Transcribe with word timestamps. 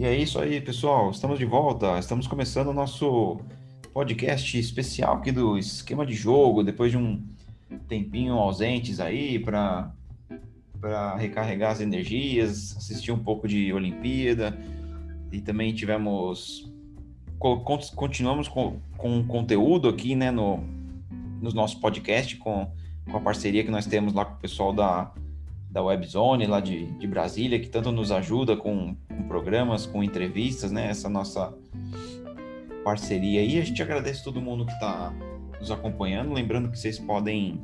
E 0.00 0.04
é 0.06 0.16
isso 0.16 0.40
aí, 0.40 0.62
pessoal. 0.62 1.10
Estamos 1.10 1.38
de 1.38 1.44
volta. 1.44 1.98
Estamos 1.98 2.26
começando 2.26 2.68
o 2.68 2.72
nosso 2.72 3.38
podcast 3.92 4.58
especial 4.58 5.16
aqui 5.16 5.30
do 5.30 5.58
esquema 5.58 6.06
de 6.06 6.14
jogo, 6.14 6.62
depois 6.62 6.90
de 6.90 6.96
um 6.96 7.22
tempinho 7.86 8.32
ausentes 8.32 8.98
aí 8.98 9.38
para 9.38 9.92
recarregar 11.18 11.72
as 11.72 11.82
energias, 11.82 12.74
assistir 12.78 13.12
um 13.12 13.18
pouco 13.18 13.46
de 13.46 13.74
Olimpíada 13.74 14.58
e 15.30 15.38
também 15.38 15.74
tivemos 15.74 16.72
continuamos 17.94 18.48
com, 18.48 18.80
com 18.96 19.22
conteúdo 19.26 19.86
aqui, 19.86 20.16
né, 20.16 20.30
no 20.30 20.64
nos 21.42 21.52
nossos 21.52 21.78
podcasts 21.78 22.38
com, 22.38 22.72
com 23.04 23.18
a 23.18 23.20
parceria 23.20 23.62
que 23.62 23.70
nós 23.70 23.84
temos 23.84 24.14
lá 24.14 24.24
com 24.24 24.36
o 24.36 24.40
pessoal 24.40 24.72
da 24.72 25.12
da 25.70 25.82
Webzone 25.82 26.46
lá 26.46 26.60
de, 26.60 26.86
de 26.98 27.06
Brasília, 27.06 27.60
que 27.60 27.68
tanto 27.68 27.92
nos 27.92 28.10
ajuda 28.10 28.56
com, 28.56 28.96
com 29.08 29.22
programas, 29.28 29.86
com 29.86 30.02
entrevistas, 30.02 30.72
né? 30.72 30.88
Essa 30.90 31.08
nossa 31.08 31.54
parceria 32.82 33.40
aí. 33.40 33.58
A 33.58 33.64
gente 33.64 33.80
agradece 33.82 34.24
todo 34.24 34.40
mundo 34.40 34.66
que 34.66 34.72
está 34.72 35.14
nos 35.58 35.70
acompanhando. 35.70 36.32
Lembrando 36.32 36.70
que 36.70 36.78
vocês 36.78 36.98
podem 36.98 37.60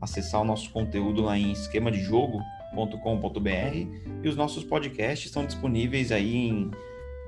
acessar 0.00 0.40
o 0.42 0.44
nosso 0.44 0.70
conteúdo 0.70 1.22
lá 1.22 1.38
em 1.38 1.52
esquemadejogo.com.br 1.52 3.48
e 4.22 4.28
os 4.28 4.36
nossos 4.36 4.64
podcasts 4.64 5.26
estão 5.26 5.46
disponíveis 5.46 6.10
aí 6.10 6.48
em 6.48 6.70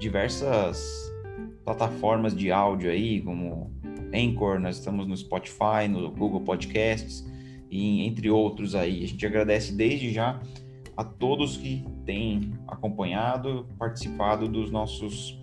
diversas 0.00 1.06
plataformas 1.64 2.36
de 2.36 2.50
áudio 2.50 2.90
aí, 2.90 3.22
como 3.22 3.72
Anchor, 4.14 4.58
nós 4.58 4.78
estamos 4.78 5.06
no 5.06 5.16
Spotify, 5.16 5.88
no 5.88 6.10
Google 6.10 6.40
Podcasts 6.40 7.25
e 7.76 8.06
entre 8.06 8.30
outros 8.30 8.74
aí. 8.74 9.04
A 9.04 9.06
gente 9.08 9.26
agradece 9.26 9.72
desde 9.72 10.12
já 10.12 10.40
a 10.96 11.04
todos 11.04 11.56
que 11.56 11.84
têm 12.04 12.52
acompanhado, 12.66 13.66
participado 13.78 14.48
dos 14.48 14.70
nossos 14.70 15.38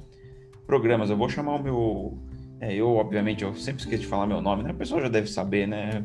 programas. 0.66 1.10
Eu 1.10 1.18
vou 1.18 1.30
chamar 1.30 1.56
o 1.56 1.64
meu. 1.64 2.18
É, 2.60 2.74
eu, 2.74 2.96
obviamente, 2.96 3.44
eu 3.44 3.54
sempre 3.54 3.82
esqueço 3.82 4.02
de 4.02 4.08
falar 4.08 4.26
meu 4.26 4.42
nome, 4.42 4.64
né? 4.64 4.72
O 4.72 4.76
pessoal 4.76 5.02
já 5.02 5.10
deve 5.10 5.28
saber, 5.28 5.68
né? 5.68 6.04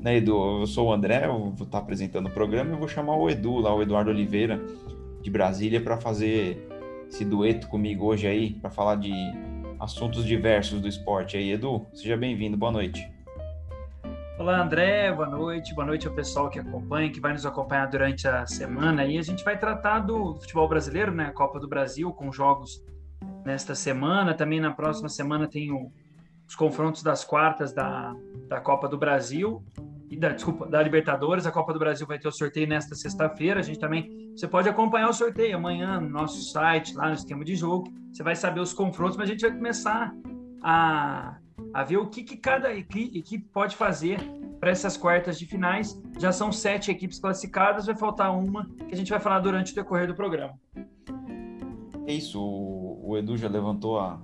né, 0.00 0.16
Edu? 0.16 0.60
Eu 0.60 0.66
sou 0.66 0.88
o 0.88 0.92
André, 0.92 1.26
eu 1.26 1.50
vou 1.50 1.66
estar 1.66 1.78
apresentando 1.78 2.26
o 2.26 2.30
programa 2.30 2.74
e 2.74 2.78
vou 2.78 2.88
chamar 2.88 3.16
o 3.16 3.28
Edu, 3.28 3.58
lá, 3.58 3.74
o 3.74 3.82
Eduardo 3.82 4.10
Oliveira, 4.10 4.60
de 5.20 5.30
Brasília, 5.30 5.80
para 5.80 5.98
fazer 5.98 6.66
esse 7.08 7.24
dueto 7.24 7.68
comigo 7.68 8.06
hoje 8.06 8.26
aí, 8.26 8.50
para 8.50 8.70
falar 8.70 8.96
de 8.96 9.12
assuntos 9.80 10.24
diversos 10.24 10.80
do 10.80 10.88
esporte 10.88 11.36
aí. 11.36 11.50
Edu, 11.50 11.84
seja 11.92 12.16
bem-vindo, 12.16 12.56
boa 12.56 12.72
noite. 12.72 13.17
Olá, 14.38 14.62
André, 14.62 15.10
boa 15.12 15.26
noite. 15.28 15.74
Boa 15.74 15.84
noite 15.84 16.06
ao 16.06 16.14
pessoal 16.14 16.48
que 16.48 16.60
acompanha, 16.60 17.10
que 17.10 17.18
vai 17.18 17.32
nos 17.32 17.44
acompanhar 17.44 17.86
durante 17.86 18.28
a 18.28 18.46
semana. 18.46 19.04
E 19.04 19.18
a 19.18 19.22
gente 19.22 19.42
vai 19.42 19.58
tratar 19.58 19.98
do 19.98 20.36
futebol 20.36 20.68
brasileiro, 20.68 21.10
né? 21.10 21.32
Copa 21.32 21.58
do 21.58 21.66
Brasil, 21.66 22.12
com 22.12 22.30
jogos 22.30 22.80
nesta 23.44 23.74
semana. 23.74 24.32
Também 24.32 24.60
na 24.60 24.70
próxima 24.70 25.08
semana 25.08 25.48
tem 25.48 25.72
o, 25.72 25.90
os 26.46 26.54
confrontos 26.54 27.02
das 27.02 27.24
quartas 27.24 27.72
da, 27.72 28.14
da 28.46 28.60
Copa 28.60 28.88
do 28.88 28.96
Brasil. 28.96 29.60
E 30.08 30.16
da, 30.16 30.28
desculpa, 30.28 30.66
da 30.66 30.80
Libertadores. 30.80 31.44
A 31.44 31.50
Copa 31.50 31.72
do 31.72 31.80
Brasil 31.80 32.06
vai 32.06 32.20
ter 32.20 32.28
o 32.28 32.32
sorteio 32.32 32.68
nesta 32.68 32.94
sexta-feira. 32.94 33.58
A 33.58 33.62
gente 33.62 33.80
também. 33.80 34.32
Você 34.36 34.46
pode 34.46 34.68
acompanhar 34.68 35.08
o 35.08 35.12
sorteio 35.12 35.56
amanhã 35.56 36.00
no 36.00 36.10
nosso 36.10 36.52
site, 36.52 36.94
lá 36.94 37.08
no 37.08 37.14
esquema 37.14 37.44
de 37.44 37.56
jogo. 37.56 37.92
Você 38.12 38.22
vai 38.22 38.36
saber 38.36 38.60
os 38.60 38.72
confrontos, 38.72 39.16
mas 39.16 39.28
a 39.28 39.32
gente 39.32 39.40
vai 39.40 39.50
começar 39.50 40.14
a 40.62 41.38
a 41.72 41.84
ver 41.84 41.98
o 41.98 42.06
que, 42.06 42.22
que 42.22 42.36
cada 42.36 42.72
equipe 42.74 43.46
pode 43.52 43.76
fazer 43.76 44.18
para 44.58 44.70
essas 44.70 44.96
quartas 44.96 45.38
de 45.38 45.46
finais. 45.46 46.00
Já 46.18 46.32
são 46.32 46.50
sete 46.50 46.90
equipes 46.90 47.18
classificadas, 47.18 47.86
vai 47.86 47.94
faltar 47.94 48.36
uma 48.36 48.68
que 48.88 48.94
a 48.94 48.96
gente 48.96 49.10
vai 49.10 49.20
falar 49.20 49.40
durante 49.40 49.72
o 49.72 49.74
decorrer 49.74 50.06
do 50.06 50.14
programa. 50.14 50.54
É 52.06 52.12
isso, 52.12 52.40
o, 52.40 53.16
Edu 53.18 53.36
já 53.36 53.48
levantou 53.48 54.00
a, 54.00 54.18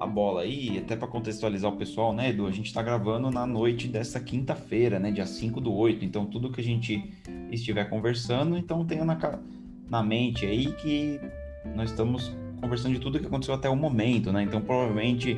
a 0.00 0.06
bola 0.06 0.42
aí, 0.42 0.78
até 0.78 0.96
para 0.96 1.06
contextualizar 1.06 1.70
o 1.70 1.76
pessoal, 1.76 2.12
né, 2.12 2.30
Edu? 2.30 2.46
A 2.46 2.50
gente 2.50 2.66
está 2.66 2.82
gravando 2.82 3.30
na 3.30 3.46
noite 3.46 3.86
dessa 3.86 4.18
quinta-feira, 4.18 4.98
né, 4.98 5.10
dia 5.10 5.24
5 5.26 5.60
do 5.60 5.72
8. 5.72 6.04
Então, 6.04 6.26
tudo 6.26 6.50
que 6.50 6.60
a 6.60 6.64
gente 6.64 7.12
estiver 7.50 7.84
conversando, 7.88 8.56
então 8.56 8.84
tenha 8.84 9.04
na, 9.04 9.16
na 9.88 10.02
mente 10.02 10.44
aí 10.44 10.72
que 10.72 11.20
nós 11.76 11.90
estamos 11.90 12.36
conversando 12.60 12.94
de 12.94 13.00
tudo 13.00 13.20
que 13.20 13.26
aconteceu 13.26 13.54
até 13.54 13.68
o 13.68 13.76
momento, 13.76 14.32
né? 14.32 14.42
Então, 14.42 14.60
provavelmente 14.60 15.36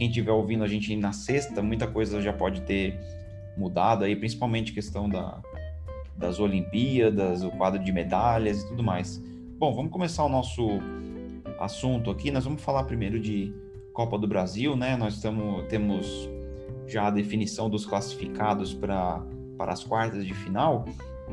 quem 0.00 0.08
estiver 0.08 0.32
ouvindo 0.32 0.64
a 0.64 0.66
gente 0.66 0.96
na 0.96 1.12
sexta, 1.12 1.60
muita 1.60 1.86
coisa 1.86 2.22
já 2.22 2.32
pode 2.32 2.62
ter 2.62 2.98
mudado 3.54 4.02
aí, 4.02 4.16
principalmente 4.16 4.72
questão 4.72 5.06
da, 5.06 5.42
das 6.16 6.40
Olimpíadas, 6.40 7.44
o 7.44 7.50
quadro 7.50 7.78
de 7.84 7.92
medalhas 7.92 8.62
e 8.62 8.68
tudo 8.68 8.82
mais. 8.82 9.22
Bom, 9.58 9.74
vamos 9.74 9.92
começar 9.92 10.24
o 10.24 10.28
nosso 10.30 10.66
assunto 11.58 12.10
aqui. 12.10 12.30
Nós 12.30 12.44
vamos 12.44 12.62
falar 12.62 12.84
primeiro 12.84 13.20
de 13.20 13.52
Copa 13.92 14.16
do 14.16 14.26
Brasil, 14.26 14.74
né? 14.74 14.96
Nós 14.96 15.16
estamos, 15.16 15.66
temos 15.66 16.30
já 16.86 17.08
a 17.08 17.10
definição 17.10 17.68
dos 17.68 17.84
classificados 17.84 18.72
para 18.72 19.22
para 19.58 19.74
as 19.74 19.84
quartas 19.84 20.24
de 20.24 20.32
final. 20.32 20.86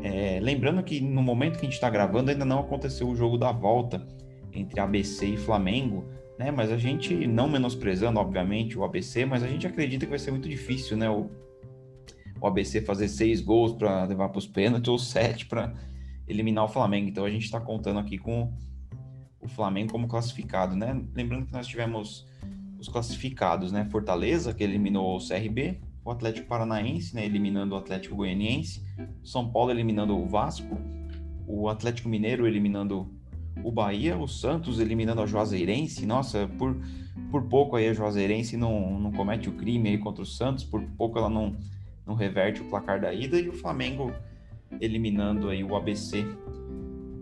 É, 0.03 0.41
lembrando 0.41 0.83
que 0.83 0.99
no 0.99 1.23
momento 1.23 1.53
que 1.53 1.61
a 1.65 1.69
gente 1.69 1.75
está 1.75 1.89
gravando 1.89 2.31
ainda 2.31 2.43
não 2.43 2.59
aconteceu 2.59 3.07
o 3.07 3.15
jogo 3.15 3.37
da 3.37 3.53
volta 3.53 4.05
entre 4.51 4.77
ABC 4.81 5.25
e 5.25 5.37
Flamengo 5.37 6.16
né? 6.37 6.51
Mas 6.51 6.71
a 6.71 6.77
gente, 6.77 7.27
não 7.27 7.49
menosprezando, 7.49 8.19
obviamente, 8.19 8.77
o 8.77 8.83
ABC, 8.83 9.25
mas 9.25 9.43
a 9.43 9.47
gente 9.47 9.65
acredita 9.65 10.05
que 10.05 10.09
vai 10.09 10.19
ser 10.19 10.31
muito 10.31 10.47
difícil, 10.47 10.95
né? 10.95 11.09
O, 11.09 11.29
o 12.39 12.47
ABC 12.47 12.81
fazer 12.81 13.07
seis 13.07 13.41
gols 13.41 13.73
para 13.73 14.05
levar 14.05 14.29
para 14.29 14.39
os 14.39 14.47
pênaltis 14.47 14.87
ou 14.87 14.99
sete 14.99 15.45
para 15.45 15.73
eliminar 16.27 16.65
o 16.65 16.67
Flamengo. 16.67 17.09
Então 17.09 17.25
a 17.25 17.29
gente 17.29 17.45
está 17.45 17.59
contando 17.59 17.99
aqui 17.99 18.17
com 18.17 18.53
o 19.41 19.47
Flamengo 19.47 19.91
como 19.91 20.07
classificado, 20.07 20.75
né? 20.75 21.01
Lembrando 21.15 21.47
que 21.47 21.53
nós 21.53 21.67
tivemos 21.67 22.25
os 22.77 22.87
classificados, 22.87 23.71
né? 23.71 23.87
Fortaleza, 23.89 24.53
que 24.53 24.63
eliminou 24.63 25.17
o 25.17 25.19
CRB, 25.19 25.79
o 26.05 26.11
Atlético 26.11 26.47
Paranaense, 26.47 27.15
né? 27.15 27.25
Eliminando 27.25 27.73
o 27.73 27.77
Atlético 27.77 28.15
Goianiense, 28.15 28.83
São 29.23 29.49
Paulo 29.51 29.71
eliminando 29.71 30.15
o 30.15 30.27
Vasco, 30.27 30.77
o 31.47 31.69
Atlético 31.69 32.09
Mineiro 32.09 32.45
eliminando 32.45 33.16
o 33.63 33.71
Bahia, 33.71 34.17
o 34.17 34.27
Santos 34.27 34.79
eliminando 34.79 35.21
a 35.21 35.25
Juazeirense. 35.25 36.05
Nossa, 36.05 36.47
por, 36.57 36.75
por 37.31 37.43
pouco 37.43 37.75
aí 37.75 37.87
a 37.87 37.93
Juazeirense 37.93 38.57
não, 38.57 38.99
não 38.99 39.11
comete 39.11 39.49
o 39.49 39.53
crime 39.53 39.89
aí 39.89 39.97
contra 39.97 40.23
o 40.23 40.25
Santos, 40.25 40.63
por 40.63 40.81
pouco 40.97 41.17
ela 41.17 41.29
não, 41.29 41.55
não 42.05 42.15
reverte 42.15 42.61
o 42.61 42.65
placar 42.65 43.01
da 43.01 43.13
ida. 43.13 43.39
E 43.39 43.49
o 43.49 43.53
Flamengo 43.53 44.11
eliminando 44.79 45.49
aí 45.49 45.63
o 45.63 45.75
ABC 45.75 46.25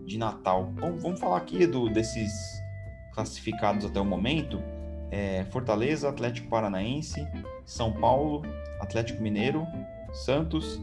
de 0.04 0.18
Natal. 0.18 0.64
Bom, 0.64 0.96
vamos 0.96 1.20
falar 1.20 1.38
aqui 1.38 1.66
do, 1.66 1.88
desses 1.88 2.32
classificados 3.12 3.84
até 3.84 4.00
o 4.00 4.04
momento. 4.04 4.62
É, 5.10 5.44
Fortaleza, 5.50 6.08
Atlético 6.08 6.48
Paranaense, 6.48 7.26
São 7.64 7.92
Paulo, 7.92 8.42
Atlético 8.80 9.22
Mineiro, 9.22 9.66
Santos 10.12 10.80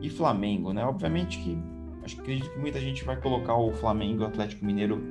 e 0.00 0.08
Flamengo, 0.08 0.72
né? 0.72 0.84
Obviamente 0.84 1.38
que 1.38 1.73
Acho 2.04 2.16
que 2.16 2.20
acredito 2.20 2.50
que 2.50 2.58
muita 2.58 2.78
gente 2.78 3.02
vai 3.02 3.16
colocar 3.16 3.56
o 3.56 3.72
Flamengo 3.72 4.22
e 4.22 4.24
o 4.24 4.26
Atlético 4.26 4.62
Mineiro 4.62 5.02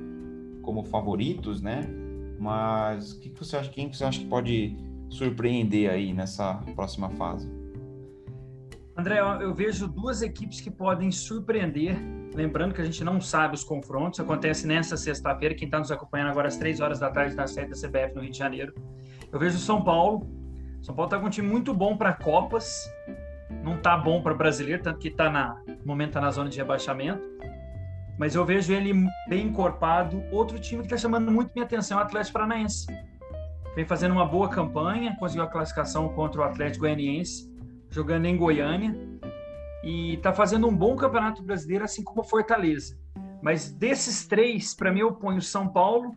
como 0.62 0.84
favoritos, 0.84 1.60
né? 1.60 1.82
Mas 2.38 3.14
que, 3.14 3.30
que 3.30 3.38
você 3.38 3.56
acha? 3.56 3.68
Quem 3.68 3.88
que 3.88 3.96
você 3.96 4.04
acha 4.04 4.20
que 4.20 4.26
pode 4.26 4.76
surpreender 5.10 5.90
aí 5.90 6.12
nessa 6.12 6.54
próxima 6.76 7.10
fase? 7.10 7.50
André, 8.96 9.18
eu 9.18 9.52
vejo 9.52 9.88
duas 9.88 10.22
equipes 10.22 10.60
que 10.60 10.70
podem 10.70 11.10
surpreender. 11.10 11.96
Lembrando 12.32 12.72
que 12.72 12.80
a 12.80 12.84
gente 12.84 13.02
não 13.02 13.20
sabe 13.20 13.56
os 13.56 13.64
confrontos. 13.64 14.20
Acontece 14.20 14.64
nessa 14.64 14.96
sexta-feira. 14.96 15.52
Quem 15.52 15.66
está 15.66 15.80
nos 15.80 15.90
acompanhando 15.90 16.30
agora 16.30 16.46
às 16.46 16.56
três 16.56 16.78
horas 16.80 17.00
da 17.00 17.10
tarde 17.10 17.34
na 17.34 17.48
sede 17.48 17.70
da 17.70 17.76
CBF 17.76 18.14
no 18.14 18.22
Rio 18.22 18.30
de 18.30 18.38
Janeiro. 18.38 18.72
Eu 19.32 19.38
vejo 19.40 19.56
o 19.56 19.60
São 19.60 19.82
Paulo. 19.82 20.30
São 20.80 20.94
Paulo 20.94 21.08
está 21.08 21.18
com 21.18 21.26
um 21.26 21.30
time 21.30 21.48
muito 21.48 21.74
bom 21.74 21.96
para 21.96 22.12
Copas 22.12 22.88
não 23.62 23.78
tá 23.78 23.96
bom 23.96 24.22
para 24.22 24.34
brasileiro, 24.34 24.82
tanto 24.82 24.98
que 24.98 25.10
tá 25.10 25.30
na, 25.30 25.60
no 25.66 25.86
momento 25.86 26.12
tá 26.12 26.20
na 26.20 26.30
zona 26.30 26.48
de 26.48 26.56
rebaixamento. 26.56 27.22
Mas 28.18 28.34
eu 28.34 28.44
vejo 28.44 28.72
ele 28.72 28.92
bem 29.28 29.46
encorpado. 29.46 30.22
Outro 30.30 30.58
time 30.58 30.82
que 30.82 30.86
está 30.86 30.96
chamando 30.96 31.30
muito 31.30 31.52
minha 31.52 31.64
atenção 31.64 31.98
é 31.98 32.02
o 32.02 32.04
Atlético 32.04 32.34
Paranaense. 32.34 32.86
Vem 33.74 33.84
fazendo 33.84 34.12
uma 34.12 34.24
boa 34.24 34.48
campanha, 34.48 35.16
conseguiu 35.18 35.44
a 35.44 35.48
classificação 35.48 36.08
contra 36.10 36.40
o 36.40 36.44
Atlético 36.44 36.84
Goianiense, 36.84 37.52
jogando 37.90 38.26
em 38.26 38.36
Goiânia. 38.36 38.94
E 39.82 40.14
está 40.14 40.32
fazendo 40.32 40.68
um 40.68 40.74
bom 40.74 40.94
campeonato 40.96 41.42
brasileiro, 41.42 41.84
assim 41.84 42.04
como 42.04 42.20
o 42.20 42.24
Fortaleza. 42.24 42.96
Mas 43.42 43.70
desses 43.70 44.26
três, 44.26 44.74
para 44.74 44.90
mim, 44.92 45.00
eu 45.00 45.12
ponho 45.12 45.42
São 45.42 45.68
Paulo, 45.68 46.16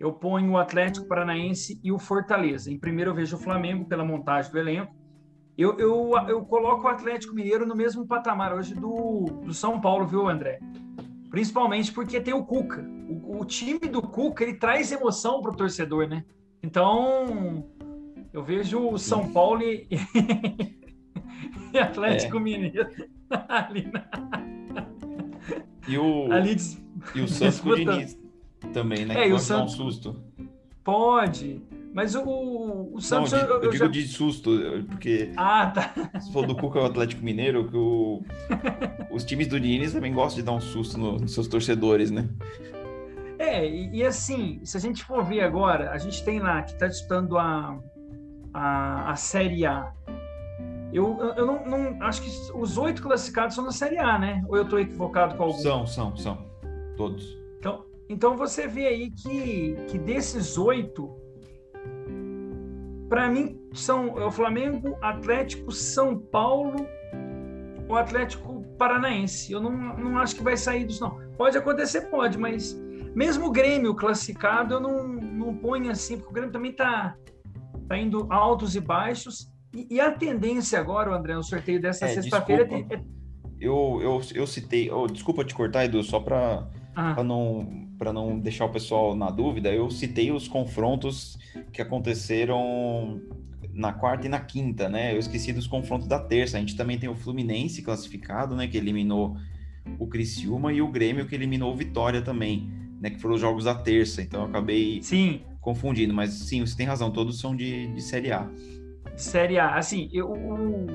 eu 0.00 0.12
ponho 0.12 0.52
o 0.52 0.58
Atlético 0.58 1.06
Paranaense 1.06 1.80
e 1.84 1.92
o 1.92 1.98
Fortaleza. 1.98 2.72
Em 2.72 2.78
primeiro, 2.78 3.10
eu 3.10 3.14
vejo 3.14 3.36
o 3.36 3.38
Flamengo 3.38 3.84
pela 3.84 4.04
montagem 4.04 4.50
do 4.50 4.58
elenco. 4.58 4.92
Eu, 5.58 5.76
eu, 5.76 6.12
eu 6.28 6.44
coloco 6.44 6.86
o 6.86 6.88
Atlético 6.88 7.34
Mineiro 7.34 7.66
no 7.66 7.74
mesmo 7.74 8.06
patamar 8.06 8.54
hoje 8.54 8.72
do, 8.74 9.24
do 9.44 9.52
São 9.52 9.80
Paulo, 9.80 10.06
viu, 10.06 10.28
André? 10.28 10.60
Principalmente 11.30 11.90
porque 11.92 12.20
tem 12.20 12.32
o 12.32 12.44
Cuca. 12.44 12.88
O, 13.08 13.40
o 13.40 13.44
time 13.44 13.80
do 13.80 14.00
Cuca, 14.00 14.44
ele 14.44 14.54
traz 14.54 14.92
emoção 14.92 15.42
para 15.42 15.50
o 15.50 15.56
torcedor, 15.56 16.06
né? 16.06 16.24
Então, 16.62 17.66
eu 18.32 18.40
vejo 18.44 18.78
o 18.88 18.98
São 18.98 19.32
Paulo 19.32 19.60
e, 19.62 19.88
e 21.74 21.78
Atlético 21.78 22.36
é. 22.36 22.40
Mineiro 22.40 22.88
ali 23.48 23.90
na... 23.90 24.08
E 25.88 25.98
o, 25.98 26.30
ali 26.30 26.54
des... 26.54 26.80
e 27.16 27.20
o 27.20 27.26
Santos 27.26 27.58
com 27.58 27.70
o 27.70 27.74
Diniz. 27.76 28.16
Também, 28.72 29.04
né? 29.04 29.24
É, 29.24 29.28
e 29.28 29.32
o 29.32 29.40
Santos... 29.40 29.74
um 29.74 29.90
susto. 29.90 30.22
Pode. 30.84 31.60
Mas 31.98 32.14
o, 32.14 32.90
o 32.92 33.00
Santos. 33.00 33.32
Não, 33.32 33.40
eu, 33.40 33.46
eu, 33.46 33.62
eu 33.64 33.70
digo 33.72 33.84
já... 33.86 33.90
de 33.90 34.06
susto, 34.06 34.52
porque. 34.88 35.32
Ah, 35.36 35.66
tá. 35.66 36.20
Se 36.20 36.32
for 36.32 36.46
do 36.46 36.54
Cuca 36.54 36.78
o 36.78 36.84
Atlético 36.84 37.24
Mineiro, 37.24 37.68
que 37.68 37.76
o, 37.76 38.22
os 39.10 39.24
times 39.24 39.48
do 39.48 39.58
Diniz 39.58 39.94
também 39.94 40.14
gostam 40.14 40.38
de 40.38 40.46
dar 40.46 40.52
um 40.52 40.60
susto 40.60 40.96
no, 40.96 41.16
nos 41.16 41.34
seus 41.34 41.48
torcedores, 41.48 42.12
né? 42.12 42.28
É, 43.36 43.68
e, 43.68 43.96
e, 43.96 44.04
assim, 44.04 44.60
se 44.62 44.76
a 44.76 44.80
gente 44.80 45.02
for 45.02 45.24
ver 45.24 45.40
agora, 45.40 45.90
a 45.90 45.98
gente 45.98 46.22
tem 46.24 46.38
lá 46.38 46.62
que 46.62 46.70
está 46.70 46.86
disputando 46.86 47.36
a, 47.36 47.76
a, 48.54 49.10
a 49.10 49.16
Série 49.16 49.66
A. 49.66 49.92
Eu, 50.92 51.18
eu 51.36 51.46
não, 51.46 51.66
não, 51.66 52.02
acho 52.06 52.22
que 52.22 52.30
os 52.54 52.78
oito 52.78 53.02
classificados 53.02 53.56
são 53.56 53.64
na 53.64 53.72
Série 53.72 53.98
A, 53.98 54.16
né? 54.20 54.44
Ou 54.46 54.56
eu 54.56 54.62
estou 54.62 54.78
equivocado 54.78 55.34
com 55.34 55.42
algum? 55.42 55.58
São, 55.58 55.84
são, 55.84 56.16
são. 56.16 56.46
Todos. 56.96 57.36
Então, 57.58 57.84
então 58.08 58.36
você 58.36 58.68
vê 58.68 58.86
aí 58.86 59.10
que, 59.10 59.74
que 59.88 59.98
desses 59.98 60.56
oito, 60.56 61.17
para 63.08 63.28
mim, 63.28 63.58
são 63.72 64.18
é 64.18 64.24
o 64.24 64.30
Flamengo, 64.30 64.96
Atlético, 65.00 65.72
São 65.72 66.18
Paulo, 66.18 66.86
o 67.88 67.94
Atlético 67.94 68.62
Paranaense. 68.76 69.52
Eu 69.52 69.60
não, 69.60 69.70
não 69.70 70.18
acho 70.18 70.36
que 70.36 70.42
vai 70.42 70.56
sair 70.56 70.84
dos 70.84 71.00
não. 71.00 71.18
Pode 71.36 71.56
acontecer, 71.56 72.02
pode, 72.10 72.38
mas 72.38 72.78
mesmo 73.14 73.46
o 73.46 73.50
Grêmio 73.50 73.94
classificado, 73.94 74.74
eu 74.74 74.80
não, 74.80 75.08
não 75.08 75.54
ponho 75.54 75.90
assim, 75.90 76.16
porque 76.16 76.30
o 76.30 76.32
Grêmio 76.34 76.52
também 76.52 76.70
está 76.70 77.16
tá 77.88 77.96
indo 77.96 78.26
altos 78.30 78.76
e 78.76 78.80
baixos. 78.80 79.50
E, 79.74 79.96
e, 79.96 80.00
a 80.00 80.10
tendência 80.10 80.78
agora, 80.78 81.14
André, 81.14 81.34
no 81.34 81.42
sorteio 81.42 81.80
dessa 81.80 82.06
é, 82.06 82.08
sexta-feira 82.08 82.66
é... 82.70 83.00
Eu, 83.60 83.98
eu, 84.00 84.20
eu 84.34 84.46
citei, 84.46 84.90
oh, 84.90 85.06
desculpa 85.06 85.44
te 85.44 85.54
cortar, 85.54 85.84
Edu, 85.84 86.02
só 86.02 86.20
para 86.20 86.68
ah. 87.00 87.22
não, 87.22 87.86
não 88.12 88.40
deixar 88.40 88.64
o 88.64 88.70
pessoal 88.70 89.14
na 89.14 89.30
dúvida, 89.30 89.72
eu 89.72 89.88
citei 89.88 90.32
os 90.32 90.48
confrontos 90.48 91.38
que 91.72 91.80
aconteceram 91.80 93.22
na 93.72 93.92
quarta 93.92 94.26
e 94.26 94.28
na 94.28 94.40
quinta, 94.40 94.88
né? 94.88 95.14
Eu 95.14 95.18
esqueci 95.20 95.52
dos 95.52 95.68
confrontos 95.68 96.08
da 96.08 96.18
terça. 96.18 96.56
A 96.56 96.60
gente 96.60 96.76
também 96.76 96.98
tem 96.98 97.08
o 97.08 97.14
Fluminense 97.14 97.82
classificado, 97.82 98.56
né? 98.56 98.66
Que 98.66 98.76
eliminou 98.76 99.36
o 99.96 100.08
Criciúma 100.08 100.72
e 100.72 100.82
o 100.82 100.88
Grêmio 100.88 101.24
que 101.26 101.36
eliminou 101.36 101.72
o 101.72 101.76
Vitória 101.76 102.20
também, 102.20 102.68
né? 103.00 103.10
Que 103.10 103.20
foram 103.20 103.36
os 103.36 103.40
jogos 103.40 103.64
da 103.64 103.76
terça. 103.76 104.20
Então 104.20 104.40
eu 104.40 104.48
acabei 104.48 105.00
sim. 105.00 105.42
confundindo. 105.60 106.12
Mas 106.12 106.32
sim, 106.32 106.66
você 106.66 106.76
tem 106.76 106.84
razão, 106.84 107.12
todos 107.12 107.38
são 107.38 107.54
de, 107.54 107.86
de 107.94 108.02
Série 108.02 108.32
A. 108.32 108.50
Série 109.16 109.56
A. 109.60 109.76
Assim, 109.76 110.10
eu, 110.12 110.32
o 110.32 110.88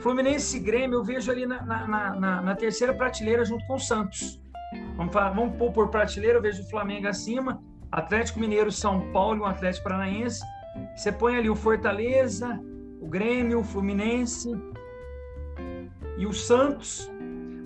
Fluminense 0.00 0.56
e 0.56 0.60
Grêmio 0.60 1.00
eu 1.00 1.04
vejo 1.04 1.30
ali 1.30 1.44
na, 1.44 1.62
na, 1.62 2.16
na, 2.16 2.40
na 2.40 2.56
terceira 2.56 2.94
prateleira 2.94 3.44
junto 3.44 3.66
com 3.66 3.74
o 3.74 3.78
Santos. 3.78 4.40
Vamos, 5.00 5.14
vamos 5.14 5.56
pôr 5.56 5.72
por 5.72 5.88
prateleira, 5.88 6.36
eu 6.36 6.42
vejo 6.42 6.62
o 6.62 6.68
Flamengo 6.68 7.08
acima, 7.08 7.62
Atlético 7.90 8.38
Mineiro, 8.38 8.70
São 8.70 9.10
Paulo 9.12 9.38
e 9.38 9.40
o 9.40 9.46
Atlético 9.46 9.84
Paranaense. 9.84 10.44
Você 10.94 11.10
põe 11.10 11.36
ali 11.36 11.48
o 11.48 11.56
Fortaleza, 11.56 12.60
o 13.00 13.08
Grêmio, 13.08 13.60
o 13.60 13.64
Fluminense 13.64 14.50
e 16.18 16.26
o 16.26 16.34
Santos. 16.34 17.10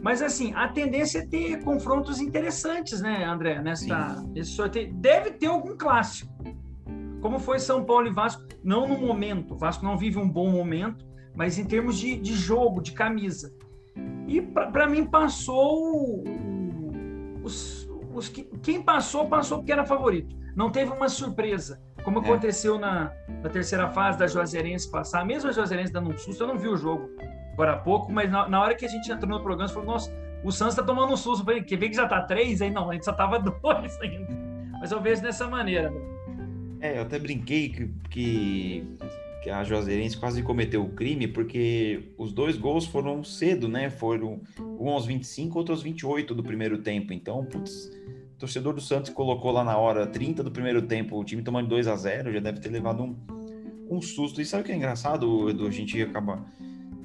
Mas 0.00 0.22
assim, 0.22 0.54
a 0.54 0.68
tendência 0.68 1.18
é 1.18 1.26
ter 1.26 1.60
confrontos 1.64 2.20
interessantes, 2.20 3.00
né, 3.00 3.24
André? 3.24 3.60
Nessa, 3.60 4.24
sorteio. 4.44 4.94
Deve 4.94 5.32
ter 5.32 5.46
algum 5.46 5.76
clássico. 5.76 6.32
Como 7.20 7.40
foi 7.40 7.58
São 7.58 7.84
Paulo 7.84 8.06
e 8.06 8.12
Vasco, 8.12 8.44
não 8.62 8.86
no 8.86 8.96
momento. 8.96 9.54
O 9.54 9.56
Vasco 9.56 9.84
não 9.84 9.98
vive 9.98 10.18
um 10.18 10.28
bom 10.28 10.52
momento, 10.52 11.04
mas 11.34 11.58
em 11.58 11.64
termos 11.64 11.98
de, 11.98 12.14
de 12.16 12.32
jogo, 12.32 12.80
de 12.80 12.92
camisa. 12.92 13.52
E 14.28 14.40
para 14.40 14.86
mim 14.86 15.04
passou 15.04 16.22
os, 17.44 17.88
os 18.12 18.28
que, 18.28 18.44
quem 18.62 18.82
passou, 18.82 19.28
passou 19.28 19.58
porque 19.58 19.72
era 19.72 19.84
favorito. 19.84 20.34
Não 20.56 20.70
teve 20.70 20.90
uma 20.90 21.08
surpresa, 21.08 21.80
como 22.02 22.18
é. 22.18 22.22
aconteceu 22.22 22.78
na, 22.78 23.12
na, 23.42 23.48
terceira 23.48 23.88
fase 23.88 24.18
da 24.18 24.26
Juazeirense 24.26 24.90
passar. 24.90 25.24
Mesmo 25.24 25.50
a 25.50 25.52
Juazeirense 25.52 25.92
dando 25.92 26.10
um 26.10 26.18
susto, 26.18 26.42
eu 26.42 26.46
não 26.46 26.58
vi 26.58 26.68
o 26.68 26.76
jogo 26.76 27.10
agora 27.52 27.72
há 27.72 27.76
pouco, 27.76 28.10
mas 28.10 28.30
na, 28.30 28.48
na 28.48 28.60
hora 28.60 28.74
que 28.74 28.84
a 28.84 28.88
gente 28.88 29.10
entrou 29.10 29.30
no 29.30 29.42
programa, 29.42 29.68
você 29.68 29.74
falou, 29.74 29.90
nossa, 29.90 30.12
o 30.42 30.50
Santos 30.50 30.74
está 30.74 30.84
tomando 30.84 31.12
um 31.12 31.16
susto. 31.16 31.42
Eu 31.42 31.46
falei, 31.46 31.62
quer 31.62 31.76
ver 31.76 31.88
que 31.88 31.96
já 31.96 32.04
está 32.04 32.22
três? 32.22 32.60
Aí 32.62 32.70
não, 32.70 32.90
a 32.90 32.94
gente 32.94 33.04
só 33.04 33.12
estava 33.12 33.38
dois 33.38 34.00
ainda. 34.00 34.32
Mas 34.80 34.90
eu 34.90 35.00
vejo 35.00 35.22
dessa 35.22 35.46
maneira. 35.48 35.92
É, 36.80 36.98
eu 36.98 37.02
até 37.02 37.18
brinquei 37.18 37.70
que, 37.70 37.88
que 38.10 38.98
que 39.44 39.50
a 39.50 39.62
Juazeirense 39.62 40.16
quase 40.16 40.42
cometeu 40.42 40.82
o 40.82 40.88
crime, 40.88 41.28
porque 41.28 42.14
os 42.16 42.32
dois 42.32 42.56
gols 42.56 42.86
foram 42.86 43.22
cedo, 43.22 43.68
né? 43.68 43.90
Foram 43.90 44.40
um 44.58 44.88
aos 44.88 45.04
25, 45.04 45.58
outro 45.58 45.74
aos 45.74 45.82
28 45.82 46.34
do 46.34 46.42
primeiro 46.42 46.78
tempo. 46.78 47.12
Então, 47.12 47.44
putz, 47.44 47.90
o 48.36 48.38
torcedor 48.38 48.72
do 48.72 48.80
Santos 48.80 49.10
colocou 49.10 49.50
lá 49.50 49.62
na 49.62 49.76
hora 49.76 50.06
30 50.06 50.42
do 50.42 50.50
primeiro 50.50 50.80
tempo, 50.80 51.20
o 51.20 51.22
time 51.22 51.42
tomando 51.42 51.68
2 51.68 51.86
a 51.88 51.94
0 51.94 52.32
já 52.32 52.40
deve 52.40 52.58
ter 52.58 52.70
levado 52.70 53.02
um, 53.02 53.14
um 53.90 54.00
susto. 54.00 54.40
E 54.40 54.46
sabe 54.46 54.62
o 54.62 54.66
que 54.66 54.72
é 54.72 54.76
engraçado, 54.76 55.50
Edu? 55.50 55.66
A 55.66 55.70
gente 55.70 56.00
acaba 56.00 56.42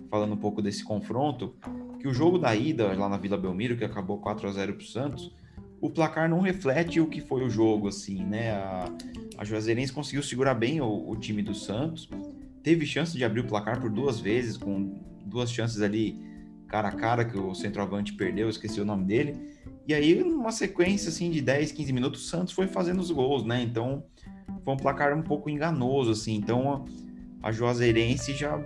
falando 0.10 0.34
um 0.34 0.38
pouco 0.38 0.62
desse 0.62 0.82
confronto, 0.82 1.54
que 2.00 2.08
o 2.08 2.14
jogo 2.14 2.40
da 2.40 2.56
ida 2.56 2.94
lá 2.94 3.10
na 3.10 3.18
Vila 3.18 3.38
Belmiro, 3.38 3.76
que 3.76 3.84
acabou 3.84 4.18
4 4.18 4.48
a 4.48 4.52
0 4.54 4.76
para 4.76 4.82
o 4.82 4.88
Santos, 4.88 5.36
o 5.82 5.90
placar 5.90 6.30
não 6.30 6.40
reflete 6.40 7.02
o 7.02 7.08
que 7.08 7.20
foi 7.20 7.44
o 7.44 7.50
jogo, 7.50 7.90
assim, 7.90 8.24
né? 8.24 8.52
A, 8.52 8.90
a 9.40 9.46
Juazeirense 9.46 9.94
conseguiu 9.94 10.22
segurar 10.22 10.54
bem 10.54 10.82
o, 10.82 11.10
o 11.10 11.16
time 11.16 11.42
do 11.42 11.56
Santos, 11.56 12.10
teve 12.62 12.86
chance 12.86 13.18
de 13.18 13.24
abrir 13.24 13.40
o 13.40 13.48
placar 13.48 13.80
por 13.80 13.90
duas 13.90 14.20
vezes, 14.20 14.58
com 14.58 15.00
duas 15.26 15.50
chances 15.50 15.82
ali 15.82 16.22
cara 16.68 16.90
a 16.90 16.92
cara 16.92 17.24
que 17.24 17.38
o 17.40 17.56
centroavante 17.56 18.12
perdeu, 18.14 18.50
esqueci 18.50 18.82
o 18.82 18.86
nome 18.86 19.06
dele. 19.06 19.56
E 19.88 19.94
aí, 19.94 20.22
numa 20.22 20.52
sequência 20.52 21.08
assim 21.08 21.32
de 21.32 21.40
10, 21.40 21.72
15 21.72 21.94
minutos, 21.94 22.26
o 22.26 22.28
Santos 22.28 22.54
foi 22.54 22.68
fazendo 22.68 23.00
os 23.00 23.12
gols, 23.12 23.46
né? 23.46 23.62
Então, 23.64 24.04
foi 24.62 24.74
um 24.74 24.78
placar 24.78 25.18
um 25.18 25.22
pouco 25.22 25.50
enganoso, 25.50 26.12
assim. 26.12 26.36
Então, 26.36 26.86
a, 27.42 27.48
a 27.48 27.52
Juazeirense 27.54 28.34
já 28.34 28.62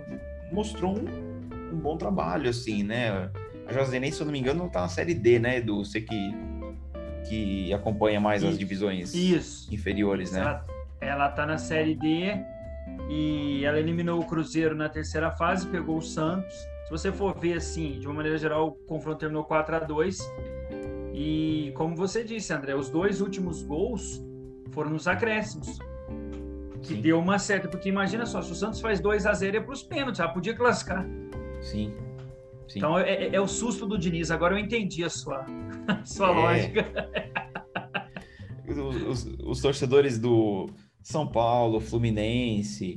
mostrou 0.50 0.98
um, 0.98 1.72
um, 1.72 1.78
bom 1.78 1.96
trabalho, 1.96 2.50
assim, 2.50 2.82
né? 2.82 3.30
A 3.64 3.72
Juazeirense, 3.72 4.16
se 4.16 4.22
eu 4.22 4.26
não 4.26 4.32
me 4.32 4.40
engano, 4.40 4.68
tá 4.68 4.80
na 4.80 4.88
Série 4.88 5.14
D, 5.14 5.38
né, 5.38 5.58
Edu? 5.58 5.84
Você 5.84 6.00
que, 6.00 6.34
que 7.28 7.72
acompanha 7.72 8.20
mais 8.20 8.42
Isso. 8.42 8.52
as 8.52 8.58
divisões 8.58 9.14
Isso. 9.14 9.72
inferiores, 9.74 10.32
né? 10.32 10.40
Ela, 10.40 10.66
ela 11.00 11.28
tá 11.30 11.46
na 11.46 11.58
Série 11.58 11.94
D 11.94 12.36
e 13.08 13.64
ela 13.64 13.78
eliminou 13.78 14.20
o 14.20 14.26
Cruzeiro 14.26 14.74
na 14.74 14.88
terceira 14.88 15.30
fase, 15.30 15.66
pegou 15.66 15.98
o 15.98 16.02
Santos. 16.02 16.54
Se 16.84 16.90
você 16.90 17.10
for 17.10 17.34
ver 17.38 17.54
assim, 17.54 17.98
de 17.98 18.06
uma 18.06 18.14
maneira 18.14 18.36
geral, 18.36 18.68
o 18.68 18.72
confronto 18.86 19.18
terminou 19.18 19.44
4 19.44 19.76
a 19.76 19.78
2 19.80 20.18
e 21.14 21.72
como 21.76 21.94
você 21.94 22.24
disse, 22.24 22.52
André, 22.52 22.74
os 22.74 22.90
dois 22.90 23.20
últimos 23.20 23.62
gols 23.62 24.22
foram 24.72 24.90
nos 24.90 25.06
acréscimos. 25.06 25.78
Que 26.82 26.94
Sim. 26.94 27.00
deu 27.00 27.18
uma 27.18 27.38
certa, 27.38 27.68
porque 27.68 27.88
imagina 27.88 28.26
só, 28.26 28.42
se 28.42 28.52
o 28.52 28.54
Santos 28.54 28.80
faz 28.80 29.00
2 29.00 29.24
a 29.24 29.32
0 29.32 29.56
é 29.56 29.60
para 29.60 29.72
os 29.72 29.82
pênaltis, 29.82 30.18
já 30.18 30.28
podia 30.28 30.54
classificar. 30.54 31.06
Sim. 31.62 31.94
Sim. 32.68 32.78
Então 32.78 32.98
é, 32.98 33.10
é, 33.10 33.34
é, 33.34 33.40
o 33.40 33.46
susto 33.46 33.86
do 33.86 33.98
Diniz. 33.98 34.30
Agora 34.30 34.54
eu 34.54 34.58
entendi 34.58 35.04
a 35.04 35.10
sua, 35.10 35.44
a 35.86 36.04
sua 36.04 36.28
é... 36.28 36.32
lógica. 36.32 37.10
os, 38.66 39.24
os, 39.24 39.38
os 39.40 39.60
torcedores 39.60 40.18
do, 40.18 40.68
são 41.02 41.26
Paulo, 41.26 41.80
Fluminense, 41.80 42.96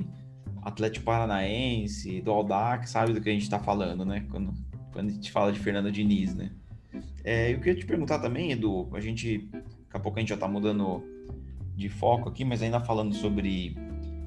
Atlético 0.62 1.04
Paranaense, 1.04 2.22
do 2.22 2.30
Aldac, 2.30 2.88
sabe 2.88 3.12
do 3.12 3.20
que 3.20 3.28
a 3.28 3.32
gente 3.32 3.42
está 3.42 3.58
falando, 3.58 4.04
né? 4.04 4.26
Quando, 4.30 4.54
quando 4.92 5.08
a 5.10 5.12
gente 5.12 5.30
fala 5.30 5.52
de 5.52 5.58
Fernando 5.58 5.92
Diniz, 5.92 6.34
né? 6.34 6.50
É, 7.22 7.52
eu 7.52 7.58
queria 7.58 7.74
te 7.74 7.84
perguntar 7.84 8.18
também, 8.18 8.52
Edu, 8.52 8.88
a 8.94 9.00
gente, 9.00 9.48
daqui 9.52 9.92
a 9.92 10.00
pouco 10.00 10.18
a 10.18 10.20
gente 10.20 10.30
já 10.30 10.34
está 10.34 10.48
mudando 10.48 11.04
de 11.76 11.88
foco 11.88 12.28
aqui, 12.28 12.44
mas 12.44 12.62
ainda 12.62 12.80
falando 12.80 13.14
sobre 13.14 13.76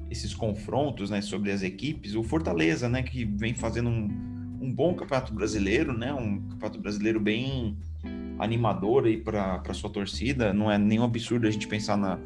esses 0.08 0.32
confrontos, 0.34 1.10
né, 1.10 1.20
sobre 1.20 1.50
as 1.50 1.62
equipes, 1.62 2.14
o 2.14 2.22
Fortaleza, 2.22 2.88
né, 2.88 3.02
que 3.02 3.24
vem 3.24 3.54
fazendo 3.54 3.88
um, 3.88 4.08
um 4.62 4.72
bom 4.72 4.94
campeonato 4.94 5.34
brasileiro, 5.34 5.92
né, 5.92 6.14
um 6.14 6.40
campeonato 6.40 6.78
brasileiro 6.78 7.18
bem 7.18 7.76
animador 8.38 9.06
aí 9.06 9.16
para 9.16 9.74
sua 9.74 9.90
torcida, 9.90 10.52
não 10.52 10.70
é 10.70 10.78
nenhum 10.78 11.02
absurdo 11.02 11.48
a 11.48 11.50
gente 11.50 11.66
pensar 11.66 11.96
na, 11.96 12.16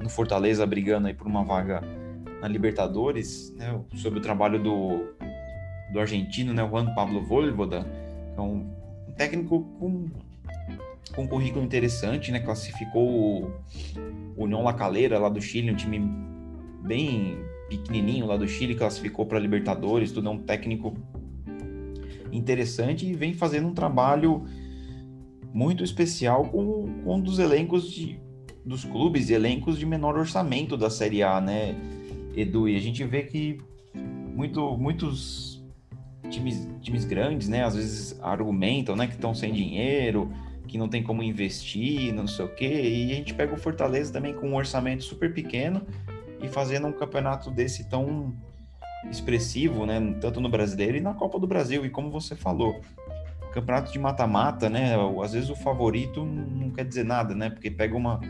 no 0.00 0.08
Fortaleza 0.08 0.66
brigando 0.66 1.08
aí 1.08 1.14
por 1.14 1.26
uma 1.26 1.44
vaga 1.44 1.82
na 2.40 2.48
Libertadores, 2.48 3.54
né, 3.56 3.78
sobre 3.96 4.18
o 4.18 4.22
trabalho 4.22 4.62
do, 4.62 5.12
do 5.92 6.00
argentino, 6.00 6.54
né, 6.54 6.66
Juan 6.66 6.94
Pablo 6.94 7.22
Voivoda, 7.22 7.82
que 8.34 8.40
é 8.40 8.42
um, 8.42 8.66
um 9.06 9.12
técnico 9.12 9.62
com, 9.78 10.08
com 11.14 11.22
um 11.22 11.26
currículo 11.26 11.62
interessante, 11.62 12.32
né, 12.32 12.40
classificou 12.40 13.06
o, 13.06 13.52
o 14.36 14.44
União 14.44 14.62
La 14.62 14.72
Calera 14.72 15.18
lá 15.18 15.28
do 15.28 15.40
Chile, 15.40 15.70
um 15.70 15.76
time 15.76 16.00
bem 16.82 17.38
pequenininho 17.68 18.24
lá 18.24 18.38
do 18.38 18.48
Chile, 18.48 18.74
classificou 18.74 19.26
para 19.26 19.38
Libertadores, 19.38 20.12
tudo 20.12 20.28
é 20.28 20.32
um 20.32 20.38
técnico 20.38 20.96
interessante 22.36 23.06
e 23.06 23.14
vem 23.14 23.34
fazendo 23.34 23.68
um 23.68 23.74
trabalho 23.74 24.44
muito 25.52 25.84
especial 25.84 26.44
com, 26.46 27.02
com 27.04 27.16
um 27.16 27.20
dos 27.20 27.38
elencos 27.38 27.90
de, 27.90 28.18
dos 28.64 28.84
clubes 28.84 29.30
e 29.30 29.34
elencos 29.34 29.78
de 29.78 29.86
menor 29.86 30.18
orçamento 30.18 30.76
da 30.76 30.90
Série 30.90 31.22
A, 31.22 31.40
né, 31.40 31.76
Edu? 32.36 32.68
E 32.68 32.76
a 32.76 32.80
gente 32.80 33.04
vê 33.04 33.22
que 33.22 33.58
muito, 33.94 34.76
muitos 34.76 35.64
times, 36.28 36.68
times 36.80 37.04
grandes, 37.04 37.48
né, 37.48 37.62
às 37.62 37.76
vezes 37.76 38.18
argumentam, 38.20 38.96
né, 38.96 39.06
que 39.06 39.14
estão 39.14 39.34
sem 39.34 39.52
dinheiro, 39.52 40.32
que 40.66 40.76
não 40.76 40.88
tem 40.88 41.02
como 41.02 41.22
investir, 41.22 42.12
não 42.12 42.26
sei 42.26 42.44
o 42.44 42.48
quê. 42.48 42.82
E 42.82 43.12
a 43.12 43.14
gente 43.14 43.34
pega 43.34 43.54
o 43.54 43.56
Fortaleza 43.56 44.12
também 44.12 44.34
com 44.34 44.48
um 44.48 44.56
orçamento 44.56 45.04
super 45.04 45.32
pequeno 45.32 45.82
e 46.42 46.48
fazendo 46.48 46.86
um 46.86 46.92
campeonato 46.92 47.50
desse 47.50 47.88
tão 47.88 48.34
expressivo, 49.10 49.86
né? 49.86 50.00
Tanto 50.20 50.40
no 50.40 50.48
Brasileiro 50.48 50.96
e 50.96 51.00
na 51.00 51.14
Copa 51.14 51.38
do 51.38 51.46
Brasil. 51.46 51.84
E 51.84 51.90
como 51.90 52.10
você 52.10 52.34
falou, 52.34 52.80
campeonato 53.52 53.92
de 53.92 53.98
mata-mata, 53.98 54.68
né? 54.68 54.94
Às 55.22 55.32
vezes 55.32 55.48
o 55.48 55.54
favorito 55.54 56.24
não 56.24 56.70
quer 56.70 56.84
dizer 56.84 57.04
nada, 57.04 57.34
né? 57.34 57.50
Porque 57.50 57.70
pega 57.70 57.96
uma, 57.96 58.20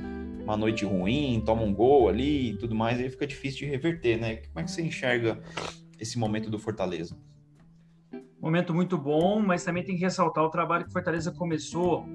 uma 0.43 0.57
noite 0.57 0.85
ruim, 0.85 1.43
toma 1.45 1.63
um 1.63 1.73
gol 1.73 2.09
ali 2.09 2.51
e 2.51 2.57
tudo 2.59 2.75
mais, 2.75 3.01
aí 3.01 3.09
fica 3.09 3.27
difícil 3.27 3.61
de 3.61 3.67
reverter, 3.67 4.21
né? 4.21 4.37
Como 4.37 4.61
é 4.61 4.63
que 4.63 4.71
você 4.71 4.83
enxerga 4.83 5.41
esse 5.99 6.19
momento 6.19 6.51
do 6.51 6.59
Fortaleza? 6.59 7.17
Momento 8.39 8.75
muito 8.75 8.99
bom, 8.99 9.41
mas 9.41 9.65
também 9.65 9.83
tem 9.83 9.97
que 9.97 10.03
ressaltar 10.03 10.45
o 10.45 10.51
trabalho 10.51 10.85
que 10.85 10.91
o 10.91 10.93
Fortaleza 10.93 11.33
começou 11.33 12.07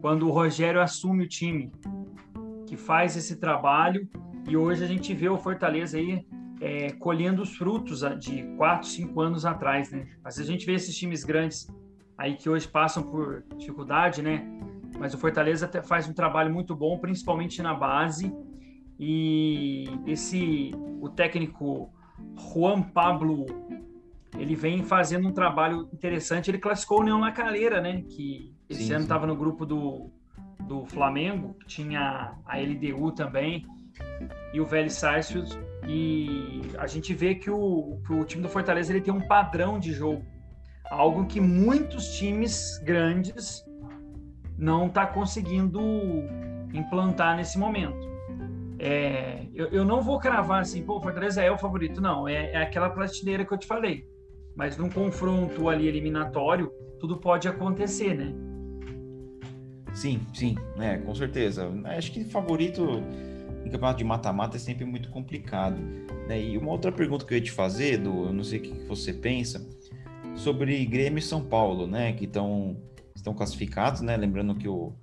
quando 0.00 0.28
o 0.28 0.30
Rogério 0.30 0.80
assume 0.80 1.24
o 1.24 1.28
time, 1.28 1.72
que 2.66 2.76
faz 2.76 3.16
esse 3.16 3.36
trabalho 3.36 4.08
e 4.48 4.56
hoje 4.56 4.84
a 4.84 4.86
gente 4.86 5.12
vê 5.14 5.28
o 5.28 5.36
Fortaleza 5.36 5.98
aí 5.98 6.24
é, 6.62 6.92
colhendo 6.92 7.42
os 7.42 7.56
frutos 7.56 8.02
de 8.20 8.44
quatro, 8.56 8.86
cinco 8.86 9.20
anos 9.20 9.44
atrás, 9.44 9.90
né? 9.90 10.06
Às 10.22 10.36
vezes 10.36 10.48
a 10.48 10.52
gente 10.52 10.64
vê 10.64 10.74
esses 10.74 10.96
times 10.96 11.24
grandes 11.24 11.66
aí 12.16 12.36
que 12.36 12.48
hoje 12.48 12.68
passam 12.68 13.02
por 13.02 13.44
dificuldade, 13.56 14.22
né? 14.22 14.46
Mas 14.96 15.12
o 15.12 15.18
Fortaleza 15.18 15.68
faz 15.82 16.08
um 16.08 16.12
trabalho 16.12 16.54
muito 16.54 16.76
bom, 16.76 16.98
principalmente 16.98 17.60
na 17.60 17.74
base. 17.74 18.32
E 18.96 19.86
esse 20.06 20.70
o 21.00 21.08
técnico 21.08 21.90
Juan 22.54 22.80
Pablo 22.80 23.46
ele 24.38 24.54
vem 24.54 24.84
fazendo 24.84 25.26
um 25.26 25.32
trabalho 25.32 25.88
interessante. 25.92 26.48
Ele 26.48 26.58
classificou 26.58 27.00
o 27.00 27.02
Neon 27.02 27.18
Lacaleira, 27.18 27.80
né? 27.80 28.02
Que 28.02 28.54
esse 28.68 28.84
sim, 28.84 28.92
ano 28.92 29.02
estava 29.02 29.26
no 29.26 29.34
grupo 29.34 29.66
do, 29.66 30.12
do 30.60 30.86
Flamengo, 30.86 31.56
tinha 31.66 32.36
a 32.46 32.56
LDU 32.56 33.10
também 33.10 33.66
e 34.54 34.60
o 34.60 34.64
Vélez 34.64 34.92
Sarsfield. 34.92 35.71
E 35.86 36.62
a 36.78 36.86
gente 36.86 37.12
vê 37.12 37.34
que 37.34 37.50
o, 37.50 38.00
que 38.06 38.12
o 38.12 38.24
time 38.24 38.42
do 38.42 38.48
Fortaleza 38.48 38.92
ele 38.92 39.00
tem 39.00 39.12
um 39.12 39.26
padrão 39.26 39.78
de 39.78 39.92
jogo, 39.92 40.24
algo 40.90 41.26
que 41.26 41.40
muitos 41.40 42.16
times 42.16 42.78
grandes 42.84 43.64
não 44.56 44.88
tá 44.88 45.06
conseguindo 45.06 45.80
implantar 46.72 47.36
nesse 47.36 47.58
momento. 47.58 48.10
É, 48.78 49.46
eu, 49.54 49.68
eu, 49.68 49.84
não 49.84 50.00
vou 50.00 50.18
cravar 50.18 50.60
assim, 50.60 50.82
pô, 50.82 50.98
o 50.98 51.00
Fortaleza 51.00 51.42
é 51.42 51.50
o 51.50 51.58
favorito. 51.58 52.00
Não, 52.00 52.28
é, 52.28 52.52
é 52.52 52.56
aquela 52.56 52.90
prateleira 52.90 53.44
que 53.44 53.52
eu 53.52 53.58
te 53.58 53.66
falei 53.66 54.04
mas 54.54 54.76
num 54.76 54.88
confronto 54.88 55.68
ali 55.68 55.88
eliminatório, 55.88 56.70
tudo 56.98 57.16
pode 57.16 57.48
acontecer, 57.48 58.14
né? 58.14 58.32
Sim, 59.94 60.20
sim, 60.32 60.56
né, 60.76 60.98
com 60.98 61.14
certeza. 61.14 61.70
Acho 61.84 62.12
que 62.12 62.24
favorito 62.24 63.02
em 63.64 63.70
campeonato 63.70 63.98
de 63.98 64.04
mata-mata 64.04 64.56
é 64.56 64.60
sempre 64.60 64.84
muito 64.84 65.10
complicado. 65.10 65.80
Né? 66.28 66.40
E 66.40 66.58
uma 66.58 66.70
outra 66.70 66.92
pergunta 66.92 67.24
que 67.24 67.34
eu 67.34 67.38
ia 67.38 67.44
te 67.44 67.50
fazer, 67.50 67.98
do, 67.98 68.26
eu 68.26 68.32
não 68.32 68.44
sei 68.44 68.58
o 68.58 68.62
que 68.62 68.86
você 68.86 69.12
pensa, 69.12 69.66
sobre 70.34 70.84
Grêmio 70.86 71.18
e 71.18 71.22
São 71.22 71.44
Paulo, 71.44 71.86
né, 71.86 72.12
que 72.12 72.24
estão 72.24 72.76
estão 73.14 73.34
classificados, 73.34 74.00
né? 74.00 74.16
Lembrando 74.16 74.54
que 74.54 74.66
o, 74.66 74.94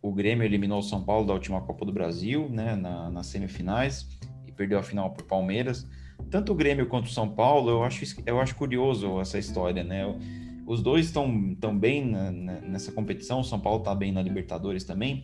o 0.00 0.12
Grêmio 0.12 0.44
eliminou 0.44 0.80
o 0.80 0.82
São 0.82 1.04
Paulo 1.04 1.26
da 1.26 1.32
última 1.32 1.60
Copa 1.60 1.84
do 1.84 1.92
Brasil, 1.92 2.48
né, 2.48 2.74
na, 2.74 3.08
nas 3.08 3.26
semifinais 3.26 4.08
e 4.46 4.50
perdeu 4.50 4.78
a 4.78 4.82
final 4.82 5.10
para 5.10 5.22
o 5.22 5.26
Palmeiras 5.26 5.86
tanto 6.30 6.52
o 6.52 6.54
Grêmio 6.54 6.86
quanto 6.86 7.06
o 7.06 7.10
São 7.10 7.28
Paulo, 7.28 7.70
eu 7.70 7.84
acho, 7.84 8.04
eu 8.24 8.40
acho 8.40 8.54
curioso 8.54 9.20
essa 9.20 9.38
história, 9.38 9.82
né? 9.82 10.02
Os 10.66 10.82
dois 10.82 11.06
estão 11.06 11.54
tão 11.60 11.76
bem 11.76 12.06
na, 12.06 12.30
nessa 12.30 12.92
competição, 12.92 13.40
o 13.40 13.44
São 13.44 13.58
Paulo 13.58 13.80
está 13.80 13.94
bem 13.94 14.12
na 14.12 14.22
Libertadores 14.22 14.84
também, 14.84 15.22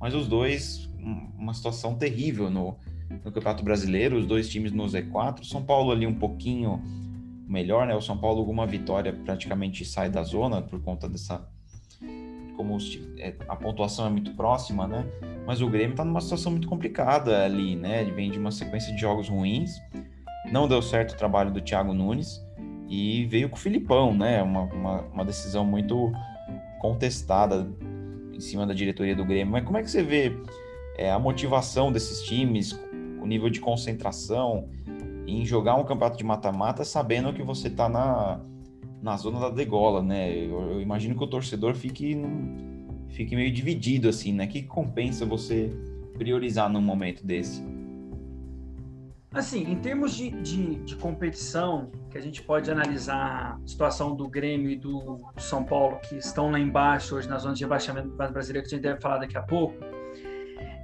mas 0.00 0.14
os 0.14 0.26
dois, 0.26 0.90
uma 1.38 1.54
situação 1.54 1.94
terrível 1.94 2.50
no, 2.50 2.76
no 3.10 3.30
Campeonato 3.32 3.64
Brasileiro, 3.64 4.16
os 4.16 4.26
dois 4.26 4.48
times 4.48 4.72
no 4.72 4.84
Z4, 4.84 5.44
São 5.44 5.62
Paulo 5.62 5.92
ali 5.92 6.06
um 6.06 6.14
pouquinho 6.14 6.82
melhor, 7.46 7.86
né? 7.86 7.94
O 7.94 8.00
São 8.00 8.18
Paulo, 8.18 8.40
alguma 8.40 8.66
vitória 8.66 9.12
praticamente 9.12 9.84
sai 9.84 10.10
da 10.10 10.22
zona 10.22 10.62
por 10.62 10.80
conta 10.80 11.08
dessa. 11.08 11.48
Como 12.56 12.74
os, 12.74 12.98
é, 13.18 13.34
a 13.48 13.54
pontuação 13.54 14.06
é 14.06 14.10
muito 14.10 14.34
próxima, 14.34 14.86
né? 14.88 15.06
Mas 15.46 15.60
o 15.60 15.68
Grêmio 15.68 15.90
está 15.90 16.04
numa 16.04 16.20
situação 16.20 16.50
muito 16.50 16.66
complicada 16.66 17.44
ali, 17.44 17.76
né? 17.76 18.00
Ele 18.00 18.12
vem 18.12 18.30
de 18.30 18.38
uma 18.38 18.50
sequência 18.50 18.94
de 18.94 19.00
jogos 19.00 19.28
ruins 19.28 19.70
não 20.50 20.68
deu 20.68 20.80
certo 20.80 21.12
o 21.12 21.16
trabalho 21.16 21.50
do 21.50 21.60
Thiago 21.60 21.92
Nunes 21.92 22.44
e 22.88 23.26
veio 23.26 23.48
com 23.48 23.56
o 23.56 23.58
Filipão, 23.58 24.14
né? 24.14 24.42
Uma, 24.42 24.62
uma, 24.62 25.00
uma, 25.02 25.24
decisão 25.24 25.64
muito 25.64 26.12
contestada 26.80 27.68
em 28.36 28.40
cima 28.40 28.66
da 28.66 28.74
diretoria 28.74 29.16
do 29.16 29.24
Grêmio. 29.24 29.52
Mas 29.52 29.64
como 29.64 29.78
é 29.78 29.82
que 29.82 29.90
você 29.90 30.02
vê 30.02 30.36
é, 30.96 31.10
a 31.10 31.18
motivação 31.18 31.90
desses 31.90 32.22
times, 32.22 32.78
o 33.20 33.26
nível 33.26 33.50
de 33.50 33.60
concentração 33.60 34.68
em 35.26 35.44
jogar 35.44 35.74
um 35.74 35.84
campeonato 35.84 36.16
de 36.16 36.24
mata-mata 36.24 36.84
sabendo 36.84 37.32
que 37.32 37.42
você 37.42 37.68
está 37.68 37.88
na, 37.88 38.40
na 39.02 39.16
zona 39.16 39.40
da 39.40 39.50
degola, 39.50 40.02
né? 40.02 40.32
Eu, 40.32 40.72
eu, 40.72 40.80
imagino 40.80 41.16
que 41.16 41.24
o 41.24 41.26
torcedor 41.26 41.74
fique, 41.74 42.16
fique 43.08 43.34
meio 43.34 43.50
dividido, 43.50 44.08
assim, 44.08 44.32
né? 44.32 44.46
que 44.46 44.62
compensa 44.62 45.26
você 45.26 45.72
priorizar 46.14 46.70
num 46.70 46.80
momento 46.80 47.26
desse? 47.26 47.62
Assim, 49.32 49.70
em 49.70 49.76
termos 49.76 50.14
de, 50.14 50.30
de, 50.30 50.76
de, 50.76 50.96
competição, 50.96 51.90
que 52.10 52.16
a 52.16 52.20
gente 52.20 52.42
pode 52.42 52.70
analisar 52.70 53.58
a 53.62 53.66
situação 53.66 54.16
do 54.16 54.28
Grêmio 54.28 54.70
e 54.70 54.76
do, 54.76 55.20
São 55.36 55.62
Paulo, 55.62 55.98
que 56.08 56.16
estão 56.16 56.50
lá 56.50 56.58
embaixo 56.58 57.16
hoje 57.16 57.28
na 57.28 57.38
zona 57.38 57.54
de 57.54 57.62
rebaixamento 57.62 58.08
do 58.08 58.16
Brasileiro, 58.16 58.66
que 58.66 58.74
a 58.74 58.76
gente 58.76 58.82
deve 58.82 59.00
falar 59.00 59.18
daqui 59.18 59.36
a 59.36 59.42
pouco, 59.42 59.76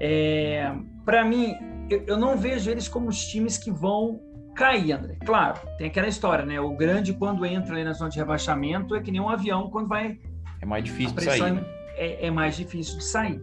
é, 0.04 0.74
para 1.04 1.24
mim, 1.24 1.54
eu, 1.88 2.02
eu, 2.08 2.16
não 2.18 2.36
vejo 2.36 2.68
eles 2.68 2.88
como 2.88 3.08
os 3.08 3.24
times 3.24 3.56
que 3.56 3.70
vão 3.70 4.20
cair, 4.54 4.92
André. 4.92 5.16
Claro, 5.24 5.60
tem 5.78 5.86
aquela 5.86 6.08
história, 6.08 6.44
né? 6.44 6.60
O 6.60 6.76
grande, 6.76 7.14
quando 7.14 7.46
entra 7.46 7.72
ali 7.72 7.84
na 7.84 7.92
zona 7.92 8.10
de 8.10 8.18
rebaixamento, 8.18 8.94
é 8.94 9.00
que 9.00 9.12
nem 9.12 9.20
um 9.20 9.28
avião 9.28 9.70
quando 9.70 9.88
vai. 9.88 10.18
É 10.60 10.66
mais 10.66 10.84
difícil 10.84 11.16
de 11.16 11.24
sair. 11.24 11.64
É, 11.94 12.26
é, 12.26 12.30
mais 12.30 12.56
difícil 12.56 12.98
de 12.98 13.04
sair. 13.04 13.40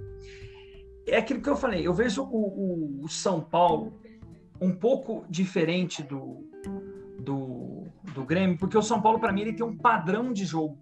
É 1.08 1.18
aquilo 1.18 1.42
que 1.42 1.50
eu 1.50 1.56
falei, 1.56 1.88
eu 1.88 1.94
vejo 1.94 2.24
o, 2.24 2.28
o, 2.28 3.06
o 3.06 3.08
São 3.08 3.42
Paulo 3.42 3.94
um 4.62 4.72
pouco 4.72 5.26
diferente 5.30 6.04
do, 6.04 6.50
do, 7.20 7.84
do 8.14 8.24
Grêmio, 8.26 8.58
porque 8.58 8.78
o 8.78 8.82
São 8.82 9.02
Paulo, 9.02 9.20
para 9.20 9.32
mim, 9.32 9.42
ele 9.42 9.54
tem 9.54 9.66
um 9.66 9.78
padrão 9.78 10.34
de 10.34 10.46
jogo. 10.46 10.78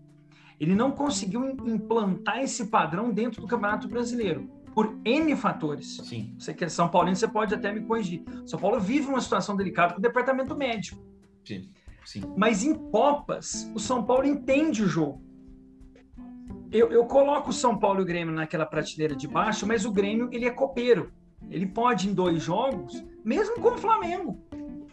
Ele 0.60 0.74
não 0.74 0.92
conseguiu 0.92 1.48
implantar 1.68 2.40
esse 2.40 2.68
padrão 2.68 3.12
dentro 3.12 3.42
do 3.42 3.48
Campeonato 3.48 3.88
Brasileiro, 3.88 4.50
por 4.74 5.00
N 5.06 5.36
fatores. 5.36 5.98
Sim. 6.04 6.36
Você 6.38 6.54
que 6.54 6.66
é 6.66 6.70
São 6.70 6.90
Paulino, 6.90 7.16
você 7.16 7.28
pode 7.28 7.54
até 7.54 7.72
me 7.72 7.82
corrigir. 7.82 8.24
São 8.46 8.60
Paulo 8.60 8.80
vive 8.80 9.08
uma 9.08 9.22
situação 9.22 9.56
delicada 9.56 9.94
com 9.94 10.00
o 10.00 10.02
departamento 10.02 10.56
médico. 10.56 11.04
Sim. 11.46 11.70
Sim. 12.04 12.22
Mas 12.38 12.64
em 12.64 12.74
Copas, 12.74 13.70
o 13.76 13.80
São 13.80 14.04
Paulo 14.04 14.26
entende 14.26 14.82
o 14.82 14.88
jogo. 14.88 15.22
Eu, 16.72 16.92
eu 16.92 17.06
coloco 17.06 17.50
o 17.50 17.54
São 17.54 17.78
Paulo 17.78 18.00
e 18.00 18.04
o 18.04 18.06
Grêmio 18.06 18.34
naquela 18.34 18.66
prateleira 18.66 19.16
de 19.16 19.28
baixo, 19.28 19.66
mas 19.68 19.86
o 19.86 19.92
Grêmio 19.92 20.30
ele 20.32 20.46
é 20.46 20.52
copeiro. 20.52 21.12
Ele 21.50 21.66
pode, 21.66 22.10
em 22.10 22.14
dois 22.14 22.44
jogos, 22.44 23.04
mesmo 23.24 23.56
com 23.62 23.70
o 23.70 23.78
Flamengo, 23.78 24.40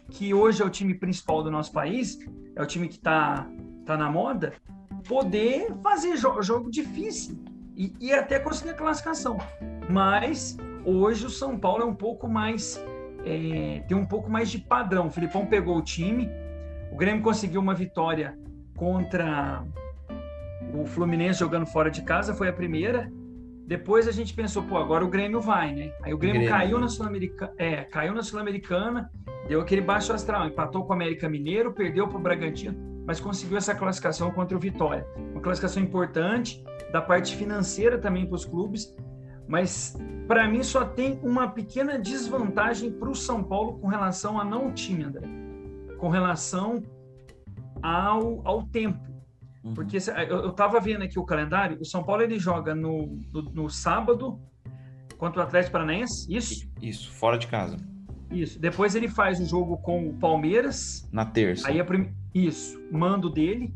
que 0.09 0.33
hoje 0.33 0.61
é 0.61 0.65
o 0.65 0.69
time 0.69 0.93
principal 0.93 1.43
do 1.43 1.51
nosso 1.51 1.71
país, 1.71 2.19
é 2.55 2.61
o 2.61 2.65
time 2.65 2.87
que 2.87 2.95
está 2.95 3.47
tá 3.85 3.97
na 3.97 4.09
moda, 4.09 4.53
poder 5.07 5.73
fazer 5.83 6.17
jo 6.17 6.41
jogo 6.41 6.71
difícil 6.71 7.37
e, 7.75 7.93
e 7.99 8.13
até 8.13 8.39
conseguir 8.39 8.71
a 8.71 8.73
classificação. 8.73 9.37
Mas 9.89 10.57
hoje 10.83 11.25
o 11.25 11.29
São 11.29 11.57
Paulo 11.57 11.83
é 11.83 11.85
um 11.85 11.95
pouco 11.95 12.27
mais. 12.27 12.83
É, 13.25 13.83
tem 13.87 13.97
um 13.97 14.05
pouco 14.05 14.29
mais 14.29 14.49
de 14.49 14.59
padrão. 14.59 15.07
O 15.07 15.11
Filipão 15.11 15.45
pegou 15.45 15.77
o 15.77 15.81
time, 15.81 16.29
o 16.91 16.95
Grêmio 16.95 17.23
conseguiu 17.23 17.59
uma 17.59 17.73
vitória 17.73 18.37
contra 18.75 19.63
o 20.73 20.85
Fluminense 20.85 21.39
jogando 21.39 21.65
fora 21.65 21.89
de 21.89 22.01
casa, 22.01 22.33
foi 22.33 22.47
a 22.47 22.53
primeira. 22.53 23.11
Depois 23.65 24.07
a 24.07 24.11
gente 24.11 24.33
pensou, 24.33 24.61
pô, 24.61 24.77
agora 24.77 25.03
o 25.03 25.07
Grêmio 25.07 25.41
vai, 25.41 25.73
né? 25.73 25.91
Aí 26.03 26.13
o 26.13 26.17
Grêmio, 26.17 26.41
Grêmio. 26.41 26.55
caiu 26.55 26.79
na 26.79 26.87
Sul-Americana, 26.87 27.51
é, 27.57 27.83
caiu 27.83 28.13
na 28.13 28.21
Sul-Americana, 28.21 29.11
deu 29.47 29.59
aquele 29.59 29.81
baixo 29.81 30.13
astral, 30.13 30.47
empatou 30.47 30.83
com 30.83 30.91
o 30.91 30.93
América 30.93 31.27
Mineiro, 31.27 31.73
perdeu 31.73 32.07
para 32.07 32.17
o 32.17 32.21
Bragantino, 32.21 32.77
mas 33.07 33.19
conseguiu 33.19 33.57
essa 33.57 33.73
classificação 33.73 34.29
contra 34.29 34.55
o 34.55 34.59
Vitória. 34.59 35.07
Uma 35.31 35.41
classificação 35.41 35.81
importante 35.81 36.63
da 36.91 37.01
parte 37.01 37.35
financeira 37.35 37.97
também 37.97 38.27
para 38.27 38.35
os 38.35 38.45
clubes, 38.45 38.95
mas 39.47 39.97
para 40.27 40.47
mim 40.47 40.61
só 40.61 40.85
tem 40.85 41.19
uma 41.23 41.47
pequena 41.47 41.97
desvantagem 41.97 42.91
para 42.91 43.09
o 43.09 43.15
São 43.15 43.43
Paulo 43.43 43.79
com 43.79 43.87
relação 43.87 44.39
a 44.39 44.45
não 44.45 44.71
time, 44.71 45.03
André, 45.03 45.27
com 45.97 46.09
relação 46.09 46.83
ao, 47.81 48.41
ao 48.43 48.61
tempo. 48.63 49.14
Uhum. 49.65 49.73
Porque 49.73 49.97
eu 49.97 50.49
estava 50.49 50.79
vendo 50.79 51.01
aqui 51.01 51.17
o 51.17 51.25
calendário, 51.25 51.79
o 51.81 51.85
São 51.85 52.03
Paulo 52.03 52.21
ele 52.21 52.37
joga 52.37 52.75
no, 52.75 53.19
no, 53.33 53.41
no, 53.41 53.69
sábado 53.69 54.39
contra 55.17 55.41
o 55.41 55.43
Atlético 55.43 55.71
Paranaense, 55.71 56.31
isso? 56.31 56.69
Isso, 56.79 57.11
fora 57.11 57.35
de 57.35 57.47
casa. 57.47 57.77
Isso. 58.29 58.59
Depois 58.59 58.93
ele 58.93 59.07
faz 59.07 59.39
o 59.39 59.45
jogo 59.45 59.77
com 59.77 60.07
o 60.07 60.13
Palmeiras. 60.13 61.09
Na 61.11 61.25
terça. 61.25 61.67
Aí 61.67 61.79
a 61.79 61.85
prim... 61.85 62.13
Isso, 62.33 62.79
mando 62.91 63.29
dele. 63.29 63.73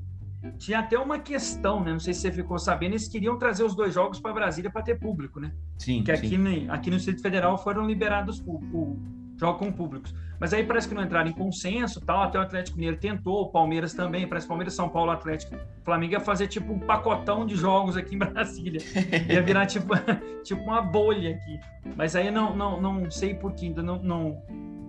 tinha 0.60 0.80
até 0.80 1.00
uma 1.00 1.18
questão, 1.18 1.84
né? 1.84 1.92
Não 1.92 2.00
sei 2.00 2.14
se 2.14 2.22
você 2.22 2.32
ficou 2.32 2.60
sabendo, 2.60 2.92
eles 2.92 3.08
queriam 3.08 3.38
trazer 3.40 3.64
os 3.64 3.76
dois 3.76 3.94
jogos 3.94 4.20
para 4.20 4.32
Brasília 4.32 4.70
para 4.70 4.84
ter 4.84 5.00
público, 5.00 5.40
né? 5.40 5.52
Sim. 5.80 6.04
Que 6.04 6.12
aqui, 6.12 6.38
no, 6.38 6.72
aqui 6.72 6.92
no 6.92 6.98
Distrito 6.98 7.22
Federal 7.22 7.58
foram 7.58 7.88
liberados 7.88 8.44
o, 8.46 8.60
o 8.74 9.19
jogo 9.40 9.58
com 9.58 9.72
públicos. 9.72 10.14
Mas 10.40 10.54
aí 10.54 10.64
parece 10.64 10.88
que 10.88 10.96
não 10.96 11.04
entraram 11.04 11.30
em 11.30 11.34
consenso, 11.34 12.00
tal. 12.02 12.24
Até 12.24 12.40
o 12.40 12.42
Atlético 12.42 12.78
Mineiro 12.78 12.98
tentou, 12.98 13.42
o 13.42 13.50
Palmeiras 13.50 13.94
também. 13.94 14.28
Parece 14.28 14.48
Palmeiras, 14.48 14.74
São 14.74 14.88
Paulo, 14.88 15.12
Atlético, 15.12 15.56
Flamengo 15.84 16.14
ia 16.14 16.20
fazer 16.20 16.48
tipo 16.48 16.72
um 16.72 16.80
pacotão 16.80 17.46
de 17.46 17.56
jogos 17.56 17.98
aqui 17.98 18.16
em 18.16 18.20
Brasília. 18.20 18.82
Ia 19.30 19.42
virar 19.42 19.66
tipo, 19.66 19.94
tipo 20.44 20.62
uma 20.62 20.82
bolha 20.82 21.32
aqui. 21.32 21.60
Mas 21.96 22.16
aí 22.16 22.32
não, 22.32 22.56
não, 22.56 22.80
não 22.80 23.12
sei 23.12 23.34
por 23.34 23.54
que 23.54 23.68
ainda 23.68 23.84
não, 23.84 24.02
não 24.02 24.42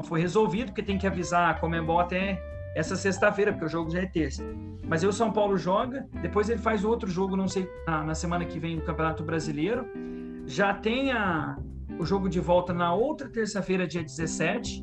foi 0.04 0.20
resolvido, 0.20 0.66
porque 0.66 0.82
tem 0.82 0.98
que 0.98 1.06
avisar 1.06 1.50
a 1.50 1.54
Comembol 1.54 2.00
até 2.00 2.40
essa 2.74 2.94
sexta-feira, 2.94 3.52
porque 3.52 3.66
o 3.66 3.68
jogo 3.68 3.90
já 3.90 4.00
é 4.00 4.06
terça. 4.06 4.44
Mas 4.86 5.02
aí 5.02 5.08
o 5.08 5.12
São 5.12 5.32
Paulo 5.32 5.56
joga, 5.56 6.06
depois 6.22 6.48
ele 6.48 6.60
faz 6.60 6.84
outro 6.84 7.10
jogo, 7.10 7.36
não 7.36 7.48
sei, 7.48 7.68
na, 7.86 8.04
na 8.04 8.14
semana 8.14 8.44
que 8.44 8.58
vem 8.58 8.76
no 8.76 8.82
Campeonato 8.82 9.24
Brasileiro. 9.24 9.86
Já 10.46 10.72
tem 10.72 11.12
a, 11.12 11.56
o 12.00 12.04
jogo 12.04 12.30
de 12.30 12.40
volta 12.40 12.72
na 12.72 12.94
outra 12.94 13.28
terça-feira, 13.28 13.86
dia 13.86 14.02
17. 14.02 14.82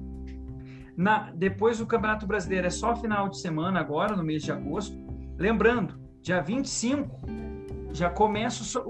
Na, 0.96 1.32
depois 1.32 1.82
o 1.82 1.86
Campeonato 1.88 2.28
Brasileiro 2.28 2.68
é 2.68 2.70
só 2.70 2.96
final 2.96 3.28
de 3.28 3.40
semana 3.40 3.80
agora, 3.80 4.16
no 4.16 4.24
mês 4.24 4.44
de 4.44 4.52
agosto. 4.52 4.96
Lembrando, 5.36 6.00
dia 6.22 6.42
25 6.42 7.26
já 7.92 8.10
começam 8.10 8.84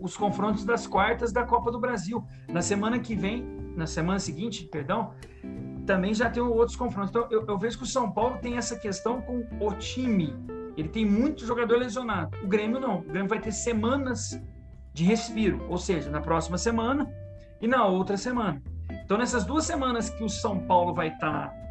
os 0.00 0.16
confrontos 0.16 0.64
das 0.64 0.86
quartas 0.86 1.32
da 1.32 1.44
Copa 1.44 1.72
do 1.72 1.80
Brasil. 1.80 2.24
Na 2.48 2.62
semana 2.62 3.00
que 3.00 3.16
vem, 3.16 3.44
na 3.76 3.86
semana 3.86 4.20
seguinte, 4.20 4.68
perdão, 4.70 5.12
também 5.84 6.14
já 6.14 6.30
tem 6.30 6.42
outros 6.42 6.76
confrontos. 6.76 7.10
Então, 7.10 7.26
eu, 7.30 7.44
eu, 7.46 7.58
vejo 7.58 7.78
que 7.78 7.84
o 7.84 7.86
São 7.86 8.12
Paulo 8.12 8.38
tem 8.38 8.56
essa 8.56 8.76
questão 8.78 9.20
com 9.20 9.44
o 9.60 9.74
time. 9.74 10.36
Ele 10.76 10.88
tem 10.88 11.04
muito 11.04 11.44
jogador 11.44 11.78
lesionado. 11.78 12.36
O 12.44 12.46
Grêmio 12.46 12.78
não. 12.78 13.00
O 13.00 13.02
Grêmio 13.02 13.28
vai 13.28 13.40
ter 13.40 13.50
semanas 13.50 14.40
de 14.92 15.04
respiro, 15.04 15.66
ou 15.68 15.78
seja, 15.78 16.10
na 16.10 16.20
próxima 16.20 16.58
semana 16.58 17.10
e 17.62 17.68
na 17.68 17.86
outra 17.86 18.16
semana. 18.16 18.60
Então, 19.04 19.16
nessas 19.16 19.44
duas 19.44 19.64
semanas 19.64 20.10
que 20.10 20.22
o 20.22 20.28
São 20.28 20.58
Paulo 20.58 20.92
vai 20.92 21.08
estar 21.08 21.48
tá 21.48 21.62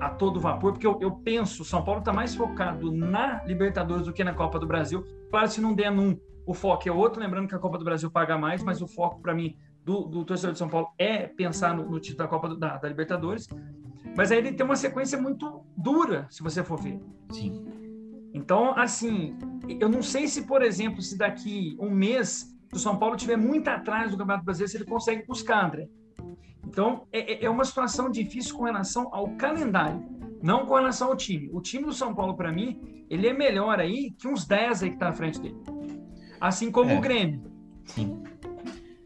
a 0.00 0.10
todo 0.10 0.38
vapor, 0.38 0.72
porque 0.72 0.86
eu, 0.86 0.98
eu 1.00 1.10
penso, 1.10 1.62
o 1.62 1.64
São 1.64 1.82
Paulo 1.82 2.00
está 2.00 2.12
mais 2.12 2.34
focado 2.34 2.92
na 2.92 3.42
Libertadores 3.44 4.06
do 4.06 4.12
que 4.12 4.22
na 4.22 4.32
Copa 4.32 4.58
do 4.58 4.66
Brasil. 4.66 5.04
Claro, 5.30 5.48
se 5.48 5.60
não 5.60 5.74
der 5.74 5.90
num, 5.90 6.18
o 6.46 6.54
foco 6.54 6.88
é 6.88 6.92
outro. 6.92 7.20
Lembrando 7.20 7.48
que 7.48 7.54
a 7.54 7.58
Copa 7.58 7.78
do 7.78 7.84
Brasil 7.84 8.10
paga 8.10 8.38
mais, 8.38 8.62
mas 8.62 8.80
o 8.80 8.86
foco, 8.86 9.20
para 9.20 9.34
mim, 9.34 9.56
do, 9.84 10.02
do, 10.02 10.24
torcedor 10.24 10.52
de 10.52 10.58
São 10.58 10.68
Paulo 10.68 10.88
é 10.98 11.26
pensar 11.26 11.74
no, 11.74 11.88
no 11.88 12.00
título 12.00 12.18
da 12.24 12.28
Copa 12.28 12.48
do, 12.48 12.56
da, 12.56 12.76
da, 12.76 12.88
Libertadores. 12.88 13.46
Mas 14.16 14.32
aí 14.32 14.38
ele 14.38 14.52
tem 14.52 14.64
uma 14.64 14.76
sequência 14.76 15.20
muito 15.20 15.62
dura, 15.76 16.26
se 16.30 16.42
você 16.42 16.64
for 16.64 16.80
ver. 16.80 17.00
Sim. 17.30 17.64
Então, 18.32 18.76
assim, 18.78 19.36
eu 19.80 19.88
não 19.88 20.02
sei 20.02 20.26
se, 20.26 20.46
por 20.46 20.62
exemplo, 20.62 21.02
se 21.02 21.16
daqui 21.16 21.76
um 21.78 21.90
mês 21.90 22.46
o 22.72 22.78
São 22.78 22.96
Paulo 22.96 23.16
tiver 23.16 23.36
muito 23.36 23.68
atrás 23.68 24.10
do 24.10 24.18
Campeonato 24.18 24.44
Brasileiro, 24.44 24.70
se 24.70 24.76
ele 24.76 24.84
consegue 24.84 25.26
buscar, 25.26 25.66
André. 25.66 25.88
Então, 26.66 27.06
é, 27.12 27.32
é, 27.32 27.44
é 27.44 27.50
uma 27.50 27.64
situação 27.64 28.10
difícil 28.10 28.56
com 28.56 28.64
relação 28.64 29.08
ao 29.12 29.28
calendário, 29.36 30.02
não 30.42 30.66
com 30.66 30.74
relação 30.74 31.08
ao 31.08 31.16
time. 31.16 31.50
O 31.52 31.60
time 31.60 31.84
do 31.84 31.92
São 31.92 32.14
Paulo, 32.14 32.34
para 32.34 32.52
mim, 32.52 33.04
ele 33.08 33.26
é 33.26 33.32
melhor 33.32 33.80
aí 33.80 34.12
que 34.12 34.28
uns 34.28 34.46
10 34.46 34.84
aí 34.84 34.90
que 34.90 34.96
tá 34.96 35.06
na 35.06 35.12
frente 35.12 35.40
dele. 35.40 35.56
Assim 36.40 36.70
como 36.70 36.90
é, 36.90 36.98
o 36.98 37.00
Grêmio. 37.00 37.42
Sim. 37.84 38.22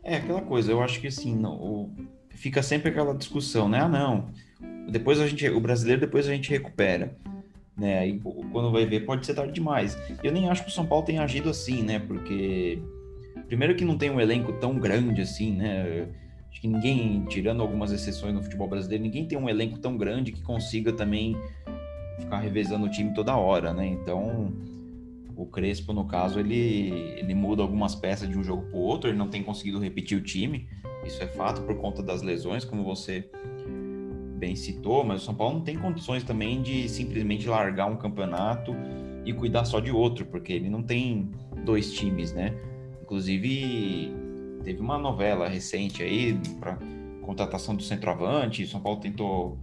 É 0.03 0.17
aquela 0.17 0.43
coisa, 0.43 0.71
eu 0.71 0.83
acho 0.83 1.01
que 1.01 1.07
assim, 1.07 1.35
não, 1.35 1.55
o, 1.55 1.95
fica 2.31 2.63
sempre 2.63 2.91
aquela 2.91 3.15
discussão, 3.15 3.69
né? 3.69 3.81
Ah, 3.81 3.89
não. 3.89 4.29
Depois 4.91 5.19
a 5.19 5.27
gente, 5.27 5.49
o 5.49 5.61
brasileiro 5.61 6.03
depois 6.03 6.29
a 6.29 6.33
gente 6.33 6.51
recupera. 6.51 7.17
Né? 7.77 7.99
Aí 7.99 8.21
quando 8.53 8.71
vai 8.71 8.85
ver, 8.85 9.01
pode 9.01 9.25
ser 9.25 9.35
tarde 9.35 9.53
demais. 9.53 9.99
Eu 10.23 10.31
nem 10.31 10.49
acho 10.49 10.63
que 10.63 10.71
o 10.71 10.73
São 10.73 10.87
Paulo 10.87 11.05
tenha 11.05 11.23
agido 11.23 11.49
assim, 11.49 11.83
né? 11.83 11.99
Porque 11.99 12.81
primeiro 13.47 13.75
que 13.75 13.85
não 13.85 13.97
tem 13.97 14.11
um 14.11 14.21
elenco 14.21 14.53
tão 14.55 14.79
grande 14.79 15.23
assim, 15.23 15.53
né? 15.53 16.09
Acho 16.51 16.61
que 16.61 16.69
ninguém, 16.69 17.25
tirando 17.29 17.63
algumas 17.63 17.91
exceções 17.91 18.33
no 18.33 18.43
futebol 18.43 18.69
brasileiro, 18.69 19.03
ninguém 19.03 19.27
tem 19.27 19.37
um 19.37 19.49
elenco 19.49 19.79
tão 19.79 19.97
grande 19.97 20.31
que 20.31 20.41
consiga 20.43 20.93
também 20.93 21.37
ficar 22.19 22.39
revezando 22.39 22.87
o 22.87 22.89
time 22.89 23.13
toda 23.13 23.37
hora, 23.37 23.73
né? 23.73 23.87
Então, 23.87 24.53
o 25.37 25.47
Crespo, 25.47 25.93
no 25.93 26.05
caso, 26.05 26.39
ele, 26.39 26.91
ele 27.19 27.35
muda 27.35 27.63
algumas 27.63 27.95
peças 27.95 28.29
de 28.29 28.39
um 28.39 28.45
jogo 28.45 28.63
para 28.63 28.79
o 28.79 28.81
outro, 28.81 29.11
ele 29.11 29.19
não 29.19 29.29
tem 29.29 29.43
conseguido 29.43 29.81
repetir 29.81 30.17
o 30.17 30.23
time, 30.23 30.69
isso 31.05 31.23
é 31.23 31.27
fato 31.27 31.63
por 31.63 31.77
conta 31.77 32.03
das 32.03 32.23
lesões, 32.23 32.65
como 32.65 32.85
você 32.85 33.29
bem 34.39 34.55
citou, 34.55 35.05
mas 35.05 35.23
o 35.23 35.25
São 35.25 35.35
Paulo 35.35 35.55
não 35.55 35.65
tem 35.65 35.77
condições 35.77 36.23
também 36.23 36.63
de 36.63 36.89
simplesmente 36.89 37.49
largar 37.49 37.87
um 37.87 37.97
campeonato 37.97 38.75
e 39.25 39.33
cuidar 39.33 39.65
só 39.65 39.81
de 39.81 39.91
outro, 39.91 40.27
porque 40.27 40.53
ele 40.53 40.69
não 40.69 40.83
tem 40.83 41.31
dois 41.65 41.93
times, 41.93 42.33
né? 42.33 42.55
Inclusive, 43.05 44.11
teve 44.65 44.81
uma 44.81 44.97
novela 44.97 45.47
recente 45.47 46.03
aí 46.03 46.41
para 46.59 46.79
contratação 47.21 47.77
do 47.77 47.83
centroavante, 47.83 48.67
São 48.67 48.81
Paulo 48.81 48.99
tentou 48.99 49.59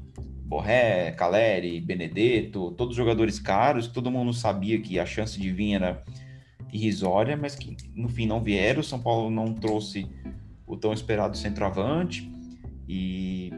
Borré, 0.46 1.12
Caleri, 1.14 1.82
Benedetto, 1.82 2.70
todos 2.72 2.96
jogadores 2.96 3.40
caros, 3.40 3.88
que 3.88 3.94
todo 3.96 4.12
mundo 4.12 4.32
sabia 4.32 4.80
que 4.80 5.00
a 5.00 5.08
chance 5.08 5.40
de 5.40 5.52
vir 5.52 5.74
era 5.74 6.04
irrisória, 6.72 7.36
mas 7.36 7.56
que 7.56 7.76
no 7.96 8.08
fim 8.08 8.28
não 8.28 8.44
vieram. 8.44 8.84
São 8.84 9.00
Paulo 9.00 9.32
não 9.32 9.56
trouxe 9.56 10.08
o 10.68 10.78
tão 10.78 10.94
esperado 10.94 11.36
centroavante 11.36 12.32
e, 12.88 13.52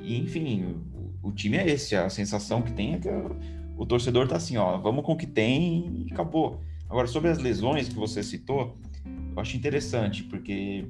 e 0.00 0.16
enfim, 0.16 0.74
o, 1.22 1.28
o, 1.28 1.32
time 1.32 1.58
é 1.58 1.68
esse. 1.68 1.94
A 1.94 2.08
sensação 2.08 2.62
que 2.62 2.72
tem 2.72 2.94
é 2.94 2.98
que 2.98 3.08
o, 3.08 3.36
o 3.76 3.84
torcedor 3.84 4.26
tá 4.26 4.36
assim, 4.36 4.56
ó, 4.56 4.78
vamos 4.78 5.04
com 5.04 5.12
o 5.12 5.16
que 5.18 5.26
tem 5.26 6.06
e 6.06 6.12
acabou. 6.14 6.62
Agora, 6.90 7.06
sobre 7.06 7.30
as 7.30 7.38
lesões 7.38 7.88
que 7.88 7.94
você 7.94 8.20
citou, 8.20 8.76
eu 9.32 9.40
acho 9.40 9.56
interessante, 9.56 10.24
porque 10.24 10.88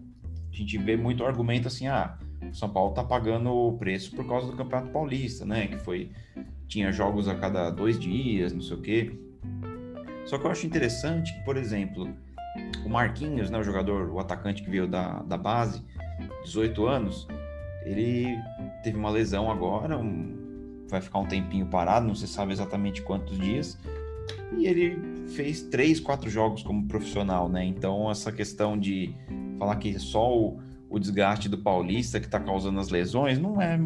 a 0.50 0.56
gente 0.56 0.78
vê 0.78 0.96
muito 0.96 1.24
argumento 1.24 1.68
assim, 1.68 1.88
ah, 1.88 2.18
o 2.50 2.54
São 2.54 2.70
Paulo 2.70 2.94
tá 2.94 3.04
pagando 3.04 3.50
o 3.52 3.76
preço 3.76 4.16
por 4.16 4.26
causa 4.26 4.46
do 4.46 4.56
Campeonato 4.56 4.90
Paulista, 4.90 5.44
né? 5.44 5.66
Que 5.66 5.76
foi. 5.76 6.10
Tinha 6.66 6.90
jogos 6.90 7.28
a 7.28 7.34
cada 7.34 7.68
dois 7.68 7.98
dias, 7.98 8.52
não 8.52 8.62
sei 8.62 8.76
o 8.76 8.80
quê. 8.80 9.12
Só 10.24 10.38
que 10.38 10.46
eu 10.46 10.50
acho 10.50 10.66
interessante 10.66 11.34
que, 11.34 11.44
por 11.44 11.56
exemplo, 11.56 12.08
o 12.84 12.88
Marquinhos, 12.88 13.50
né, 13.50 13.58
o 13.58 13.62
jogador, 13.62 14.08
o 14.10 14.18
atacante 14.20 14.62
que 14.62 14.70
veio 14.70 14.86
da, 14.86 15.20
da 15.22 15.36
base, 15.36 15.82
18 16.44 16.86
anos, 16.86 17.26
ele 17.84 18.38
teve 18.82 18.96
uma 18.96 19.10
lesão 19.10 19.50
agora, 19.50 19.98
um, 19.98 20.84
vai 20.88 21.00
ficar 21.00 21.18
um 21.18 21.26
tempinho 21.26 21.66
parado, 21.66 22.06
não 22.06 22.14
se 22.14 22.28
sabe 22.28 22.52
exatamente 22.52 23.02
quantos 23.02 23.36
dias, 23.36 23.78
e 24.56 24.66
ele 24.66 24.98
fez 25.28 25.62
três, 25.62 26.00
quatro 26.00 26.28
jogos 26.28 26.62
como 26.62 26.86
profissional, 26.86 27.48
né? 27.48 27.64
Então 27.64 28.10
essa 28.10 28.32
questão 28.32 28.78
de 28.78 29.14
falar 29.58 29.76
que 29.76 29.98
só 29.98 30.36
o, 30.36 30.58
o 30.88 30.98
desgaste 30.98 31.48
do 31.48 31.58
Paulista 31.58 32.18
que 32.18 32.26
está 32.26 32.40
causando 32.40 32.80
as 32.80 32.88
lesões, 32.88 33.38
não 33.38 33.60
é. 33.60 33.80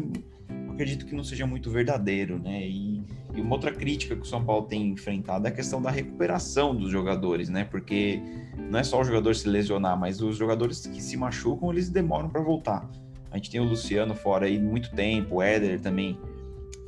Acredito 0.69 1.05
que 1.05 1.15
não 1.15 1.23
seja 1.23 1.47
muito 1.47 1.69
verdadeiro, 1.69 2.37
né? 2.37 2.67
E, 2.67 3.01
e, 3.33 3.39
uma 3.39 3.53
outra 3.53 3.71
crítica 3.71 4.13
que 4.13 4.23
o 4.23 4.25
São 4.25 4.43
Paulo 4.43 4.65
tem 4.65 4.89
enfrentado 4.89 5.47
é 5.47 5.49
a 5.49 5.53
questão 5.53 5.81
da 5.81 5.89
recuperação 5.89 6.75
dos 6.75 6.91
jogadores, 6.91 7.47
né? 7.47 7.63
Porque 7.63 8.21
não 8.69 8.79
é 8.79 8.83
só 8.83 8.99
o 8.99 9.03
jogador 9.03 9.33
se 9.35 9.47
lesionar, 9.47 9.97
mas 9.97 10.21
os 10.21 10.35
jogadores 10.35 10.85
que 10.85 11.01
se 11.01 11.15
machucam, 11.15 11.71
eles 11.71 11.89
demoram 11.89 12.27
para 12.27 12.41
voltar. 12.41 12.89
A 13.31 13.37
gente 13.37 13.49
tem 13.51 13.61
o 13.61 13.63
Luciano 13.63 14.15
fora 14.15 14.47
aí 14.47 14.59
muito 14.59 14.91
tempo, 14.91 15.35
o 15.35 15.41
Éder 15.41 15.79
também 15.79 16.17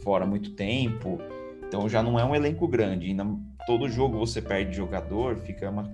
fora 0.04 0.26
muito 0.26 0.52
tempo. 0.52 1.20
Então 1.68 1.88
já 1.88 2.02
não 2.02 2.18
é 2.20 2.24
um 2.24 2.34
elenco 2.34 2.68
grande. 2.68 3.08
Ainda 3.08 3.26
todo 3.66 3.90
jogo 3.90 4.18
você 4.18 4.42
perde 4.42 4.76
jogador, 4.76 5.36
fica 5.38 5.70
uma, 5.70 5.94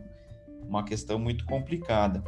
uma 0.68 0.84
questão 0.84 1.18
muito 1.18 1.46
complicada. 1.46 2.24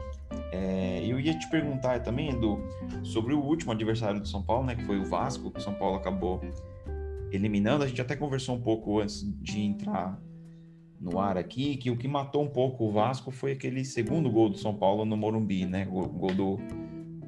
É, 0.51 1.03
eu 1.05 1.19
ia 1.19 1.37
te 1.37 1.49
perguntar 1.49 2.01
também, 2.01 2.29
Edu, 2.29 2.59
sobre 3.03 3.33
o 3.33 3.39
último 3.39 3.71
adversário 3.71 4.19
do 4.19 4.27
São 4.27 4.41
Paulo, 4.41 4.65
né, 4.65 4.75
que 4.75 4.83
foi 4.83 4.97
o 4.97 5.05
Vasco, 5.05 5.51
que 5.51 5.59
o 5.59 5.61
São 5.61 5.73
Paulo 5.73 5.97
acabou 5.97 6.41
eliminando. 7.31 7.83
A 7.83 7.87
gente 7.87 8.01
até 8.01 8.15
conversou 8.15 8.55
um 8.55 8.61
pouco 8.61 8.99
antes 8.99 9.23
de 9.41 9.61
entrar 9.61 10.19
no 10.99 11.19
ar 11.19 11.37
aqui, 11.37 11.75
que 11.77 11.91
o 11.91 11.97
que 11.97 12.07
matou 12.07 12.41
um 12.41 12.49
pouco 12.49 12.85
o 12.85 12.91
Vasco 12.91 13.29
foi 13.29 13.51
aquele 13.51 13.83
segundo 13.83 14.31
gol 14.31 14.49
do 14.49 14.57
São 14.57 14.73
Paulo 14.73 15.05
no 15.05 15.15
Morumbi, 15.15 15.65
né, 15.65 15.87
o 15.91 16.07
gol 16.07 16.33
do, 16.33 16.57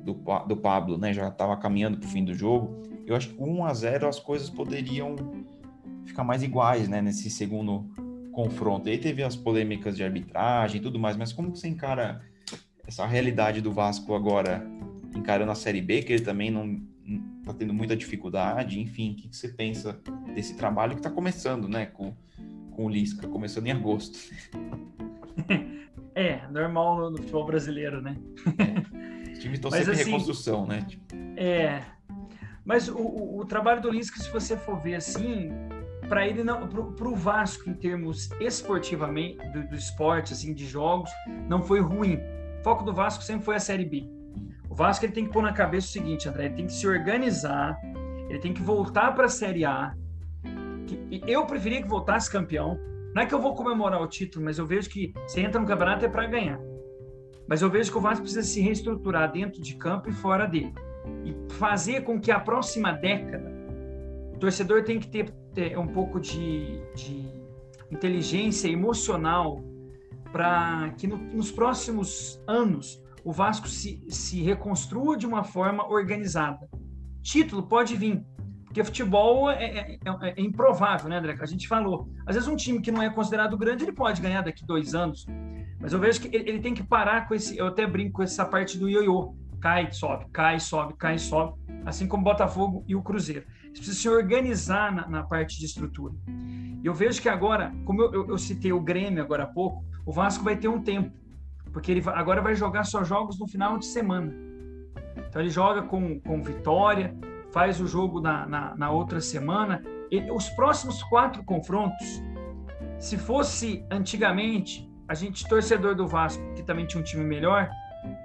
do, 0.03 0.13
do 0.47 0.57
Pablo, 0.57 0.97
né, 0.97 1.13
já 1.13 1.27
estava 1.27 1.55
caminhando 1.57 1.97
para 1.97 2.07
o 2.07 2.09
fim 2.09 2.23
do 2.23 2.33
jogo. 2.33 2.81
Eu 3.05 3.15
acho 3.15 3.29
que 3.29 3.35
com 3.35 3.59
1 3.59 3.65
a 3.65 3.73
0 3.73 4.07
as 4.07 4.19
coisas 4.19 4.49
poderiam 4.49 5.15
ficar 6.07 6.23
mais 6.23 6.41
iguais, 6.41 6.87
né, 6.87 7.01
nesse 7.01 7.29
segundo 7.29 7.85
confronto. 8.31 8.87
E 8.87 8.93
aí 8.93 8.97
teve 8.97 9.23
as 9.23 9.35
polêmicas 9.35 9.95
de 9.95 10.03
arbitragem 10.03 10.79
e 10.79 10.83
tudo 10.83 10.97
mais, 10.97 11.17
mas 11.17 11.33
como 11.33 11.55
você 11.55 11.67
encara 11.67 12.21
essa 12.87 13.05
realidade 13.05 13.61
do 13.61 13.71
Vasco 13.71 14.15
agora 14.15 14.65
encarando 15.15 15.51
a 15.51 15.55
Série 15.55 15.81
B, 15.81 16.01
que 16.01 16.13
ele 16.13 16.23
também 16.23 16.49
não 16.49 16.81
está 17.39 17.53
tendo 17.53 17.73
muita 17.73 17.95
dificuldade, 17.95 18.79
enfim, 18.79 19.11
o 19.11 19.15
que, 19.15 19.29
que, 19.29 19.35
você 19.35 19.49
pensa 19.49 19.99
desse 20.33 20.55
trabalho 20.55 20.93
que 20.93 20.99
está 20.99 21.09
começando, 21.09 21.67
né, 21.67 21.85
com, 21.87 22.13
com 22.71 22.85
o 22.85 22.89
Lisca, 22.89 23.27
começando 23.27 23.67
em 23.67 23.71
agosto? 23.71 24.17
É, 26.17 26.47
normal 26.47 26.97
no, 26.97 27.09
no 27.11 27.17
futebol 27.17 27.45
brasileiro, 27.45 28.01
né? 28.01 28.17
É. 28.57 29.29
Os 29.33 29.37
times 29.37 29.59
estão 29.59 29.69
sempre 29.69 29.91
assim, 29.91 30.01
em 30.01 30.05
reconstrução, 30.05 30.65
né? 30.65 30.87
É, 31.35 31.83
mas 32.65 32.89
o, 32.89 32.97
o, 32.97 33.39
o, 33.41 33.45
trabalho 33.45 33.81
do 33.81 33.91
Lisca, 33.91 34.19
se 34.19 34.27
você 34.31 34.57
for 34.57 34.79
ver 34.79 34.95
assim, 34.95 35.51
para 36.07 36.27
ele 36.27 36.43
não, 36.43 36.67
para 36.67 37.07
o 37.07 37.15
Vasco 37.15 37.69
em 37.69 37.73
termos 37.73 38.29
esportivamente 38.39 39.37
do, 39.51 39.67
do, 39.67 39.75
esporte, 39.75 40.33
assim, 40.33 40.53
de 40.53 40.65
jogos, 40.65 41.09
não 41.47 41.61
foi 41.61 41.79
ruim. 41.79 42.19
O 42.59 42.63
foco 42.63 42.83
do 42.83 42.93
Vasco 42.93 43.23
sempre 43.23 43.45
foi 43.45 43.55
a 43.55 43.59
Série 43.59 43.85
B. 43.85 44.09
O 44.69 44.75
Vasco 44.75 45.05
ele 45.05 45.13
tem 45.13 45.25
que 45.25 45.31
pôr 45.31 45.41
na 45.41 45.53
cabeça 45.53 45.87
o 45.87 45.91
seguinte, 45.91 46.27
André, 46.27 46.45
ele 46.45 46.55
tem 46.55 46.65
que 46.65 46.73
se 46.73 46.87
organizar, 46.87 47.77
ele 48.29 48.39
tem 48.39 48.53
que 48.53 48.61
voltar 48.61 49.13
para 49.13 49.25
a 49.25 49.29
Série 49.29 49.65
A. 49.65 49.93
Eu 51.25 51.45
preferia 51.45 51.81
que 51.81 51.87
voltasse 51.87 52.31
campeão. 52.31 52.79
Não 53.13 53.21
é 53.21 53.25
que 53.25 53.33
eu 53.33 53.41
vou 53.41 53.55
comemorar 53.55 54.01
o 54.01 54.07
título, 54.07 54.45
mas 54.45 54.57
eu 54.57 54.67
vejo 54.67 54.89
que 54.89 55.13
você 55.27 55.41
entra 55.41 55.59
no 55.59 55.67
campeonato 55.67 56.05
é 56.05 56.09
para 56.09 56.27
ganhar. 56.27 56.59
Mas 57.47 57.61
eu 57.61 57.69
vejo 57.69 57.91
que 57.91 57.97
o 57.97 58.01
Vasco 58.01 58.23
precisa 58.23 58.43
se 58.43 58.61
reestruturar 58.61 59.31
dentro 59.31 59.61
de 59.61 59.75
campo 59.75 60.09
e 60.09 60.13
fora 60.13 60.45
dele. 60.45 60.73
E 61.23 61.53
fazer 61.53 62.01
com 62.01 62.19
que 62.19 62.29
a 62.29 62.39
próxima 62.39 62.91
década 62.91 63.56
o 64.37 64.39
torcedor 64.39 64.83
tem 64.83 64.99
que 64.99 65.07
ter, 65.07 65.31
ter 65.51 65.79
um 65.79 65.87
pouco 65.87 66.19
de, 66.19 66.79
de 66.93 67.27
inteligência 67.91 68.67
emocional 68.67 69.63
para 70.31 70.93
que 70.95 71.07
no, 71.07 71.17
nos 71.17 71.51
próximos 71.51 72.39
anos 72.45 73.01
o 73.23 73.31
Vasco 73.31 73.67
se, 73.67 74.05
se 74.09 74.43
reconstrua 74.43 75.17
de 75.17 75.25
uma 75.25 75.43
forma 75.43 75.91
organizada. 75.91 76.69
Título 77.23 77.63
pode 77.63 77.95
vir, 77.97 78.23
porque 78.65 78.83
futebol 78.83 79.49
é, 79.49 79.63
é, 79.63 79.79
é, 79.95 80.29
é, 80.29 80.41
improvável, 80.41 81.09
né, 81.09 81.17
André? 81.17 81.35
A 81.41 81.45
gente 81.47 81.67
falou. 81.67 82.07
Às 82.23 82.35
vezes 82.35 82.47
um 82.47 82.55
time 82.55 82.79
que 82.79 82.91
não 82.91 83.01
é 83.01 83.09
considerado 83.09 83.57
grande, 83.57 83.85
ele 83.85 83.91
pode 83.91 84.21
ganhar 84.21 84.43
daqui 84.43 84.63
dois 84.63 84.93
anos. 84.93 85.25
Mas 85.79 85.93
eu 85.93 85.99
vejo 85.99 86.21
que 86.21 86.27
ele, 86.27 86.47
ele 86.47 86.59
tem 86.59 86.75
que 86.75 86.83
parar 86.83 87.27
com 87.27 87.33
esse. 87.33 87.57
Eu 87.57 87.65
até 87.65 87.87
brinco 87.87 88.17
com 88.17 88.23
essa 88.23 88.45
parte 88.45 88.77
do 88.77 88.87
ioiô. 88.87 89.35
Cai, 89.59 89.91
sobe, 89.91 90.27
cai, 90.31 90.59
sobe, 90.59 90.93
cai, 90.93 91.17
sobe. 91.17 91.57
Assim 91.87 92.07
como 92.07 92.21
o 92.21 92.23
Botafogo 92.23 92.85
e 92.87 92.95
o 92.95 93.01
Cruzeiro. 93.01 93.47
Eles 93.73 93.97
se 93.97 94.09
organizar 94.09 94.93
na, 94.93 95.07
na 95.07 95.23
parte 95.23 95.59
de 95.59 95.65
estrutura. 95.65 96.13
Eu 96.83 96.93
vejo 96.93 97.21
que 97.21 97.29
agora, 97.29 97.73
como 97.85 98.01
eu, 98.01 98.13
eu, 98.13 98.27
eu, 98.29 98.37
citei 98.37 98.71
o 98.71 98.79
Grêmio 98.79 99.21
agora 99.21 99.43
há 99.43 99.47
pouco, 99.47 99.83
o 100.05 100.11
Vasco 100.11 100.43
vai 100.43 100.55
ter 100.55 100.67
um 100.67 100.81
tempo. 100.81 101.11
Porque 101.73 101.91
ele 101.91 102.03
agora 102.07 102.41
vai 102.41 102.55
jogar 102.55 102.83
só 102.83 103.03
jogos 103.03 103.39
no 103.39 103.47
final 103.47 103.77
de 103.77 103.85
semana. 103.85 104.33
Então 105.27 105.41
ele 105.41 105.49
joga 105.49 105.83
com, 105.83 106.19
com 106.19 106.41
vitória, 106.41 107.15
faz 107.51 107.79
o 107.79 107.87
jogo 107.87 108.21
na, 108.21 108.45
na, 108.45 108.75
na 108.75 108.89
outra 108.89 109.19
semana. 109.19 109.83
E 110.09 110.19
os 110.31 110.49
próximos 110.49 111.03
quatro 111.03 111.43
confrontos, 111.43 112.23
se 112.97 113.17
fosse 113.17 113.85
antigamente, 113.91 114.89
a 115.07 115.13
gente, 115.13 115.47
torcedor 115.47 115.95
do 115.95 116.07
Vasco, 116.07 116.43
que 116.53 116.63
também 116.63 116.85
tinha 116.85 117.01
um 117.01 117.03
time 117.03 117.23
melhor, 117.23 117.69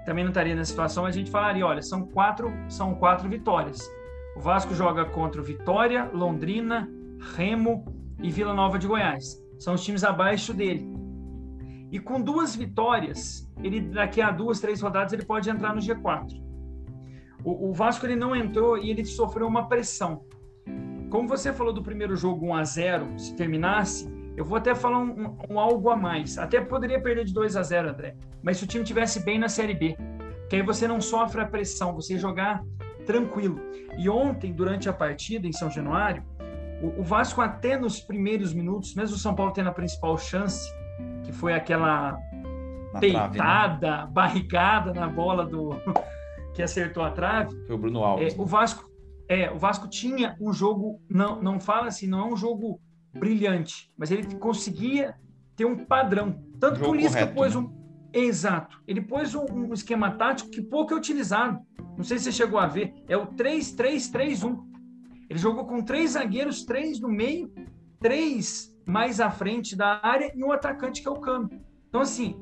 também 0.05 0.23
não 0.23 0.31
estaria 0.31 0.55
nessa 0.55 0.71
situação, 0.71 1.05
a 1.05 1.11
gente 1.11 1.29
falaria, 1.29 1.65
olha, 1.65 1.81
são 1.81 2.05
quatro, 2.07 2.53
são 2.67 2.95
quatro 2.95 3.29
vitórias. 3.29 3.81
O 4.35 4.39
Vasco 4.39 4.73
joga 4.73 5.05
contra 5.05 5.39
o 5.39 5.43
Vitória, 5.43 6.09
Londrina, 6.13 6.89
Remo 7.35 7.85
e 8.21 8.31
Vila 8.31 8.53
Nova 8.53 8.79
de 8.79 8.87
Goiás. 8.87 9.41
São 9.59 9.75
os 9.75 9.83
times 9.83 10.03
abaixo 10.03 10.53
dele. 10.53 10.91
E 11.91 11.99
com 11.99 12.19
duas 12.19 12.55
vitórias, 12.55 13.47
ele 13.61 13.79
daqui 13.79 14.19
a 14.21 14.31
duas, 14.31 14.59
três 14.59 14.81
rodadas 14.81 15.13
ele 15.13 15.23
pode 15.23 15.49
entrar 15.49 15.75
no 15.75 15.81
G4. 15.81 16.41
O, 17.43 17.69
o 17.69 17.73
Vasco 17.73 18.05
ele 18.05 18.15
não 18.15 18.35
entrou 18.35 18.77
e 18.77 18.89
ele 18.89 19.05
sofreu 19.05 19.47
uma 19.47 19.67
pressão. 19.67 20.25
Como 21.11 21.27
você 21.27 21.53
falou 21.53 21.71
do 21.71 21.83
primeiro 21.83 22.15
jogo 22.15 22.47
1 22.47 22.55
a 22.55 22.63
0, 22.63 23.19
se 23.19 23.35
terminasse, 23.35 24.11
eu 24.35 24.43
vou 24.43 24.57
até 24.57 24.73
falar 24.73 24.97
um, 24.97 25.37
um, 25.47 25.59
algo 25.59 25.91
a 25.91 25.95
mais. 25.95 26.39
Até 26.39 26.59
poderia 26.59 26.99
perder 26.99 27.25
de 27.25 27.33
2 27.33 27.55
a 27.55 27.61
0, 27.61 27.89
André. 27.89 28.15
Mas 28.41 28.57
se 28.57 28.63
o 28.63 28.67
time 28.67 28.83
tivesse 28.83 29.23
bem 29.23 29.37
na 29.37 29.47
Série 29.47 29.75
B, 29.75 29.95
que 30.49 30.55
aí 30.55 30.63
você 30.63 30.87
não 30.87 30.99
sofre 30.99 31.41
a 31.41 31.45
pressão, 31.45 31.93
você 31.93 32.17
jogar 32.17 32.63
tranquilo. 33.05 33.59
E 33.97 34.09
ontem, 34.09 34.53
durante 34.53 34.89
a 34.89 34.93
partida 34.93 35.47
em 35.47 35.51
São 35.51 35.69
Januário, 35.69 36.23
o, 36.81 37.01
o 37.01 37.03
Vasco 37.03 37.41
até 37.41 37.77
nos 37.77 37.99
primeiros 37.99 38.53
minutos, 38.53 38.93
mesmo 38.95 39.15
o 39.15 39.19
São 39.19 39.35
Paulo 39.35 39.53
tendo 39.53 39.69
a 39.69 39.73
principal 39.73 40.17
chance, 40.17 40.71
que 41.23 41.31
foi 41.31 41.53
aquela 41.53 42.17
na 42.93 42.99
peitada, 42.99 43.31
trave, 43.31 43.85
né? 43.85 44.07
barrigada 44.11 44.93
na 44.93 45.07
bola 45.07 45.45
do 45.45 45.71
que 46.53 46.61
acertou 46.61 47.03
a 47.03 47.11
trave. 47.11 47.55
Foi 47.65 47.75
o 47.75 47.77
Bruno 47.77 48.03
Alves. 48.03 48.33
É, 48.33 48.41
o 48.41 48.45
Vasco, 48.45 48.89
é, 49.27 49.51
o 49.51 49.57
Vasco 49.57 49.87
tinha 49.87 50.35
um 50.39 50.53
jogo, 50.53 51.01
não, 51.09 51.41
não 51.41 51.59
fala 51.59 51.87
assim, 51.87 52.07
não 52.07 52.19
é 52.19 52.33
um 52.33 52.37
jogo 52.37 52.79
brilhante, 53.13 53.91
mas 53.97 54.11
ele 54.11 54.35
conseguia 54.35 55.15
ter 55.55 55.65
um 55.65 55.85
padrão. 55.85 56.43
Tanto 56.59 56.79
que 56.79 56.87
o 56.87 56.93
Lisca 56.93 57.27
pôs 57.27 57.55
né? 57.55 57.61
Exato. 58.13 58.79
Ele 58.87 59.01
pôs 59.01 59.33
um, 59.33 59.45
um, 59.51 59.73
esquema 59.73 60.11
tático 60.11 60.51
que 60.51 60.61
pouco 60.61 60.93
é 60.93 60.97
utilizado. 60.97 61.59
Não 61.97 62.03
sei 62.03 62.19
se 62.19 62.25
você 62.25 62.31
chegou 62.31 62.59
a 62.59 62.67
ver. 62.67 62.93
É 63.07 63.17
o 63.17 63.27
3-3-3-1. 63.27 64.57
Ele 65.29 65.39
jogou 65.39 65.65
com 65.65 65.81
três 65.81 66.11
zagueiros, 66.11 66.63
três 66.63 66.99
no 66.99 67.09
meio, 67.09 67.51
três 67.99 68.71
mais 68.85 69.19
à 69.19 69.31
frente 69.31 69.75
da 69.75 69.99
área 70.03 70.31
e 70.35 70.43
um 70.43 70.51
atacante 70.51 71.01
que 71.01 71.07
é 71.07 71.11
o 71.11 71.19
Cano. 71.19 71.49
Então, 71.89 72.01
assim, 72.01 72.35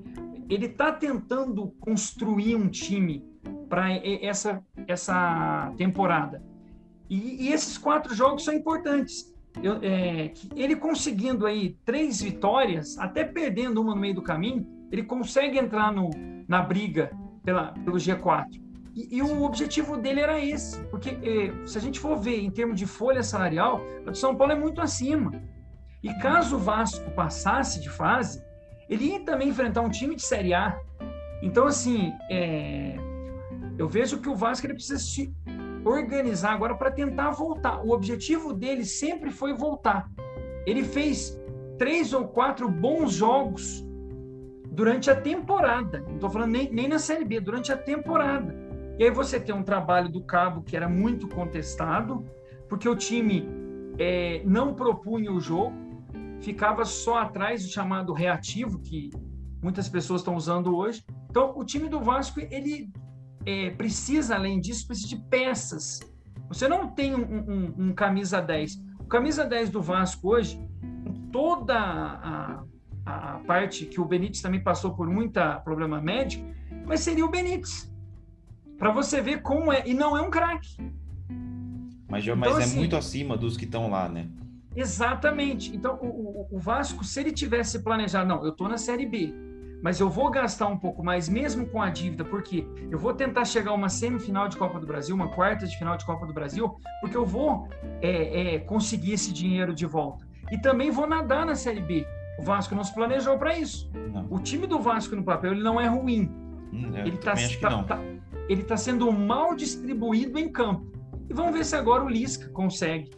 ele 0.49 0.65
está 0.65 0.91
tentando 0.91 1.67
construir 1.79 2.55
um 2.55 2.67
time 2.67 3.25
para 3.69 3.89
essa, 3.93 4.61
essa 4.87 5.73
temporada. 5.77 6.43
E, 7.09 7.45
e, 7.45 7.53
esses 7.53 7.77
quatro 7.77 8.13
jogos 8.13 8.43
são 8.43 8.53
importantes. 8.53 9.33
Eu, 9.61 9.79
é, 9.81 10.33
ele 10.55 10.75
conseguindo 10.75 11.45
aí 11.45 11.77
três 11.85 12.21
vitórias, 12.21 12.97
até 12.97 13.23
perdendo 13.23 13.81
uma 13.81 13.93
no 13.93 14.01
meio 14.01 14.15
do 14.15 14.21
caminho, 14.21 14.65
ele 14.91 15.03
consegue 15.03 15.57
entrar 15.57 15.91
no, 15.91 16.09
na 16.47 16.61
briga 16.61 17.11
pela, 17.43 17.67
pelo 17.85 17.97
G4. 17.97 18.45
E, 18.93 19.17
e, 19.17 19.21
o 19.21 19.43
objetivo 19.43 19.95
dele 19.95 20.19
era 20.19 20.39
esse, 20.43 20.83
porque 20.85 21.11
é, 21.11 21.65
se 21.65 21.77
a 21.77 21.81
gente 21.81 21.99
for 21.99 22.17
ver 22.17 22.41
em 22.41 22.51
termos 22.51 22.77
de 22.77 22.85
folha 22.85 23.23
salarial, 23.23 23.81
a 24.05 24.11
do 24.11 24.17
São 24.17 24.35
Paulo 24.35 24.51
é 24.51 24.55
muito 24.55 24.81
acima. 24.81 25.31
E 26.03 26.13
caso 26.15 26.57
o 26.57 26.59
Vasco 26.59 27.09
passasse 27.11 27.79
de 27.79 27.89
fase, 27.89 28.43
ele 28.89 29.05
ia 29.05 29.19
também 29.21 29.47
enfrentar 29.47 29.81
um 29.81 29.89
time 29.89 30.15
de 30.15 30.23
Série 30.23 30.53
A. 30.53 30.77
Então, 31.41 31.67
assim, 31.67 32.11
é, 32.29 32.97
eu 33.77 33.87
vejo 33.87 34.19
que 34.19 34.27
o 34.27 34.35
Vasco 34.35 34.65
ele 34.65 34.73
precisa 34.73 34.99
se 34.99 35.33
organizar 35.85 36.51
agora 36.51 36.75
para 36.75 36.91
tentar 36.91 37.31
voltar. 37.31 37.81
O 37.85 37.91
objetivo 37.91 38.53
dele 38.53 38.83
sempre 38.83 39.31
foi 39.31 39.53
voltar. 39.53 40.09
Ele 40.65 40.83
fez 40.83 41.39
três 41.77 42.13
ou 42.13 42.27
quatro 42.27 42.69
bons 42.69 43.13
jogos 43.13 43.85
durante 44.71 45.11
a 45.11 45.15
temporada. 45.15 45.99
Não 45.99 46.15
estou 46.15 46.29
falando 46.29 46.51
nem, 46.51 46.71
nem 46.71 46.87
na 46.87 46.97
Série 46.97 47.25
B, 47.25 47.39
durante 47.41 47.71
a 47.71 47.77
temporada. 47.77 48.55
E 48.97 49.03
aí 49.03 49.11
você 49.11 49.39
tem 49.39 49.53
um 49.53 49.63
trabalho 49.63 50.09
do 50.09 50.23
Cabo 50.23 50.63
que 50.63 50.75
era 50.75 50.87
muito 50.87 51.27
contestado, 51.27 52.23
porque 52.69 52.87
o 52.87 52.95
time 52.95 53.47
é, 53.99 54.41
não 54.45 54.73
propunha 54.73 55.31
o 55.31 55.39
jogo, 55.39 55.75
ficava 56.39 56.85
só 56.85 57.17
atrás 57.17 57.63
do 57.63 57.69
chamado 57.69 58.13
reativo, 58.13 58.79
que 58.79 59.09
muitas 59.61 59.89
pessoas 59.89 60.21
estão 60.21 60.35
usando 60.35 60.75
hoje. 60.75 61.03
Então, 61.29 61.53
o 61.55 61.63
time 61.65 61.89
do 61.89 61.99
Vasco, 61.99 62.39
ele 62.39 62.89
é, 63.45 63.71
precisa, 63.71 64.35
além 64.35 64.59
disso, 64.59 64.87
precisa 64.87 65.09
de 65.09 65.17
peças. 65.29 65.99
Você 66.47 66.67
não 66.67 66.87
tem 66.89 67.15
um, 67.15 67.21
um, 67.21 67.73
um, 67.77 67.93
camisa 67.93 68.41
10. 68.41 68.75
O 68.99 69.05
camisa 69.05 69.45
10 69.45 69.69
do 69.69 69.81
Vasco 69.81 70.29
hoje, 70.29 70.59
toda 71.31 71.77
a, 71.77 72.63
a 73.05 73.39
parte 73.45 73.85
que 73.85 73.99
o 73.99 74.05
Benítez 74.05 74.41
também 74.41 74.61
passou 74.61 74.93
por 74.93 75.07
muita 75.07 75.59
problema 75.59 76.01
médico, 76.01 76.45
mas 76.85 76.99
seria 77.01 77.25
o 77.25 77.29
Benítez. 77.29 77.91
Para 78.77 78.91
você 78.91 79.21
ver 79.21 79.41
como 79.41 79.71
é. 79.71 79.83
E 79.85 79.93
não 79.93 80.17
é 80.17 80.21
um 80.21 80.29
craque. 80.29 80.77
Mas, 82.07 82.23
então, 82.23 82.35
mas 82.35 82.57
é 82.57 82.63
assim, 82.63 82.77
muito 82.77 82.95
acima 82.95 83.37
dos 83.37 83.55
que 83.55 83.65
estão 83.65 83.89
lá, 83.89 84.09
né? 84.09 84.27
Exatamente. 84.75 85.75
Então, 85.75 85.99
o, 86.01 86.47
o, 86.51 86.55
o 86.55 86.59
Vasco, 86.59 87.03
se 87.03 87.19
ele 87.19 87.31
tivesse 87.31 87.83
planejado, 87.83 88.27
não, 88.27 88.43
eu 88.43 88.51
estou 88.51 88.67
na 88.67 88.77
Série 88.77 89.05
B, 89.05 89.33
mas 89.81 89.99
eu 89.99 90.09
vou 90.09 90.29
gastar 90.29 90.67
um 90.67 90.77
pouco 90.77 91.03
mais, 91.03 91.27
mesmo 91.27 91.65
com 91.67 91.81
a 91.81 91.89
dívida, 91.89 92.23
porque 92.23 92.65
eu 92.89 92.97
vou 92.97 93.13
tentar 93.13 93.45
chegar 93.45 93.71
a 93.71 93.73
uma 93.73 93.89
semifinal 93.89 94.47
de 94.47 94.57
Copa 94.57 94.79
do 94.79 94.85
Brasil, 94.85 95.15
uma 95.15 95.29
quarta 95.29 95.65
de 95.65 95.77
final 95.77 95.97
de 95.97 96.05
Copa 96.05 96.25
do 96.25 96.33
Brasil, 96.33 96.75
porque 97.01 97.17
eu 97.17 97.25
vou 97.25 97.67
é, 98.01 98.55
é, 98.55 98.59
conseguir 98.59 99.13
esse 99.13 99.33
dinheiro 99.33 99.73
de 99.73 99.85
volta. 99.85 100.27
E 100.51 100.57
também 100.57 100.91
vou 100.91 101.07
nadar 101.07 101.45
na 101.45 101.55
Série 101.55 101.81
B. 101.81 102.05
O 102.39 102.43
Vasco 102.43 102.75
não 102.75 102.83
se 102.83 102.93
planejou 102.93 103.37
para 103.37 103.57
isso. 103.57 103.89
Não. 104.13 104.27
O 104.29 104.39
time 104.39 104.65
do 104.67 104.79
Vasco 104.79 105.15
no 105.15 105.23
papel 105.23 105.53
ele 105.53 105.63
não 105.63 105.79
é 105.79 105.87
ruim. 105.87 106.31
Hum, 106.73 106.95
ele 106.95 107.15
está 107.15 107.33
tá, 107.59 107.83
tá, 107.83 107.99
ele 108.47 108.63
tá 108.63 108.77
sendo 108.77 109.11
mal 109.11 109.55
distribuído 109.55 110.39
em 110.39 110.51
campo. 110.51 110.91
E 111.29 111.33
vamos 111.33 111.53
ver 111.53 111.65
se 111.65 111.75
agora 111.75 112.03
o 112.03 112.09
Lisca 112.09 112.49
consegue 112.49 113.11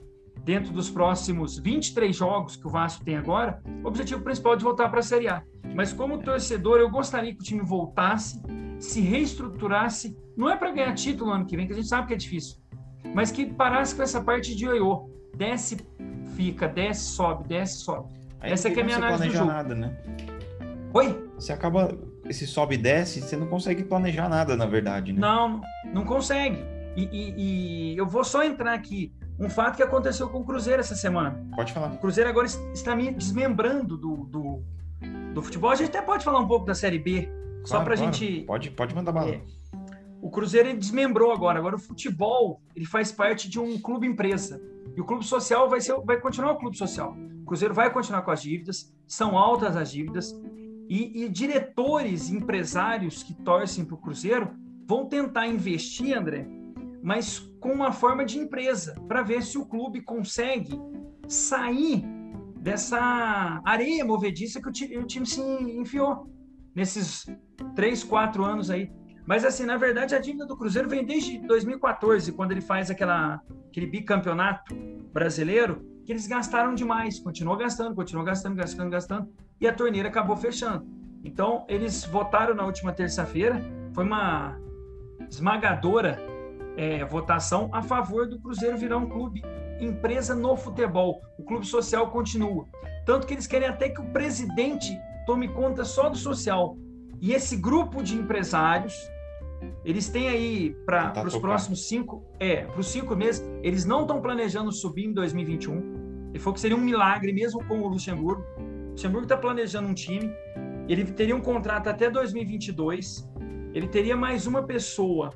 dentro 0.43 0.73
dos 0.73 0.89
próximos 0.89 1.58
23 1.58 2.15
jogos 2.15 2.56
que 2.56 2.67
o 2.67 2.69
Vasco 2.69 3.04
tem 3.04 3.15
agora, 3.15 3.62
o 3.84 3.88
objetivo 3.88 4.21
principal 4.21 4.54
é 4.54 4.58
de 4.58 4.63
voltar 4.63 4.89
para 4.89 4.99
a 4.99 5.04
Série 5.04 5.28
A. 5.28 5.41
Mas 5.73 5.93
como 5.93 6.19
torcedor, 6.19 6.80
eu 6.80 6.89
gostaria 6.89 7.34
que 7.34 7.39
o 7.39 7.43
time 7.43 7.62
voltasse, 7.62 8.41
se 8.78 8.99
reestruturasse, 8.99 10.15
não 10.36 10.49
é 10.49 10.58
para 10.58 10.71
ganhar 10.71 10.93
título 10.93 11.32
ano 11.32 11.45
que 11.45 11.56
vem, 11.56 11.65
que 11.65 11.73
a 11.73 11.76
gente 11.76 11.88
sabe 11.88 12.08
que 12.08 12.13
é 12.13 12.17
difícil, 12.17 12.58
mas 13.13 13.32
que 13.32 13.45
parasse 13.45 13.95
com 13.95 14.04
essa 14.04 14.21
parte 14.21 14.56
de 14.56 14.65
ioiô. 14.65 15.10
Desce, 15.36 15.78
fica, 16.36 16.67
desce, 16.67 17.12
sobe, 17.12 17.47
desce, 17.47 17.80
sobe. 17.80 18.13
Aí 18.43 18.51
essa 18.51 18.67
é, 18.67 18.73
é 18.73 18.82
a 18.82 18.84
minha 18.84 18.97
análise 18.97 19.27
do 19.27 19.34
jogo. 19.34 19.45
Nada, 19.45 19.73
né? 19.73 19.95
Oi? 20.93 21.29
Você 21.36 21.53
acaba 21.53 21.97
esse 22.25 22.45
sobe 22.45 22.75
e 22.75 22.77
desce, 22.77 23.21
você 23.21 23.38
não 23.38 23.47
consegue 23.47 23.84
planejar 23.84 24.27
nada, 24.27 24.56
na 24.56 24.65
verdade, 24.65 25.13
né? 25.13 25.19
Não, 25.19 25.62
não 25.93 26.03
consegue. 26.03 26.63
E, 26.95 27.03
e, 27.06 27.93
e 27.93 27.97
eu 27.97 28.06
vou 28.06 28.23
só 28.23 28.43
entrar 28.43 28.73
aqui 28.73 29.13
um 29.39 29.49
fato 29.49 29.77
que 29.77 29.84
aconteceu 29.84 30.29
com 30.29 30.39
o 30.39 30.45
Cruzeiro 30.45 30.82
essa 30.82 30.93
semana. 30.93 31.41
Pode 31.56 31.71
falar. 31.71 31.93
O 31.93 31.97
Cruzeiro 31.97 32.29
agora 32.29 32.45
está 32.45 32.95
me 32.95 33.12
desmembrando 33.12 33.97
do, 33.97 34.17
do, 34.25 34.62
do 35.34 35.41
futebol. 35.41 35.71
A 35.71 35.75
gente 35.75 35.89
até 35.89 36.01
pode 36.01 36.23
falar 36.23 36.39
um 36.39 36.47
pouco 36.47 36.65
da 36.65 36.75
Série 36.75 36.99
B, 36.99 37.23
claro, 37.23 37.67
só 37.67 37.79
para 37.82 37.93
a 37.93 37.97
claro. 37.97 38.13
gente. 38.13 38.43
Pode, 38.43 38.69
pode 38.71 38.93
mandar 38.93 39.13
bala. 39.13 39.32
É, 39.32 39.41
o 40.23 40.29
Cruzeiro 40.29 40.69
ele 40.69 40.77
desmembrou 40.77 41.33
agora. 41.33 41.59
Agora 41.59 41.75
o 41.75 41.79
futebol 41.79 42.62
ele 42.73 42.86
faz 42.86 43.12
parte 43.12 43.49
de 43.49 43.59
um 43.59 43.77
clube 43.77 44.07
empresa. 44.07 44.62
E 44.95 45.01
o 45.01 45.03
clube 45.03 45.25
social 45.25 45.69
vai, 45.69 45.81
ser, 45.81 45.99
vai 46.05 46.17
continuar 46.17 46.53
o 46.53 46.57
clube 46.57 46.77
social. 46.77 47.13
O 47.41 47.45
Cruzeiro 47.45 47.73
vai 47.73 47.91
continuar 47.91 48.21
com 48.21 48.31
as 48.31 48.41
dívidas, 48.41 48.95
são 49.05 49.38
altas 49.38 49.75
as 49.75 49.91
dívidas. 49.91 50.33
E, 50.88 51.23
e 51.23 51.29
diretores, 51.29 52.29
empresários 52.29 53.21
que 53.21 53.33
torcem 53.33 53.83
para 53.83 53.95
o 53.95 53.97
Cruzeiro 53.97 54.49
vão 54.88 55.07
tentar 55.07 55.45
investir, 55.47 56.17
André, 56.17 56.47
mas 57.01 57.39
com 57.59 57.73
uma 57.73 57.91
forma 57.91 58.23
de 58.23 58.39
empresa, 58.39 58.95
para 59.09 59.23
ver 59.23 59.43
se 59.43 59.57
o 59.57 59.65
clube 59.65 60.01
consegue 60.01 60.79
sair 61.27 62.05
dessa 62.59 63.62
areia 63.65 64.05
movediça 64.05 64.62
que 64.62 64.69
o 64.69 64.71
time, 64.71 64.97
o 64.97 65.05
time 65.05 65.25
se 65.25 65.41
enfiou 65.41 66.29
nesses 66.73 67.25
três, 67.75 68.05
quatro 68.05 68.45
anos 68.45 68.69
aí. 68.69 68.89
Mas 69.25 69.45
assim, 69.45 69.65
na 69.65 69.77
verdade, 69.77 70.13
a 70.15 70.19
dívida 70.19 70.45
do 70.45 70.57
Cruzeiro 70.57 70.89
vem 70.89 71.05
desde 71.05 71.38
2014, 71.39 72.31
quando 72.33 72.51
ele 72.51 72.62
faz 72.62 72.89
aquela, 72.89 73.41
aquele 73.69 73.88
bicampeonato 73.88 74.75
brasileiro, 75.13 75.81
que 76.05 76.12
eles 76.12 76.27
gastaram 76.27 76.75
demais, 76.75 77.19
continuou 77.19 77.55
gastando, 77.55 77.95
continuou 77.95 78.25
gastando, 78.25 78.55
gastando, 78.55 78.89
gastando, 78.89 79.29
e 79.62 79.67
a 79.67 79.73
torneira 79.73 80.09
acabou 80.09 80.36
fechando. 80.36 80.86
Então, 81.23 81.65
eles 81.69 82.03
votaram 82.03 82.53
na 82.53 82.65
última 82.65 82.91
terça-feira, 82.91 83.62
foi 83.93 84.03
uma 84.03 84.57
esmagadora 85.29 86.19
é, 86.75 87.05
votação 87.05 87.69
a 87.71 87.81
favor 87.81 88.27
do 88.27 88.39
Cruzeiro 88.39 88.77
virar 88.77 88.97
um 88.97 89.07
clube 89.07 89.41
empresa 89.79 90.36
no 90.36 90.55
futebol. 90.55 91.21
O 91.38 91.43
clube 91.43 91.65
social 91.65 92.09
continua. 92.12 92.65
Tanto 93.05 93.27
que 93.27 93.33
eles 93.33 93.47
querem 93.47 93.67
até 93.67 93.89
que 93.89 94.01
o 94.01 94.12
presidente 94.12 94.97
tome 95.25 95.47
conta 95.47 95.83
só 95.83 96.09
do 96.09 96.17
social. 96.17 96.77
E 97.23 97.31
esse 97.31 97.55
grupo 97.55 98.03
de 98.03 98.17
empresários, 98.17 99.09
eles 99.86 100.09
têm 100.09 100.27
aí 100.27 100.75
para 100.86 101.25
os 101.25 101.38
próximos 101.38 101.88
cinco, 101.88 102.21
é, 102.38 102.65
para 102.65 102.81
os 102.81 102.88
cinco 102.88 103.15
meses, 103.15 103.41
eles 103.62 103.86
não 103.86 104.01
estão 104.01 104.21
planejando 104.21 104.69
subir 104.73 105.05
em 105.05 105.13
2021. 105.13 106.31
Ele 106.31 106.39
falou 106.39 106.53
que 106.53 106.59
seria 106.59 106.75
um 106.75 106.81
milagre 106.81 107.31
mesmo 107.31 107.63
com 107.63 107.79
o 107.79 107.88
Luxemburgo. 107.88 108.43
O 108.57 108.91
Luxemburgo 108.91 109.23
está 109.23 109.38
planejando 109.38 109.88
um 109.88 109.93
time. 109.93 110.33
Ele 110.89 111.05
teria 111.05 111.33
um 111.33 111.39
contrato 111.39 111.88
até 111.88 112.09
2022. 112.09 113.31
Ele 113.73 113.88
teria 113.88 114.17
mais 114.17 114.45
uma 114.45 114.63
pessoa 114.63 115.29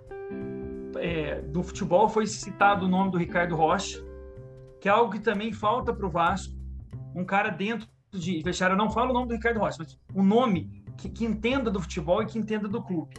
é, 0.98 1.40
do 1.40 1.64
futebol. 1.64 2.10
Foi 2.10 2.28
citado 2.28 2.86
o 2.86 2.90
nome 2.90 3.12
do 3.12 3.18
Ricardo 3.18 3.56
Rocha, 3.56 4.04
que 4.82 4.90
é 4.90 4.92
algo 4.92 5.14
que 5.14 5.22
também 5.22 5.54
falta 5.54 5.94
para 5.94 6.06
o 6.06 6.10
Vasco. 6.10 6.54
Um 7.16 7.24
cara 7.24 7.48
dentro 7.48 7.88
de 8.12 8.44
fechar. 8.44 8.72
Eu 8.72 8.78
não 8.78 8.90
falo 8.90 9.12
o 9.12 9.14
nome 9.14 9.30
do 9.30 9.36
Ricardo 9.36 9.62
Rocha, 9.62 9.78
mas 9.80 9.98
o 10.14 10.22
nome 10.22 10.77
que, 10.98 11.10
que 11.10 11.26
entenda 11.26 11.72
do 11.72 11.80
futebol 11.80 12.22
e 12.22 12.26
que 12.26 12.38
entenda 12.38 12.68
do 12.68 12.82
clube 12.82 13.14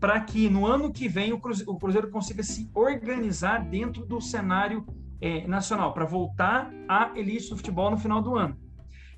para 0.00 0.18
que 0.18 0.48
no 0.48 0.66
ano 0.66 0.90
que 0.90 1.06
vem 1.06 1.32
o 1.32 1.38
Cruzeiro, 1.38 1.70
o 1.70 1.78
Cruzeiro, 1.78 2.10
consiga 2.10 2.42
se 2.42 2.70
organizar 2.74 3.62
dentro 3.68 4.06
do 4.06 4.18
cenário 4.18 4.84
é, 5.20 5.46
nacional, 5.46 5.92
para 5.92 6.06
voltar 6.06 6.70
à 6.88 7.12
elite 7.14 7.50
do 7.50 7.56
futebol 7.58 7.90
no 7.90 7.98
final 7.98 8.22
do 8.22 8.34
ano. 8.34 8.58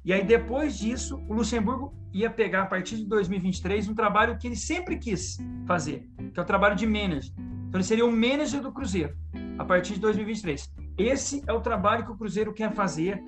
E 0.04 0.12
aí, 0.12 0.24
depois 0.24 0.76
disso, 0.76 1.22
o 1.28 1.34
Luxemburgo 1.34 1.94
ia 2.12 2.28
pegar, 2.28 2.62
a 2.62 2.66
partir 2.66 2.96
de 2.96 3.06
2023, 3.06 3.88
um 3.88 3.94
trabalho 3.94 4.36
que 4.36 4.48
ele 4.48 4.56
sempre 4.56 4.98
quis 4.98 5.38
fazer, 5.64 6.10
que 6.34 6.40
é 6.40 6.42
o 6.42 6.44
trabalho 6.46 6.74
de 6.74 6.84
manager. 6.84 7.32
Então, 7.68 7.78
ele 7.78 7.84
seria 7.84 8.04
o 8.04 8.10
manager 8.10 8.60
do 8.60 8.72
Cruzeiro, 8.72 9.16
a 9.56 9.64
partir 9.64 9.94
de 9.94 10.00
2023. 10.00 10.74
Esse 10.98 11.42
é 11.46 11.52
o 11.52 11.60
trabalho 11.60 12.04
que 12.04 12.10
o 12.10 12.16
Cruzeiro 12.16 12.52
quer 12.52 12.72
fazer 12.72 13.22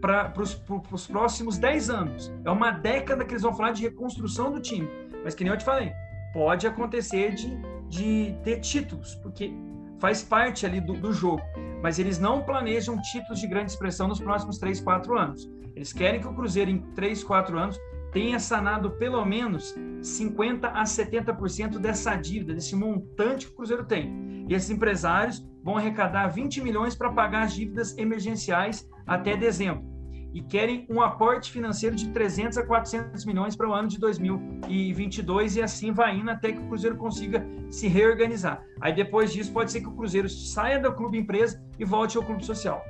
para 0.00 0.32
os 0.40 1.06
próximos 1.06 1.58
10 1.58 1.90
anos. 1.90 2.32
É 2.44 2.50
uma 2.50 2.70
década 2.70 3.24
que 3.24 3.32
eles 3.32 3.42
vão 3.42 3.54
falar 3.54 3.72
de 3.72 3.82
reconstrução 3.82 4.52
do 4.52 4.60
time. 4.60 4.88
Mas, 5.24 5.34
que 5.34 5.44
nem 5.44 5.52
eu 5.52 5.58
te 5.58 5.64
falei, 5.64 5.92
pode 6.32 6.66
acontecer 6.66 7.34
de, 7.34 7.58
de 7.88 8.36
ter 8.44 8.60
títulos, 8.60 9.14
porque 9.16 9.52
faz 9.98 10.22
parte 10.22 10.64
ali 10.64 10.80
do, 10.80 10.94
do 10.94 11.12
jogo. 11.12 11.42
Mas 11.82 11.98
eles 11.98 12.18
não 12.18 12.42
planejam 12.42 13.00
títulos 13.00 13.40
de 13.40 13.46
grande 13.46 13.72
expressão 13.72 14.08
nos 14.08 14.20
próximos 14.20 14.58
3, 14.58 14.80
4 14.80 15.18
anos. 15.18 15.50
Eles 15.74 15.92
querem 15.92 16.20
que 16.20 16.26
o 16.26 16.34
Cruzeiro, 16.34 16.70
em 16.70 16.78
3, 16.94 17.22
4 17.22 17.58
anos, 17.58 17.78
tenha 18.12 18.38
sanado 18.38 18.92
pelo 18.92 19.24
menos 19.24 19.74
50% 20.00 20.64
a 20.64 20.84
70% 20.84 21.78
dessa 21.78 22.16
dívida, 22.16 22.54
desse 22.54 22.74
montante 22.74 23.46
que 23.46 23.52
o 23.52 23.56
Cruzeiro 23.56 23.84
tem. 23.84 24.46
E 24.48 24.54
esses 24.54 24.70
empresários 24.70 25.46
vão 25.62 25.76
arrecadar 25.76 26.28
20 26.28 26.62
milhões 26.62 26.94
para 26.94 27.12
pagar 27.12 27.42
as 27.42 27.54
dívidas 27.54 27.96
emergenciais 27.98 28.88
até 29.06 29.36
dezembro 29.36 29.98
e 30.32 30.42
querem 30.42 30.86
um 30.90 31.00
aporte 31.00 31.50
financeiro 31.50 31.96
de 31.96 32.08
300 32.10 32.58
a 32.58 32.66
400 32.66 33.24
milhões 33.24 33.56
para 33.56 33.68
o 33.68 33.72
ano 33.72 33.88
de 33.88 33.98
2022 33.98 35.56
e 35.56 35.62
assim 35.62 35.92
vai 35.92 36.16
indo 36.16 36.30
até 36.30 36.52
que 36.52 36.60
o 36.60 36.68
Cruzeiro 36.68 36.96
consiga 36.96 37.46
se 37.70 37.88
reorganizar. 37.88 38.62
Aí 38.80 38.94
depois 38.94 39.32
disso 39.32 39.52
pode 39.52 39.72
ser 39.72 39.80
que 39.80 39.88
o 39.88 39.96
Cruzeiro 39.96 40.28
saia 40.28 40.78
do 40.78 40.92
clube 40.94 41.18
empresa 41.18 41.62
e 41.78 41.84
volte 41.84 42.16
ao 42.16 42.22
clube 42.22 42.44
social. 42.44 42.82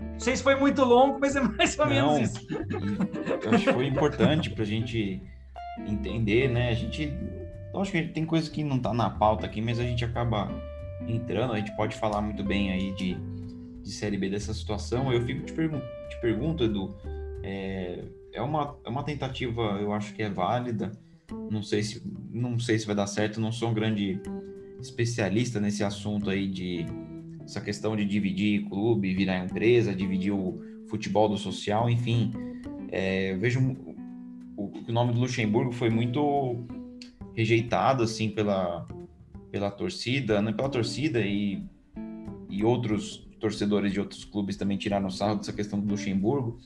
Não 0.00 0.20
sei 0.20 0.36
se 0.36 0.42
foi 0.42 0.54
muito 0.54 0.84
longo, 0.84 1.18
mas 1.18 1.34
é 1.36 1.40
mais 1.40 1.78
ou 1.78 1.86
Não, 1.86 2.14
menos 2.14 2.30
isso. 2.30 2.46
Eu 3.44 3.52
acho 3.52 3.64
que 3.64 3.72
foi 3.72 3.86
importante 3.86 4.50
para 4.50 4.62
a 4.62 4.66
gente 4.66 5.20
entender, 5.86 6.48
né? 6.48 6.70
A 6.70 6.74
gente, 6.74 7.12
acho 7.74 7.92
que 7.92 8.02
tem 8.02 8.24
coisa 8.24 8.50
que 8.50 8.62
não 8.62 8.76
está 8.76 8.92
na 8.92 9.10
pauta 9.10 9.46
aqui, 9.46 9.60
mas 9.60 9.78
a 9.78 9.82
gente 9.82 10.04
acaba 10.04 10.50
entrando. 11.06 11.52
A 11.52 11.58
gente 11.58 11.74
pode 11.76 11.96
falar 11.96 12.20
muito 12.20 12.44
bem 12.44 12.70
aí 12.72 12.92
de, 12.92 13.16
de 13.82 13.90
série 13.90 14.16
B 14.16 14.28
dessa 14.30 14.54
situação. 14.54 15.12
Eu 15.12 15.22
fico 15.22 15.44
te 15.44 15.52
perguntando 15.52 15.98
te 16.08 16.20
pergunto, 16.20 16.64
Edu, 16.64 16.94
é, 17.42 18.04
é, 18.32 18.42
uma, 18.42 18.76
é 18.84 18.88
uma 18.88 19.04
tentativa, 19.04 19.78
eu 19.80 19.92
acho 19.92 20.14
que 20.14 20.22
é 20.22 20.30
válida. 20.30 20.92
Não 21.50 21.62
sei 21.62 21.82
se 21.82 22.02
não 22.30 22.58
sei 22.58 22.78
se 22.78 22.86
vai 22.86 22.96
dar 22.96 23.06
certo. 23.06 23.40
Não 23.40 23.52
sou 23.52 23.70
um 23.70 23.74
grande 23.74 24.20
especialista 24.80 25.60
nesse 25.60 25.84
assunto 25.84 26.30
aí 26.30 26.48
de 26.48 26.86
essa 27.48 27.62
questão 27.62 27.96
de 27.96 28.04
dividir 28.04 28.68
clube, 28.68 29.14
virar 29.14 29.42
empresa, 29.42 29.94
dividir 29.94 30.32
o 30.32 30.60
futebol 30.86 31.30
do 31.30 31.38
social, 31.38 31.88
enfim. 31.88 32.30
É, 32.92 33.32
eu 33.32 33.38
vejo 33.38 33.74
o, 34.54 34.70
o 34.86 34.92
nome 34.92 35.14
do 35.14 35.20
Luxemburgo 35.20 35.72
foi 35.72 35.88
muito 35.88 36.56
rejeitado 37.34 38.02
assim 38.02 38.28
pela 38.28 38.86
pela 39.50 39.70
torcida, 39.70 40.42
né, 40.42 40.52
pela 40.52 40.68
torcida 40.68 41.20
e, 41.20 41.62
e 42.50 42.62
outros 42.62 43.26
torcedores 43.40 43.94
de 43.94 43.98
outros 43.98 44.26
clubes 44.26 44.58
também 44.58 44.76
tiraram 44.76 45.08
sarro 45.08 45.36
dessa 45.36 45.54
questão 45.54 45.80
do 45.80 45.88
Luxemburgo. 45.88 46.58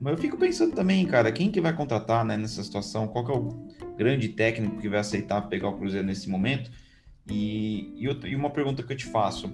Mas 0.00 0.12
eu 0.12 0.18
fico 0.18 0.38
pensando 0.38 0.76
também, 0.76 1.04
cara, 1.06 1.32
quem 1.32 1.50
que 1.50 1.60
vai 1.60 1.74
contratar 1.74 2.24
né, 2.24 2.36
nessa 2.36 2.62
situação? 2.62 3.08
Qual 3.08 3.24
que 3.24 3.32
é 3.32 3.34
o 3.34 3.48
grande 3.96 4.28
técnico 4.28 4.80
que 4.80 4.88
vai 4.88 5.00
aceitar 5.00 5.42
pegar 5.42 5.70
o 5.70 5.76
Cruzeiro 5.76 6.06
nesse 6.06 6.30
momento? 6.30 6.70
E, 7.28 7.92
e, 7.96 8.06
outra, 8.06 8.28
e 8.28 8.36
uma 8.36 8.50
pergunta 8.50 8.82
que 8.82 8.92
eu 8.92 8.96
te 8.96 9.06
faço: 9.06 9.50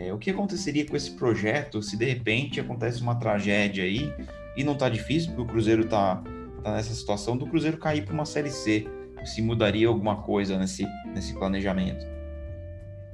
é, 0.00 0.14
o 0.14 0.18
que 0.18 0.30
aconteceria 0.30 0.86
com 0.86 0.96
esse 0.96 1.10
projeto 1.10 1.82
se 1.82 1.94
de 1.94 2.06
repente 2.06 2.58
acontece 2.58 3.02
uma 3.02 3.14
tragédia 3.16 3.84
aí 3.84 4.10
e 4.56 4.64
não 4.64 4.74
tá 4.74 4.88
difícil, 4.88 5.28
porque 5.28 5.42
o 5.42 5.46
Cruzeiro 5.46 5.86
tá, 5.86 6.22
tá 6.64 6.72
nessa 6.72 6.94
situação 6.94 7.36
do 7.36 7.46
Cruzeiro 7.46 7.76
cair 7.76 8.06
para 8.06 8.14
uma 8.14 8.24
Série 8.24 8.50
C? 8.50 8.88
Se 9.26 9.42
mudaria 9.42 9.86
alguma 9.86 10.22
coisa 10.22 10.58
nesse, 10.58 10.86
nesse 11.14 11.34
planejamento? 11.34 12.06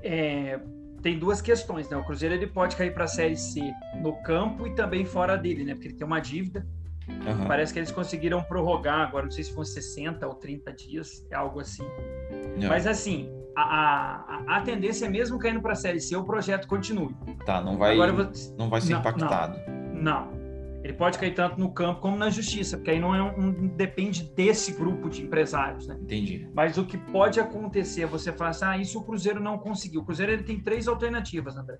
É, 0.00 0.60
tem 1.02 1.18
duas 1.18 1.42
questões, 1.42 1.90
né? 1.90 1.96
O 1.96 2.04
Cruzeiro 2.04 2.36
ele 2.36 2.46
pode 2.46 2.76
cair 2.76 2.94
para 2.94 3.04
a 3.04 3.08
Série 3.08 3.36
C 3.36 3.60
no 4.00 4.12
campo 4.22 4.64
e 4.68 4.74
também 4.76 5.04
fora 5.04 5.36
dele, 5.36 5.64
né? 5.64 5.74
Porque 5.74 5.88
ele 5.88 5.96
tem 5.96 6.06
uma 6.06 6.20
dívida. 6.20 6.64
Uhum. 7.08 7.46
Parece 7.48 7.72
que 7.72 7.80
eles 7.80 7.90
conseguiram 7.90 8.40
prorrogar 8.44 9.00
agora, 9.00 9.24
não 9.24 9.32
sei 9.32 9.42
se 9.42 9.50
foram 9.50 9.64
60 9.64 10.24
ou 10.24 10.34
30 10.34 10.72
dias, 10.72 11.26
é 11.32 11.34
algo 11.34 11.58
assim. 11.58 11.82
Uhum. 11.82 12.68
Mas 12.68 12.86
assim, 12.86 13.28
a, 13.56 13.62
a, 13.62 14.56
a, 14.58 14.60
tendência 14.60 15.06
é 15.06 15.08
mesmo 15.08 15.38
caindo 15.38 15.62
para 15.62 15.72
a 15.72 15.76
Série 15.76 15.98
C, 15.98 16.14
o 16.14 16.22
projeto 16.22 16.68
continue. 16.68 17.16
Tá, 17.46 17.62
não 17.62 17.78
vai, 17.78 17.94
agora, 17.94 18.30
não 18.58 18.68
vai 18.68 18.82
ser 18.82 18.92
não, 18.92 19.00
impactado. 19.00 19.58
Não, 19.94 20.26
não, 20.26 20.36
ele 20.84 20.92
pode 20.92 21.18
cair 21.18 21.34
tanto 21.34 21.58
no 21.58 21.72
campo 21.72 22.02
como 22.02 22.18
na 22.18 22.28
justiça, 22.28 22.76
porque 22.76 22.90
aí 22.90 23.00
não 23.00 23.14
é 23.14 23.22
um, 23.22 23.48
um 23.48 23.66
depende 23.68 24.24
desse 24.34 24.72
grupo 24.72 25.08
de 25.08 25.22
empresários, 25.22 25.86
né? 25.86 25.96
Entendi. 25.98 26.46
Mas 26.54 26.76
o 26.76 26.84
que 26.84 26.98
pode 26.98 27.40
acontecer, 27.40 28.02
é 28.02 28.06
você 28.06 28.30
fala 28.30 28.50
assim, 28.50 28.64
ah, 28.66 28.76
isso 28.76 28.98
o 28.98 29.04
Cruzeiro 29.04 29.40
não 29.40 29.56
conseguiu. 29.56 30.02
O 30.02 30.04
Cruzeiro 30.04 30.32
ele 30.32 30.42
tem 30.42 30.60
três 30.60 30.86
alternativas, 30.86 31.56
André. 31.56 31.78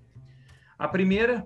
A 0.79 0.87
primeira 0.87 1.45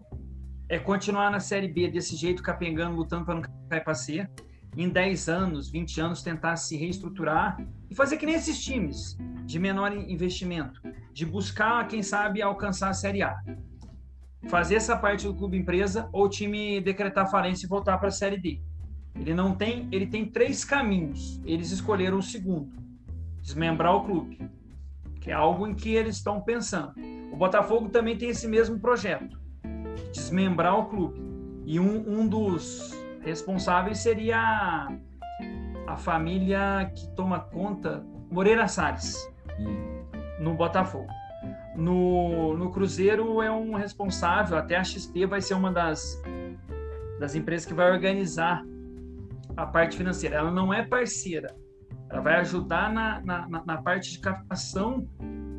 é 0.70 0.80
continuar 0.80 1.30
na 1.30 1.41
Série 1.41 1.67
B 1.67 1.89
desse 1.89 2.15
jeito, 2.15 2.41
capengando, 2.41 2.96
lutando 2.96 3.26
para 3.26 3.36
não 3.36 3.41
cair 3.70 3.84
para 3.84 3.94
C. 3.94 4.28
Em 4.75 4.89
10 4.89 5.29
anos, 5.29 5.69
20 5.69 6.01
anos, 6.01 6.23
tentar 6.23 6.55
se 6.55 6.77
reestruturar 6.77 7.57
e 7.89 7.95
fazer 7.95 8.17
que 8.17 8.25
nem 8.25 8.36
esses 8.36 8.63
times 8.63 9.17
de 9.45 9.60
menor 9.60 9.91
investimento, 9.91 10.81
de 11.13 11.25
buscar, 11.25 11.88
quem 11.88 12.01
sabe, 12.01 12.41
alcançar 12.41 12.89
a 12.89 12.93
Série 12.93 13.21
A 13.21 13.38
fazer 14.47 14.75
essa 14.75 14.97
parte 14.97 15.27
do 15.27 15.36
clube 15.36 15.57
empresa 15.57 16.10
ou 16.12 16.25
o 16.25 16.29
time 16.29 16.81
decretar 16.81 17.29
falência 17.29 17.65
e 17.65 17.69
voltar 17.69 17.97
para 17.97 18.07
a 18.07 18.12
série 18.12 18.38
D. 18.38 18.60
Ele 19.15 19.34
não 19.34 19.53
tem, 19.53 19.88
ele 19.91 20.07
tem 20.07 20.25
três 20.25 20.63
caminhos. 20.63 21.39
Eles 21.45 21.71
escolheram 21.71 22.17
o 22.17 22.23
segundo, 22.23 22.71
desmembrar 23.41 23.95
o 23.95 24.03
clube, 24.03 24.39
que 25.19 25.29
é 25.29 25.34
algo 25.34 25.67
em 25.67 25.73
que 25.73 25.93
eles 25.93 26.17
estão 26.17 26.41
pensando. 26.41 26.93
O 27.31 27.36
Botafogo 27.36 27.89
também 27.89 28.17
tem 28.17 28.29
esse 28.29 28.47
mesmo 28.47 28.79
projeto. 28.79 29.39
desmembrar 30.13 30.77
o 30.77 30.86
clube. 30.86 31.21
E 31.65 31.79
um, 31.79 32.21
um 32.21 32.27
dos 32.27 32.91
responsáveis 33.23 33.99
seria 33.99 34.38
a, 34.38 34.88
a 35.88 35.97
família 35.97 36.91
que 36.95 37.07
toma 37.15 37.39
conta, 37.39 38.03
Moreira 38.29 38.67
Salles, 38.67 39.15
hum. 39.60 40.03
no 40.39 40.53
Botafogo. 40.53 41.07
No, 41.75 42.55
no 42.57 42.69
Cruzeiro 42.69 43.41
é 43.41 43.51
um 43.51 43.75
responsável, 43.75 44.57
até 44.57 44.75
a 44.75 44.84
XP 44.84 45.25
vai 45.25 45.41
ser 45.41 45.53
uma 45.53 45.71
das, 45.71 46.21
das 47.19 47.34
empresas 47.34 47.65
que 47.65 47.73
vai 47.73 47.91
organizar 47.91 48.63
a 49.55 49.65
parte 49.65 49.95
financeira. 49.95 50.36
Ela 50.36 50.51
não 50.51 50.73
é 50.73 50.84
parceira, 50.84 51.55
ela 52.10 52.21
vai 52.21 52.36
ajudar 52.36 52.91
na, 52.91 53.21
na, 53.21 53.63
na 53.65 53.81
parte 53.81 54.12
de 54.12 54.19
captação 54.19 55.07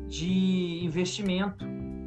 de 0.07 0.85
investimento 0.85 1.65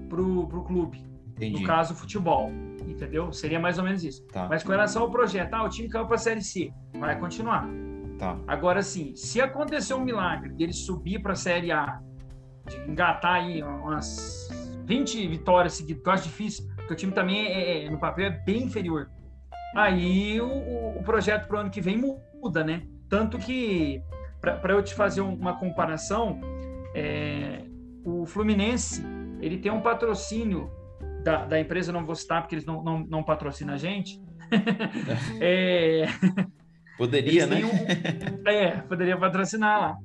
para 0.09 0.21
o 0.21 0.65
clube. 0.65 1.05
Entendi. 1.37 1.61
No 1.61 1.67
caso, 1.67 1.95
futebol. 1.95 2.51
Entendeu? 2.87 3.33
Seria 3.33 3.59
mais 3.59 3.79
ou 3.79 3.85
menos 3.85 4.05
isso. 4.05 4.27
Tá. 4.29 4.47
Mas 4.49 4.63
com 4.63 4.71
relação 4.71 5.03
ao 5.03 5.11
projeto, 5.11 5.55
ah, 5.55 5.65
o 5.65 5.69
time 5.69 5.89
caiu 5.89 6.07
para 6.07 6.15
a 6.15 6.19
Série 6.19 6.43
C, 6.43 6.73
vai 6.99 7.19
continuar. 7.19 7.69
Tá. 8.19 8.39
Agora, 8.47 8.83
sim, 8.83 9.15
se 9.15 9.41
acontecer 9.41 9.95
um 9.95 10.05
milagre 10.05 10.51
dele 10.51 10.73
subir 10.73 11.21
para 11.21 11.33
a 11.33 11.37
Série 11.37 11.73
A, 11.73 12.01
de 12.67 12.77
engatar 12.91 13.35
aí 13.35 13.63
umas 13.63 14.49
20 14.85 15.27
vitórias 15.29 15.75
seguidas, 15.75 16.03
que 16.03 16.09
eu 16.09 16.13
acho 16.13 16.25
difícil, 16.25 16.67
porque 16.77 16.93
o 16.93 16.97
time 16.97 17.13
também, 17.13 17.47
é, 17.47 17.85
é 17.85 17.91
no 17.91 17.99
papel, 17.99 18.27
é 18.27 18.31
bem 18.31 18.65
inferior. 18.65 19.11
Aí 19.75 20.41
o, 20.41 20.99
o 20.99 21.03
projeto 21.05 21.47
para 21.47 21.57
o 21.57 21.61
ano 21.61 21.71
que 21.71 21.81
vem 21.81 21.99
muda, 21.99 22.65
né? 22.65 22.87
Tanto 23.09 23.39
que, 23.39 24.03
para 24.41 24.73
eu 24.73 24.83
te 24.83 24.95
fazer 24.95 25.21
uma 25.21 25.59
comparação, 25.59 26.41
é, 26.95 27.63
o 28.05 28.25
Fluminense 28.25 29.05
ele 29.41 29.59
tem 29.59 29.71
um 29.71 29.81
patrocínio 29.81 30.71
da, 31.27 31.45
da, 31.45 31.61
empresa, 31.61 31.93
não 31.93 32.07
vou 32.07 32.15
citar 32.15 32.41
porque 32.41 32.55
eles 32.55 32.65
não, 32.65 32.85
não, 32.85 33.01
não 33.01 33.23
patrocinam 33.25 33.75
a 33.75 33.77
gente. 33.77 34.23
é, 35.41 36.07
poderia, 36.97 37.47
né? 37.49 37.63
Um, 37.65 38.49
é, 38.49 38.81
poderia 38.83 39.19
patrocinar 39.19 39.81
lá. 39.81 39.97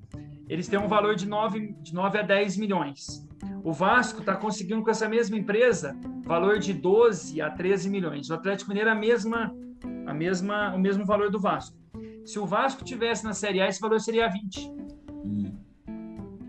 Eles 0.49 0.67
têm 0.67 0.79
um 0.79 0.87
valor 0.87 1.15
de 1.15 1.27
9, 1.27 1.75
de 1.79 1.93
9 1.93 2.17
a 2.17 2.21
10 2.23 2.57
milhões. 2.57 3.27
O 3.63 3.71
Vasco 3.71 4.21
está 4.21 4.35
conseguindo 4.35 4.81
com 4.83 4.89
essa 4.89 5.07
mesma 5.07 5.37
empresa 5.37 5.95
valor 6.25 6.57
de 6.57 6.73
12 6.73 7.39
a 7.39 7.51
13 7.51 7.87
milhões. 7.87 8.29
O 8.31 8.33
Atlético 8.33 8.69
Mineiro 8.69 8.89
a 8.89 8.95
mesma, 8.95 9.55
a 10.07 10.13
mesma, 10.15 10.73
o 10.73 10.79
mesmo 10.79 11.05
valor 11.05 11.29
do 11.29 11.39
Vasco. 11.39 11.77
Se 12.25 12.39
o 12.39 12.47
Vasco 12.47 12.83
tivesse 12.83 13.23
na 13.23 13.33
Série 13.33 13.61
A, 13.61 13.67
esse 13.67 13.79
valor 13.79 13.99
seria 13.99 14.27
20. 14.27 14.71
Hum. 15.23 15.55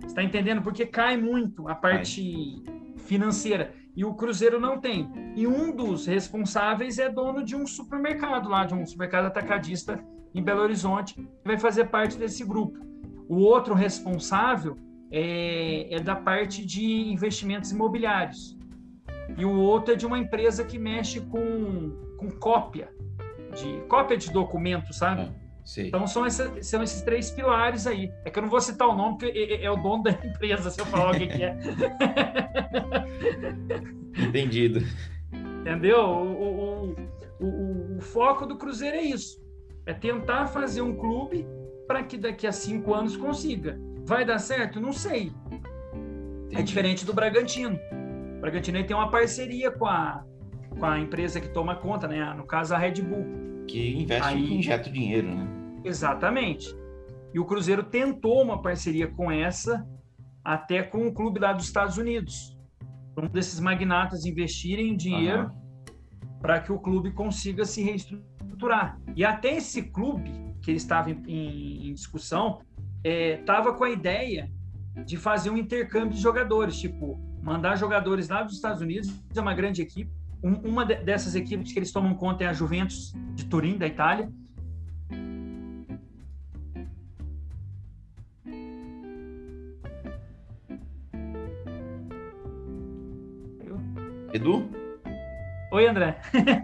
Está 0.07 0.23
entendendo? 0.23 0.63
Porque 0.63 0.87
cai 0.87 1.19
muito 1.19 1.69
a 1.69 1.75
parte 1.75 2.63
financeira. 2.97 3.82
E 3.95 4.05
o 4.05 4.15
Cruzeiro 4.15 4.59
não 4.59 4.81
tem. 4.81 5.11
E 5.37 5.47
um 5.47 5.75
dos 5.75 6.07
responsáveis 6.07 6.99
é 6.99 7.11
dono 7.11 7.45
de 7.45 7.55
um 7.55 7.67
supermercado 7.67 8.49
lá, 8.49 8.65
de 8.65 8.75
um 8.75 8.87
supermercado 8.87 9.27
atacadista 9.27 10.03
em 10.35 10.43
Belo 10.43 10.63
Horizonte, 10.63 11.15
que 11.15 11.29
vai 11.45 11.59
fazer 11.59 11.87
parte 11.87 12.17
desse 12.17 12.45
grupo. 12.45 12.79
O 13.29 13.37
outro 13.37 13.75
responsável 13.75 14.77
é, 15.11 15.95
é 15.95 16.01
da 16.01 16.17
parte 16.17 16.65
de 16.65 17.13
investimentos 17.13 17.71
imobiliários. 17.71 18.57
E 19.37 19.45
o 19.45 19.55
outro 19.61 19.95
é 19.95 19.97
de 19.97 20.07
uma 20.07 20.19
empresa 20.19 20.65
que 20.65 20.79
mexe 20.79 21.21
com, 21.21 21.91
com 22.19 22.31
cópia, 22.31 22.91
de 23.55 23.81
cópia 23.89 24.17
de 24.17 24.33
documentos, 24.33 24.97
sabe? 24.97 25.31
Sim. 25.65 25.87
Então 25.87 26.07
são, 26.07 26.27
essa, 26.27 26.61
são 26.63 26.83
esses 26.83 27.03
três 27.03 27.31
pilares 27.31 27.87
aí. 27.87 28.13
É 28.25 28.31
que 28.31 28.39
eu 28.39 28.43
não 28.43 28.51
vou 28.51 28.61
citar 28.61 28.89
o 28.89 28.97
nome, 28.97 29.19
porque 29.19 29.39
é, 29.39 29.55
é, 29.55 29.65
é 29.65 29.71
o 29.71 29.77
dono 29.77 30.03
da 30.03 30.11
empresa, 30.25 30.71
se 30.71 30.81
eu 30.81 30.87
falar 30.87 31.15
o 31.15 31.19
que, 31.19 31.27
que 31.27 31.43
é. 31.43 31.57
Entendido. 34.29 34.81
Entendeu? 35.61 36.01
O, 36.01 36.33
o, 36.33 36.97
o, 37.41 37.97
o, 37.97 38.01
foco 38.01 38.45
do 38.45 38.57
Cruzeiro 38.57 38.97
é 38.97 39.03
isso. 39.03 39.41
É 39.87 39.95
tentar 39.95 40.47
fazer 40.47 40.83
um 40.83 40.97
clube 40.97 41.47
para 41.87 42.03
que 42.03 42.17
daqui 42.17 42.47
a 42.47 42.53
cinco 42.53 42.95
anos 42.95 43.17
consiga. 43.17 43.79
Vai 44.05 44.25
dar 44.25 44.39
certo? 44.39 44.81
Não 44.81 44.93
sei. 44.93 45.33
É 45.53 45.57
Entendi. 45.97 46.57
É 46.57 46.63
diferente 46.63 47.07
do 47.07 47.15
Bragantino. 47.15 47.79
O 48.37 48.41
Bragantino 48.41 48.85
tem 48.85 48.97
uma 48.97 49.11
parceria 49.11 49.71
com 49.71 49.87
a, 49.87 50.25
com 50.79 50.85
a 50.85 50.99
empresa 50.99 51.41
que 51.41 51.49
toma 51.49 51.77
conta, 51.77 52.09
né? 52.09 52.35
No 52.35 52.45
caso, 52.45 52.75
a 52.75 52.79
Red 52.79 53.01
Bull 53.01 53.52
que 53.67 53.97
investe 53.97 54.29
Aí, 54.29 54.45
e 54.45 54.59
injeta 54.59 54.91
dinheiro, 54.91 55.35
né? 55.35 55.47
Exatamente. 55.85 56.75
E 57.33 57.39
o 57.39 57.45
Cruzeiro 57.45 57.83
tentou 57.83 58.43
uma 58.43 58.61
parceria 58.61 59.09
com 59.09 59.31
essa, 59.31 59.87
até 60.45 60.83
com 60.83 61.07
o 61.07 61.13
clube 61.13 61.41
lá 61.41 61.53
dos 61.53 61.65
Estados 61.65 61.97
Unidos. 61.97 62.57
Um 63.17 63.27
desses 63.27 63.61
magnatas 63.61 64.25
investirem 64.25 64.97
dinheiro 64.97 65.45
uhum. 65.45 66.39
para 66.41 66.61
que 66.61 66.73
o 66.73 66.79
clube 66.79 67.13
consiga 67.13 67.65
se 67.65 67.83
reestruturar. 67.83 69.01
E 69.17 69.25
até 69.25 69.57
esse 69.57 69.83
clube, 69.83 70.31
que 70.61 70.71
ele 70.71 70.79
estava 70.79 71.11
em, 71.11 71.23
em, 71.27 71.91
em 71.91 71.95
discussão, 71.95 72.61
estava 73.05 73.71
é, 73.71 73.73
com 73.73 73.85
a 73.85 73.91
ideia 73.91 74.51
de 75.07 75.17
fazer 75.17 75.51
um 75.51 75.57
intercâmbio 75.57 76.11
de 76.11 76.21
jogadores, 76.21 76.79
tipo, 76.79 77.19
mandar 77.43 77.77
jogadores 77.77 78.29
lá 78.29 78.43
dos 78.43 78.55
Estados 78.55 78.81
Unidos, 78.81 79.13
é 79.35 79.41
uma 79.41 79.55
grande 79.55 79.83
equipe, 79.83 80.11
um, 80.43 80.55
uma 80.69 80.85
de, 80.85 80.97
dessas 80.97 81.35
equipes 81.35 81.73
que 81.73 81.79
eles 81.79 81.93
tomam 81.93 82.15
conta 82.15 82.45
é 82.45 82.47
a 82.49 82.53
Juventus 82.53 83.15
de 83.35 83.45
Turim, 83.45 83.79
da 83.79 83.87
Itália. 83.87 84.29
Edu? 94.33 94.69
Oi, 95.71 95.87
André. 95.87 96.19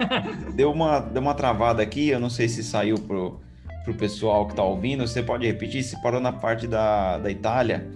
deu, 0.57 0.73
uma, 0.73 1.01
deu 1.01 1.23
uma 1.23 1.35
travada 1.35 1.83
aqui, 1.83 2.09
eu 2.09 2.19
não 2.19 2.31
sei 2.31 2.49
se 2.49 2.65
saiu 2.65 2.97
pro, 2.99 3.41
pro 3.85 3.95
pessoal 3.95 4.47
que 4.47 4.53
está 4.53 4.65
ouvindo. 4.65 5.07
Você 5.07 5.23
pode 5.23 5.47
repetir 5.47 5.83
se 5.83 6.01
parou 6.03 6.21
na 6.21 6.33
parte 6.33 6.67
da, 6.67 7.19
da 7.19 7.31
Itália? 7.31 7.91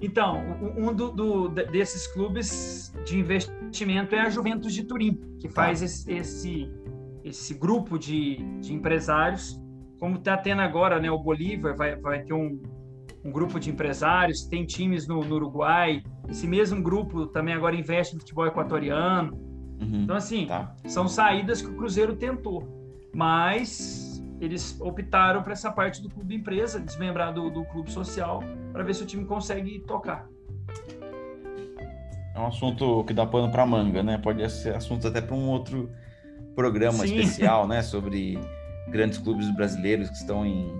Então, 0.00 0.42
um 0.76 0.92
do, 0.94 1.10
do, 1.10 1.48
desses 1.48 2.06
clubes 2.06 2.92
de 3.04 3.18
investimento 3.18 3.57
é 4.12 4.20
a 4.20 4.30
Juventus 4.30 4.72
de 4.72 4.84
Turim, 4.84 5.18
que 5.38 5.48
tá. 5.48 5.54
faz 5.54 5.82
esse, 5.82 6.10
esse, 6.10 6.72
esse 7.24 7.54
grupo 7.54 7.98
de, 7.98 8.36
de 8.60 8.72
empresários. 8.72 9.60
Como 9.98 10.16
está 10.16 10.36
tendo 10.36 10.62
agora, 10.62 11.00
né? 11.00 11.10
O 11.10 11.18
Bolívar 11.18 11.76
vai, 11.76 11.96
vai 11.96 12.22
ter 12.22 12.32
um, 12.32 12.60
um 13.24 13.32
grupo 13.32 13.58
de 13.58 13.70
empresários, 13.70 14.44
tem 14.44 14.64
times 14.64 15.06
no, 15.06 15.20
no, 15.20 15.34
Uruguai. 15.36 16.02
Esse 16.28 16.46
mesmo 16.46 16.82
grupo 16.82 17.26
também 17.26 17.54
agora 17.54 17.74
investe 17.74 18.14
no 18.14 18.20
futebol 18.20 18.46
equatoriano. 18.46 19.34
Uhum, 19.80 20.02
então, 20.02 20.16
assim, 20.16 20.46
tá. 20.46 20.74
são 20.86 21.08
saídas 21.08 21.62
que 21.62 21.68
o 21.68 21.74
Cruzeiro 21.74 22.16
tentou. 22.16 22.76
Mas 23.14 24.22
eles 24.40 24.80
optaram 24.80 25.42
para 25.42 25.52
essa 25.52 25.70
parte 25.70 26.02
do 26.02 26.08
clube 26.08 26.34
empresa, 26.34 26.78
desmembrar 26.78 27.32
do, 27.32 27.50
do 27.50 27.64
clube 27.64 27.90
social, 27.90 28.42
para 28.72 28.84
ver 28.84 28.94
se 28.94 29.02
o 29.02 29.06
time 29.06 29.24
consegue 29.24 29.80
tocar. 29.80 30.28
É 32.38 32.40
um 32.40 32.46
assunto 32.46 33.02
que 33.02 33.12
dá 33.12 33.26
pano 33.26 33.50
para 33.50 33.66
manga, 33.66 34.00
né? 34.00 34.16
Pode 34.16 34.48
ser 34.48 34.72
assunto 34.72 35.08
até 35.08 35.20
para 35.20 35.34
um 35.34 35.48
outro 35.48 35.90
programa 36.54 37.04
Sim. 37.04 37.18
especial, 37.18 37.66
né? 37.66 37.82
Sobre 37.82 38.38
grandes 38.88 39.18
clubes 39.18 39.50
brasileiros 39.56 40.08
que 40.08 40.14
estão 40.14 40.46
em 40.46 40.72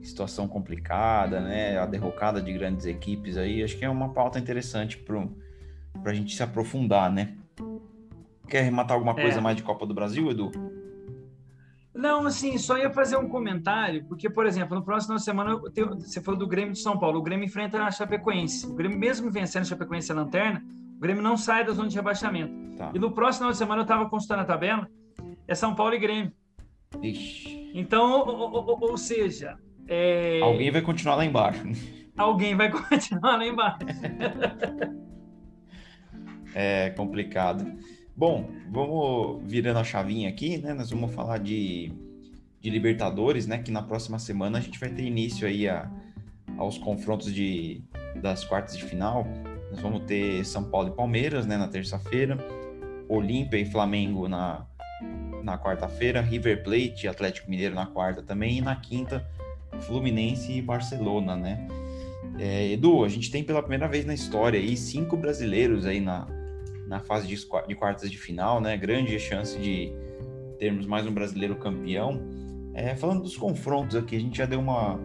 situação 0.00 0.48
complicada, 0.48 1.38
né? 1.38 1.76
A 1.78 1.84
derrocada 1.84 2.40
de 2.40 2.50
grandes 2.54 2.86
equipes 2.86 3.36
aí. 3.36 3.62
Acho 3.62 3.76
que 3.76 3.84
é 3.84 3.90
uma 3.90 4.08
pauta 4.08 4.38
interessante 4.38 4.96
para 4.96 5.20
a 6.06 6.14
gente 6.14 6.34
se 6.34 6.42
aprofundar, 6.42 7.12
né? 7.12 7.34
Quer 8.48 8.62
rematar 8.62 8.94
alguma 8.94 9.14
coisa 9.14 9.36
é. 9.36 9.40
mais 9.40 9.58
de 9.58 9.62
Copa 9.62 9.84
do 9.84 9.92
Brasil, 9.92 10.30
Edu? 10.30 10.50
Não, 12.00 12.26
assim, 12.26 12.56
só 12.56 12.78
ia 12.78 12.88
fazer 12.90 13.18
um 13.18 13.28
comentário, 13.28 14.02
porque, 14.06 14.30
por 14.30 14.46
exemplo, 14.46 14.74
no 14.74 14.82
próximo 14.82 15.18
semana, 15.18 15.60
tenho, 15.70 15.98
você 15.98 16.18
falou 16.22 16.40
do 16.40 16.46
Grêmio 16.46 16.72
de 16.72 16.78
São 16.78 16.98
Paulo, 16.98 17.18
o 17.18 17.22
Grêmio 17.22 17.44
enfrenta 17.44 17.82
a 17.82 17.90
Chapecoense. 17.90 18.66
O 18.66 18.74
Grêmio, 18.74 18.98
mesmo 18.98 19.30
vencendo 19.30 19.62
a 19.62 19.66
Chapecoense 19.66 20.10
a 20.10 20.14
lanterna, 20.14 20.64
o 20.96 20.98
Grêmio 20.98 21.22
não 21.22 21.36
sai 21.36 21.62
da 21.62 21.72
zona 21.72 21.90
de 21.90 21.96
rebaixamento. 21.96 22.74
Tá. 22.74 22.90
E 22.94 22.98
no 22.98 23.12
próximo 23.12 23.52
semana, 23.52 23.80
eu 23.80 23.82
estava 23.82 24.08
consultando 24.08 24.40
a 24.40 24.44
tabela, 24.46 24.88
é 25.46 25.54
São 25.54 25.74
Paulo 25.74 25.94
e 25.94 25.98
Grêmio. 25.98 26.32
Ixi. 27.02 27.70
Então, 27.74 28.20
ou, 28.26 28.50
ou, 28.50 28.78
ou 28.80 28.96
seja... 28.96 29.58
É... 29.86 30.40
Alguém 30.40 30.70
vai 30.70 30.80
continuar 30.80 31.16
lá 31.16 31.24
embaixo. 31.26 31.62
Alguém 32.16 32.56
vai 32.56 32.70
continuar 32.72 33.36
lá 33.36 33.46
embaixo. 33.46 33.78
é 36.54 36.88
complicado. 36.96 37.70
Bom, 38.20 38.50
vamos 38.70 39.50
virando 39.50 39.78
a 39.78 39.82
chavinha 39.82 40.28
aqui, 40.28 40.58
né? 40.58 40.74
Nós 40.74 40.90
vamos 40.90 41.10
falar 41.14 41.38
de, 41.38 41.90
de 42.60 42.68
Libertadores, 42.68 43.46
né? 43.46 43.56
Que 43.56 43.70
na 43.70 43.82
próxima 43.82 44.18
semana 44.18 44.58
a 44.58 44.60
gente 44.60 44.78
vai 44.78 44.90
ter 44.90 45.04
início 45.04 45.48
aí 45.48 45.66
a, 45.66 45.90
aos 46.58 46.76
confrontos 46.76 47.32
de, 47.32 47.80
das 48.16 48.44
quartas 48.44 48.76
de 48.76 48.84
final. 48.84 49.26
Nós 49.70 49.80
vamos 49.80 50.02
ter 50.02 50.44
São 50.44 50.64
Paulo 50.64 50.90
e 50.90 50.92
Palmeiras, 50.92 51.46
né? 51.46 51.56
Na 51.56 51.66
terça-feira. 51.66 52.36
Olímpia 53.08 53.56
e 53.56 53.64
Flamengo 53.64 54.28
na, 54.28 54.66
na 55.42 55.56
quarta-feira. 55.56 56.20
River 56.20 56.62
Plate 56.62 57.06
e 57.06 57.08
Atlético 57.08 57.50
Mineiro 57.50 57.74
na 57.74 57.86
quarta 57.86 58.22
também. 58.22 58.58
E 58.58 58.60
na 58.60 58.76
quinta, 58.76 59.26
Fluminense 59.80 60.52
e 60.52 60.60
Barcelona, 60.60 61.36
né? 61.36 61.66
É, 62.38 62.70
Edu, 62.70 63.02
a 63.02 63.08
gente 63.08 63.30
tem 63.30 63.42
pela 63.42 63.62
primeira 63.62 63.88
vez 63.88 64.04
na 64.04 64.12
história 64.12 64.60
aí 64.60 64.76
cinco 64.76 65.16
brasileiros 65.16 65.86
aí 65.86 66.00
na 66.00 66.38
na 66.90 66.98
fase 66.98 67.28
de, 67.28 67.36
de 67.68 67.74
quartas 67.76 68.10
de 68.10 68.18
final, 68.18 68.60
né? 68.60 68.76
Grande 68.76 69.16
chance 69.20 69.56
de 69.56 69.92
termos 70.58 70.86
mais 70.86 71.06
um 71.06 71.14
brasileiro 71.14 71.54
campeão. 71.54 72.20
É, 72.74 72.96
falando 72.96 73.22
dos 73.22 73.36
confrontos 73.36 73.94
aqui, 73.94 74.16
a 74.16 74.18
gente 74.18 74.36
já 74.36 74.44
deu 74.44 74.58
uma 74.58 74.98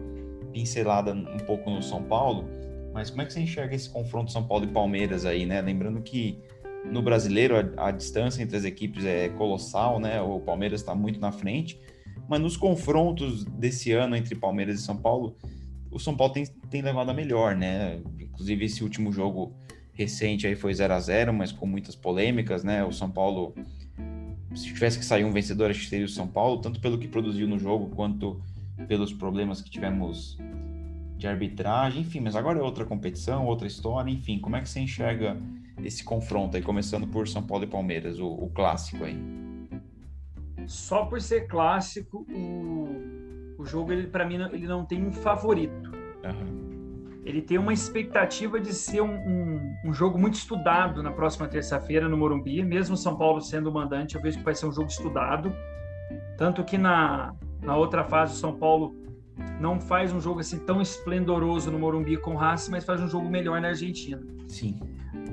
pincelada 0.52 1.12
um 1.12 1.38
pouco 1.46 1.70
no 1.70 1.80
São 1.80 2.02
Paulo, 2.02 2.44
mas 2.92 3.08
como 3.08 3.22
é 3.22 3.24
que 3.24 3.32
você 3.32 3.40
enxerga 3.40 3.76
esse 3.76 3.88
confronto 3.88 4.32
São 4.32 4.42
Paulo 4.42 4.64
e 4.64 4.68
Palmeiras 4.68 5.24
aí, 5.24 5.46
né? 5.46 5.60
Lembrando 5.60 6.02
que 6.02 6.40
no 6.84 7.00
brasileiro 7.02 7.54
a, 7.56 7.86
a 7.86 7.90
distância 7.92 8.42
entre 8.42 8.56
as 8.56 8.64
equipes 8.64 9.04
é 9.04 9.28
colossal, 9.28 10.00
né? 10.00 10.20
O 10.20 10.40
Palmeiras 10.40 10.80
está 10.80 10.92
muito 10.92 11.20
na 11.20 11.30
frente, 11.30 11.80
mas 12.28 12.40
nos 12.40 12.56
confrontos 12.56 13.44
desse 13.44 13.92
ano 13.92 14.16
entre 14.16 14.34
Palmeiras 14.34 14.80
e 14.80 14.82
São 14.82 14.96
Paulo, 14.96 15.36
o 15.88 16.00
São 16.00 16.16
Paulo 16.16 16.32
tem, 16.32 16.46
tem 16.68 16.82
levado 16.82 17.10
a 17.10 17.14
melhor, 17.14 17.54
né? 17.54 18.00
Inclusive 18.18 18.64
esse 18.64 18.82
último 18.82 19.12
jogo 19.12 19.54
recente 19.96 20.46
aí 20.46 20.54
foi 20.54 20.72
0 20.74 20.92
a 20.92 21.00
0 21.00 21.32
mas 21.32 21.50
com 21.50 21.66
muitas 21.66 21.96
polêmicas, 21.96 22.62
né? 22.62 22.84
O 22.84 22.92
São 22.92 23.10
Paulo, 23.10 23.54
se 24.54 24.66
tivesse 24.66 24.98
que 24.98 25.04
sair 25.04 25.24
um 25.24 25.32
vencedor, 25.32 25.70
acho 25.70 25.80
que 25.80 25.88
seria 25.88 26.04
o 26.04 26.08
São 26.08 26.28
Paulo, 26.28 26.60
tanto 26.60 26.80
pelo 26.80 26.98
que 26.98 27.08
produziu 27.08 27.48
no 27.48 27.58
jogo 27.58 27.88
quanto 27.96 28.40
pelos 28.86 29.12
problemas 29.12 29.62
que 29.62 29.70
tivemos 29.70 30.38
de 31.16 31.26
arbitragem, 31.26 32.02
enfim, 32.02 32.20
mas 32.20 32.36
agora 32.36 32.58
é 32.58 32.62
outra 32.62 32.84
competição, 32.84 33.46
outra 33.46 33.66
história, 33.66 34.10
enfim, 34.10 34.38
como 34.38 34.54
é 34.54 34.60
que 34.60 34.68
você 34.68 34.80
enxerga 34.80 35.34
esse 35.82 36.04
confronto 36.04 36.56
aí, 36.56 36.62
começando 36.62 37.06
por 37.06 37.26
São 37.26 37.42
Paulo 37.42 37.64
e 37.64 37.66
Palmeiras, 37.66 38.18
o, 38.18 38.28
o 38.28 38.50
clássico 38.50 39.02
aí? 39.02 39.18
Só 40.66 41.06
por 41.06 41.22
ser 41.22 41.46
clássico, 41.46 42.26
o, 42.28 43.56
o 43.58 43.64
jogo, 43.64 43.92
ele 43.92 44.08
para 44.08 44.26
mim, 44.26 44.36
ele 44.52 44.66
não 44.66 44.84
tem 44.84 45.02
um 45.06 45.12
favorito. 45.12 45.90
Uhum. 46.22 46.65
Ele 47.26 47.42
tem 47.42 47.58
uma 47.58 47.72
expectativa 47.72 48.60
de 48.60 48.72
ser 48.72 49.00
um, 49.00 49.12
um, 49.12 49.74
um 49.86 49.92
jogo 49.92 50.16
muito 50.16 50.34
estudado 50.34 51.02
na 51.02 51.10
próxima 51.10 51.48
terça-feira 51.48 52.08
no 52.08 52.16
Morumbi, 52.16 52.62
mesmo 52.62 52.96
São 52.96 53.16
Paulo 53.16 53.40
sendo 53.40 53.70
mandante, 53.72 54.14
eu 54.14 54.22
vejo 54.22 54.38
que 54.38 54.44
vai 54.44 54.54
ser 54.54 54.66
um 54.66 54.72
jogo 54.72 54.88
estudado. 54.88 55.52
Tanto 56.38 56.62
que 56.62 56.78
na, 56.78 57.34
na 57.60 57.76
outra 57.76 58.04
fase, 58.04 58.34
o 58.34 58.36
São 58.36 58.54
Paulo 58.54 58.94
não 59.60 59.80
faz 59.80 60.12
um 60.12 60.20
jogo 60.20 60.38
assim 60.38 60.60
tão 60.60 60.80
esplendoroso 60.80 61.68
no 61.68 61.80
Morumbi 61.80 62.16
com 62.16 62.34
o 62.34 62.36
Racing, 62.36 62.70
mas 62.70 62.84
faz 62.84 63.00
um 63.00 63.08
jogo 63.08 63.28
melhor 63.28 63.60
na 63.60 63.68
Argentina. 63.68 64.22
Sim. 64.46 64.78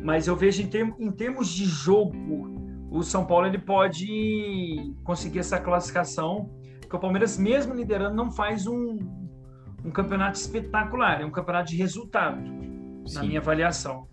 Mas 0.01 0.25
eu 0.25 0.35
vejo 0.35 0.63
em, 0.63 0.67
term, 0.67 0.93
em 0.97 1.11
termos 1.11 1.47
de 1.47 1.65
jogo, 1.65 2.17
o 2.89 3.03
São 3.03 3.23
Paulo 3.23 3.45
ele 3.45 3.59
pode 3.59 4.95
conseguir 5.03 5.39
essa 5.39 5.59
classificação, 5.59 6.49
porque 6.81 6.95
o 6.95 6.99
Palmeiras, 6.99 7.37
mesmo 7.37 7.75
liderando, 7.75 8.15
não 8.15 8.31
faz 8.31 8.65
um, 8.65 8.97
um 9.83 9.91
campeonato 9.91 10.37
espetacular, 10.37 11.21
é 11.21 11.25
um 11.25 11.31
campeonato 11.31 11.69
de 11.69 11.77
resultado, 11.77 12.41
Sim. 13.05 13.15
na 13.15 13.23
minha 13.23 13.39
avaliação. 13.39 14.07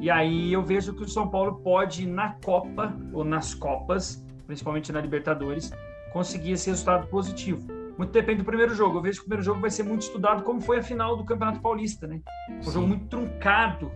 E 0.00 0.10
aí 0.10 0.52
eu 0.52 0.62
vejo 0.62 0.94
que 0.94 1.02
o 1.02 1.08
São 1.08 1.28
Paulo 1.28 1.56
pode, 1.56 2.06
na 2.06 2.34
Copa, 2.44 2.94
ou 3.12 3.24
nas 3.24 3.54
Copas, 3.54 4.24
principalmente 4.46 4.92
na 4.92 5.00
Libertadores, 5.00 5.72
conseguir 6.12 6.52
esse 6.52 6.68
resultado 6.68 7.06
positivo. 7.08 7.66
Muito 7.96 8.12
depende 8.12 8.38
do 8.38 8.44
primeiro 8.44 8.74
jogo. 8.74 8.98
Eu 8.98 9.02
vejo 9.02 9.20
que 9.20 9.26
o 9.26 9.28
primeiro 9.28 9.44
jogo 9.44 9.60
vai 9.60 9.70
ser 9.70 9.82
muito 9.84 10.02
estudado, 10.02 10.42
como 10.42 10.60
foi 10.60 10.78
a 10.78 10.82
final 10.82 11.16
do 11.16 11.24
Campeonato 11.24 11.60
Paulista, 11.60 12.06
né? 12.06 12.20
Um 12.50 12.70
jogo 12.70 12.86
muito 12.86 13.06
truncado 13.06 13.90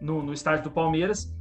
no, 0.00 0.22
no 0.22 0.32
estádio 0.32 0.64
do 0.64 0.70
Palmeiras. 0.70 1.34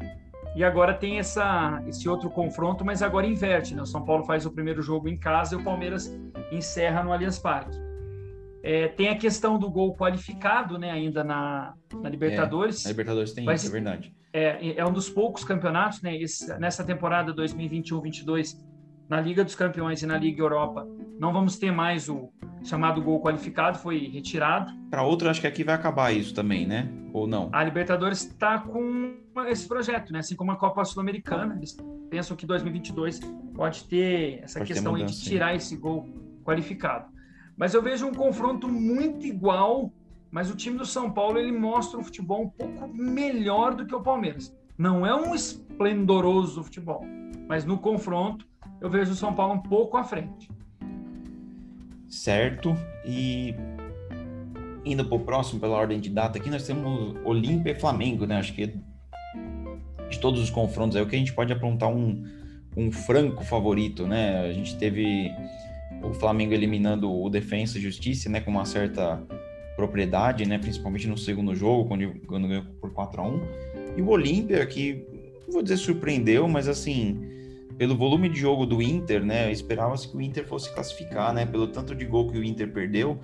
E 0.55 0.63
agora 0.63 0.93
tem 0.93 1.19
essa, 1.19 1.81
esse 1.87 2.07
outro 2.09 2.29
confronto, 2.29 2.83
mas 2.83 3.01
agora 3.01 3.27
inverte, 3.27 3.75
né? 3.75 3.81
O 3.81 3.85
São 3.85 4.03
Paulo 4.03 4.23
faz 4.23 4.45
o 4.45 4.51
primeiro 4.51 4.81
jogo 4.81 5.07
em 5.07 5.17
casa 5.17 5.55
e 5.55 5.57
o 5.57 5.63
Palmeiras 5.63 6.11
encerra 6.51 7.03
no 7.03 7.11
Allianz 7.13 7.37
Parque. 7.37 7.84
É, 8.65 8.87
tem 8.87 9.09
a 9.09 9.15
questão 9.15 9.59
do 9.59 9.69
gol 9.69 9.95
qualificado, 9.95 10.79
né? 10.79 10.89
Ainda 10.89 11.23
na, 11.23 11.75
na 12.01 12.09
Libertadores. 12.09 12.83
É, 12.83 12.87
na 12.87 12.91
Libertadores 12.93 13.31
tem 13.31 13.45
Vai, 13.45 13.55
isso, 13.55 13.67
é 13.67 13.69
verdade. 13.69 14.15
É, 14.33 14.79
é 14.79 14.83
um 14.83 14.91
dos 14.91 15.07
poucos 15.07 15.43
campeonatos, 15.43 16.01
né? 16.01 16.17
Esse, 16.17 16.57
nessa 16.57 16.83
temporada 16.83 17.31
2021-22 17.31 18.57
na 19.07 19.21
Liga 19.21 19.43
dos 19.43 19.53
Campeões 19.53 20.01
e 20.01 20.07
na 20.07 20.17
Liga 20.17 20.41
Europa 20.41 20.87
não 21.19 21.31
vamos 21.31 21.59
ter 21.59 21.71
mais 21.71 22.09
o 22.09 22.31
chamado 22.63 23.03
gol 23.03 23.21
qualificado, 23.21 23.77
foi 23.77 24.07
retirado. 24.07 24.73
Para 24.89 25.03
outro, 25.03 25.29
acho 25.29 25.39
que 25.39 25.45
aqui 25.45 25.63
vai 25.63 25.75
acabar 25.75 26.11
isso 26.11 26.33
também, 26.33 26.65
né? 26.65 26.91
Ou 27.13 27.27
não? 27.27 27.51
A 27.53 27.63
Libertadores 27.63 28.25
está 28.25 28.57
com 28.57 29.13
esse 29.47 29.67
projeto, 29.67 30.11
né? 30.11 30.19
Assim 30.19 30.35
como 30.35 30.51
a 30.51 30.55
Copa 30.55 30.83
Sul-Americana, 30.83 31.55
eles 31.55 31.77
pensam 32.09 32.35
que 32.35 32.47
2022 32.47 33.19
pode 33.53 33.83
ter 33.83 34.39
essa 34.41 34.57
pode 34.57 34.73
questão 34.73 34.93
ter 34.93 35.01
mudança, 35.01 35.19
de 35.19 35.29
tirar 35.29 35.51
sim. 35.51 35.57
esse 35.57 35.77
gol 35.77 36.09
qualificado. 36.43 37.14
Mas 37.57 37.73
eu 37.73 37.81
vejo 37.81 38.05
um 38.05 38.13
confronto 38.13 38.67
muito 38.67 39.25
igual, 39.25 39.91
mas 40.29 40.49
o 40.51 40.55
time 40.55 40.77
do 40.77 40.85
São 40.85 41.11
Paulo 41.11 41.39
ele 41.39 41.51
mostra 41.51 41.99
um 41.99 42.03
futebol 42.03 42.41
um 42.41 42.49
pouco 42.49 42.87
melhor 42.87 43.73
do 43.75 43.85
que 43.85 43.95
o 43.95 44.01
Palmeiras. 44.01 44.55
Não 44.77 45.05
é 45.05 45.15
um 45.15 45.33
esplendoroso 45.33 46.63
futebol, 46.63 47.05
mas 47.47 47.63
no 47.63 47.77
confronto 47.77 48.45
eu 48.81 48.89
vejo 48.89 49.13
o 49.13 49.15
São 49.15 49.33
Paulo 49.33 49.53
um 49.53 49.61
pouco 49.61 49.95
à 49.95 50.03
frente. 50.03 50.49
Certo. 52.09 52.75
E 53.05 53.55
indo 54.83 55.05
para 55.05 55.15
o 55.15 55.19
próximo, 55.19 55.59
pela 55.59 55.75
ordem 55.75 55.99
de 55.99 56.09
data 56.09 56.37
aqui, 56.37 56.49
nós 56.49 56.65
temos 56.65 57.15
Olímpia 57.23 57.71
e 57.71 57.79
Flamengo, 57.79 58.25
né? 58.25 58.37
Acho 58.37 58.53
que 58.53 58.67
de 60.09 60.19
todos 60.19 60.41
os 60.41 60.49
confrontos 60.49 60.95
aí, 60.95 61.03
o 61.03 61.07
que 61.07 61.15
a 61.15 61.19
gente 61.19 61.33
pode 61.33 61.51
apontar 61.51 61.89
um, 61.89 62.23
um 62.77 62.91
franco 62.91 63.43
favorito, 63.43 64.05
né? 64.05 64.41
A 64.41 64.53
gente 64.53 64.77
teve 64.77 65.31
o 66.09 66.13
Flamengo 66.13 66.53
eliminando 66.53 67.11
o 67.11 67.29
Defensa 67.29 67.77
e 67.77 67.81
Justiça, 67.81 68.29
né? 68.29 68.41
Com 68.41 68.51
uma 68.51 68.65
certa 68.65 69.21
propriedade, 69.75 70.45
né? 70.45 70.57
Principalmente 70.57 71.07
no 71.07 71.17
segundo 71.17 71.55
jogo, 71.55 71.87
quando, 71.87 72.13
quando 72.27 72.47
ganhou 72.47 72.63
por 72.79 72.91
4 72.91 73.21
a 73.21 73.27
1 73.27 73.41
E 73.97 74.01
o 74.01 74.09
Olímpia, 74.09 74.65
que 74.65 75.05
vou 75.51 75.61
dizer 75.61 75.77
surpreendeu, 75.77 76.47
mas 76.47 76.67
assim 76.67 77.31
pelo 77.77 77.95
volume 77.95 78.29
de 78.29 78.39
jogo 78.39 78.65
do 78.65 78.81
Inter, 78.81 79.23
né, 79.23 79.51
esperava-se 79.51 80.07
que 80.07 80.15
o 80.15 80.21
Inter 80.21 80.45
fosse 80.45 80.73
classificar, 80.73 81.33
né, 81.33 81.45
pelo 81.45 81.67
tanto 81.67 81.93
de 81.93 82.05
gol 82.05 82.31
que 82.31 82.37
o 82.37 82.43
Inter 82.43 82.71
perdeu, 82.71 83.19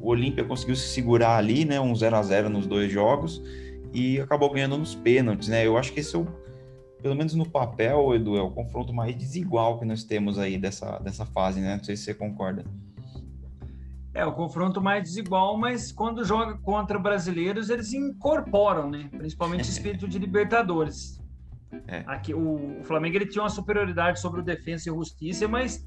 o 0.00 0.08
Olímpia 0.08 0.44
conseguiu 0.44 0.74
se 0.76 0.88
segurar 0.88 1.36
ali, 1.36 1.64
né, 1.64 1.80
um 1.80 1.94
0 1.94 2.16
a 2.16 2.22
0 2.22 2.48
nos 2.48 2.66
dois 2.66 2.90
jogos 2.90 3.40
e 3.92 4.20
acabou 4.20 4.50
ganhando 4.50 4.76
nos 4.76 4.94
pênaltis, 4.94 5.48
né? 5.48 5.64
Eu 5.64 5.78
acho 5.78 5.92
que 5.92 6.00
esse 6.00 6.16
é 6.16 6.18
o, 6.18 6.26
pelo 7.04 7.14
menos 7.14 7.34
no 7.34 7.46
papel, 7.46 8.14
Edu, 8.14 8.34
é 8.34 8.40
o 8.40 8.50
confronto 8.50 8.90
mais 8.90 9.14
desigual 9.14 9.78
que 9.78 9.84
nós 9.84 10.04
temos 10.04 10.38
aí 10.38 10.56
dessa, 10.56 10.98
dessa 11.00 11.26
fase, 11.26 11.60
né? 11.60 11.76
Não 11.76 11.84
sei 11.84 11.98
se 11.98 12.04
você 12.04 12.14
concorda. 12.14 12.64
É, 14.14 14.24
o 14.24 14.32
confronto 14.32 14.80
mais 14.80 15.02
desigual, 15.02 15.58
mas 15.58 15.92
quando 15.92 16.24
joga 16.24 16.56
contra 16.56 16.98
brasileiros, 16.98 17.68
eles 17.68 17.92
incorporam, 17.92 18.88
né? 18.88 19.10
Principalmente 19.18 19.64
espírito 19.68 20.08
de 20.08 20.18
Libertadores. 20.18 21.20
É. 21.86 22.04
Aqui, 22.06 22.32
o, 22.32 22.80
o, 22.80 22.84
Flamengo 22.84 23.16
ele 23.16 23.26
tinha 23.26 23.42
uma 23.42 23.50
superioridade 23.50 24.18
sobre 24.18 24.40
o 24.40 24.42
Defensa 24.42 24.88
e 24.88 24.94
Justiça, 24.94 25.46
mas 25.46 25.86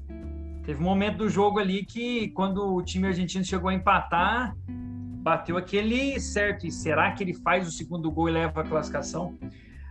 teve 0.62 0.80
um 0.80 0.84
momento 0.84 1.16
do 1.16 1.28
jogo 1.28 1.58
ali 1.58 1.84
que, 1.84 2.28
quando 2.28 2.76
o 2.76 2.80
time 2.80 3.08
argentino 3.08 3.44
chegou 3.44 3.70
a 3.70 3.74
empatar, 3.74 4.54
bateu 4.68 5.56
aquele 5.56 6.20
certo. 6.20 6.64
E 6.64 6.70
será 6.70 7.10
que 7.10 7.24
ele 7.24 7.34
faz 7.34 7.66
o 7.66 7.72
segundo 7.72 8.08
gol 8.08 8.28
e 8.28 8.32
leva 8.32 8.60
a 8.60 8.64
classificação? 8.64 9.36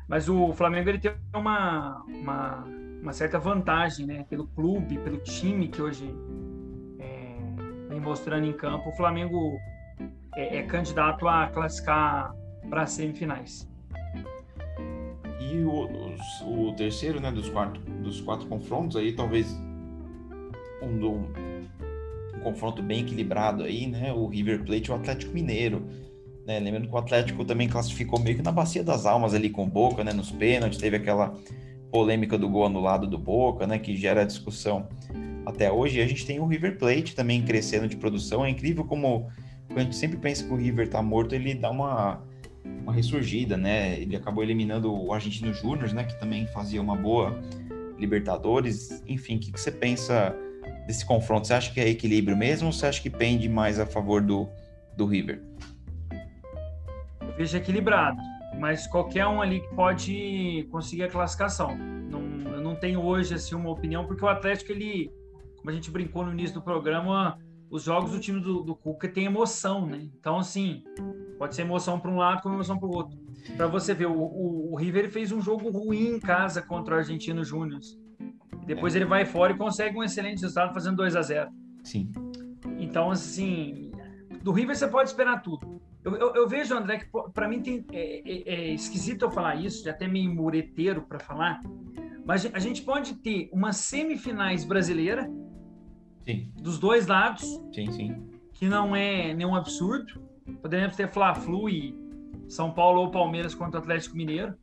Mas 0.08 0.30
o 0.30 0.54
Flamengo 0.54 0.90
ele 0.90 1.00
tem 1.00 1.12
uma, 1.36 2.04
uma, 2.08 2.64
uma 3.02 3.14
certa 3.14 3.38
vantagem, 3.38 4.06
né? 4.06 4.26
Pelo 4.30 4.48
clube, 4.48 4.98
pelo 5.00 5.18
time 5.18 5.68
que 5.68 5.82
hoje 5.82 6.14
é, 7.00 7.36
vem 7.90 8.00
mostrando 8.00 8.46
em 8.46 8.54
campo. 8.54 8.90
O 8.90 8.94
Flamengo 8.94 9.58
é, 10.36 10.58
é 10.58 10.64
candidato 10.64 11.28
a 11.28 11.48
classificar 11.48 12.34
para 12.70 12.84
as 12.84 12.92
semifinais. 12.92 13.68
E 15.40 15.64
o, 15.64 16.70
o 16.70 16.74
terceiro, 16.76 17.20
né, 17.20 17.32
dos 17.32 17.50
quatro, 17.50 17.82
dos 17.82 18.22
quatro 18.22 18.48
confrontos 18.48 18.98
aí, 18.98 19.14
talvez 19.14 19.52
um, 20.82 21.06
um, 21.06 21.34
um 22.36 22.40
confronto 22.42 22.82
bem 22.82 23.02
equilibrado 23.02 23.64
aí, 23.64 23.88
né, 23.88 24.12
o 24.14 24.28
River 24.28 24.64
Plate 24.64 24.90
e 24.90 24.92
o 24.92 24.96
Atlético 24.96 25.34
Mineiro. 25.34 25.86
Né, 26.48 26.62
lembrando 26.62 26.88
que 26.88 26.96
o 26.96 26.98
Atlético 26.98 27.44
também 27.44 27.68
classificou 27.68 28.18
meio 28.18 28.38
que 28.38 28.42
na 28.42 28.54
bacia 28.54 28.82
das 28.82 29.06
almas 29.06 29.34
ali 29.34 29.50
com 29.50 29.66
o 29.66 29.68
Boca, 29.68 30.02
né, 30.02 30.14
nos 30.14 30.32
pênaltis, 30.32 30.80
teve 30.80 30.96
aquela 30.96 31.36
polêmica 31.92 32.38
do 32.38 32.48
gol 32.48 32.66
anulado 32.66 33.06
do 33.06 33.18
Boca, 33.18 33.68
né, 33.68 33.78
que 33.78 33.98
gera 33.98 34.26
discussão 34.26 34.88
até 35.46 35.70
hoje. 35.70 36.00
E 36.00 36.02
a 36.02 36.08
gente 36.08 36.26
tem 36.26 36.40
o 36.40 36.46
River 36.46 36.78
Plate 36.78 37.14
também 37.14 37.44
crescendo 37.44 37.86
de 37.86 37.98
produção. 37.98 38.46
É 38.46 38.50
incrível 38.50 38.86
como 38.86 39.28
a 39.76 39.82
gente 39.82 39.98
sempre 39.98 40.18
pensa 40.18 40.46
que 40.46 40.54
o 40.54 40.56
River 40.56 40.90
tá 40.90 41.02
morto, 41.02 41.36
ele 41.36 41.54
dá 41.54 41.70
uma 41.70 42.22
uma 42.64 42.94
ressurgida, 42.94 43.58
né? 43.58 44.00
Ele 44.00 44.16
acabou 44.16 44.42
eliminando 44.42 44.94
o 44.94 45.12
Argentino 45.12 45.54
Júnior, 45.54 45.92
né? 45.94 46.06
Que 46.06 46.18
também 46.18 46.48
fazia 46.48 46.82
uma 46.82 46.96
boa 46.96 47.38
Libertadores. 48.00 49.04
Enfim, 49.06 49.36
o 49.36 49.40
que, 49.40 49.52
que 49.52 49.60
você 49.60 49.72
pensa 49.72 50.34
desse 50.86 51.06
confronto? 51.06 51.48
Você 51.48 51.54
acha 51.54 51.74
que 51.74 51.82
é 51.82 51.90
equilíbrio 51.90 52.38
mesmo 52.38 52.68
ou 52.68 52.74
você 52.74 52.86
acha 52.86 53.02
que 53.02 53.10
pende 53.10 53.50
mais 53.50 53.80
a 53.80 53.86
favor 53.86 54.22
do, 54.22 54.48
do 54.96 55.06
River? 55.06 55.42
Vejo 57.38 57.58
equilibrado, 57.58 58.20
mas 58.60 58.88
qualquer 58.88 59.28
um 59.28 59.42
ali 59.42 59.62
pode 59.76 60.68
conseguir 60.72 61.04
a 61.04 61.10
classificação. 61.10 61.78
Não, 61.78 62.54
eu 62.54 62.62
não 62.62 62.76
tenho 62.76 63.02
hoje 63.02 63.36
assim 63.36 63.56
uma 63.56 63.70
opinião, 63.70 64.06
porque 64.06 64.26
o 64.26 64.28
Atlético, 64.28 64.72
ele, 64.72 65.12
como 65.58 65.70
a 65.70 65.74
gente 65.74 65.92
brincou 65.92 66.26
no 66.26 66.32
início 66.32 66.56
do 66.56 66.62
programa, 66.62 67.38
os 67.70 67.84
jogos 67.84 68.12
do 68.12 68.20
time 68.20 68.40
do, 68.40 68.64
do 68.64 68.76
Cuca 68.76 69.08
tem 69.08 69.26
emoção, 69.26 69.86
né? 69.86 70.10
Então, 70.18 70.38
assim, 70.38 70.84
pode 71.38 71.56
ser 71.56 71.64
emoção 71.64 72.00
para 72.00 72.10
um 72.10 72.18
lado 72.18 72.42
como 72.42 72.56
emoção 72.56 72.78
para 72.78 72.88
o 72.88 72.96
outro. 72.96 73.18
Para 73.56 73.68
você 73.68 73.94
ver, 73.94 74.08
o, 74.08 74.14
o, 74.14 74.74
o, 74.74 74.76
River 74.76 75.10
fez 75.12 75.32
um 75.32 75.42
jogo 75.42 75.70
ruim 75.70 76.16
em 76.16 76.20
casa 76.20 76.62
contra 76.62 76.96
o 76.96 76.98
Argentino 76.98 77.44
Júnior. 77.44 77.80
Depois 78.66 78.96
é. 78.96 78.98
ele 78.98 79.06
vai 79.06 79.26
fora 79.26 79.54
e 79.54 79.58
consegue 79.58 79.98
um 79.98 80.04
excelente 80.04 80.42
resultado 80.42 80.74
fazendo 80.74 80.98
2 80.98 81.16
a 81.16 81.22
0 81.22 81.50
Sim. 81.84 82.12
Então, 82.80 83.12
assim, 83.12 83.92
do 84.42 84.52
River 84.52 84.76
você 84.76 84.88
pode 84.88 85.10
esperar 85.10 85.42
tudo. 85.42 85.82
Eu, 86.08 86.16
eu, 86.16 86.36
eu 86.36 86.48
vejo, 86.48 86.74
André, 86.74 87.00
que 87.00 87.08
para 87.34 87.50
mim 87.50 87.62
tem, 87.62 87.86
é, 87.92 88.22
é, 88.26 88.54
é, 88.54 88.74
esquisito 88.74 89.24
eu 89.24 89.30
falar 89.30 89.56
isso, 89.56 89.90
até 89.90 90.08
meio 90.08 90.34
mureteiro 90.34 91.02
para 91.02 91.20
falar, 91.20 91.60
mas 92.26 92.46
a 92.54 92.60
gente 92.60 92.82
pode 92.82 93.16
ter 93.16 93.50
uma 93.52 93.74
semifinais 93.74 94.64
brasileira 94.64 95.30
sim. 96.24 96.50
dos 96.56 96.80
dois 96.80 97.08
lados, 97.08 97.44
sim, 97.74 97.92
sim. 97.92 98.26
que 98.54 98.70
não 98.70 98.96
é 98.96 99.34
nenhum 99.34 99.54
absurdo. 99.54 100.26
Poderíamos 100.62 100.96
ter 100.96 101.10
Fla-Flu 101.10 101.70
e 101.70 101.94
São 102.48 102.72
Paulo 102.72 103.02
ou 103.02 103.12
Palmeiras 103.12 103.54
contra 103.54 103.78
o 103.78 103.84
Atlético 103.84 104.16
Mineiro. 104.16 104.56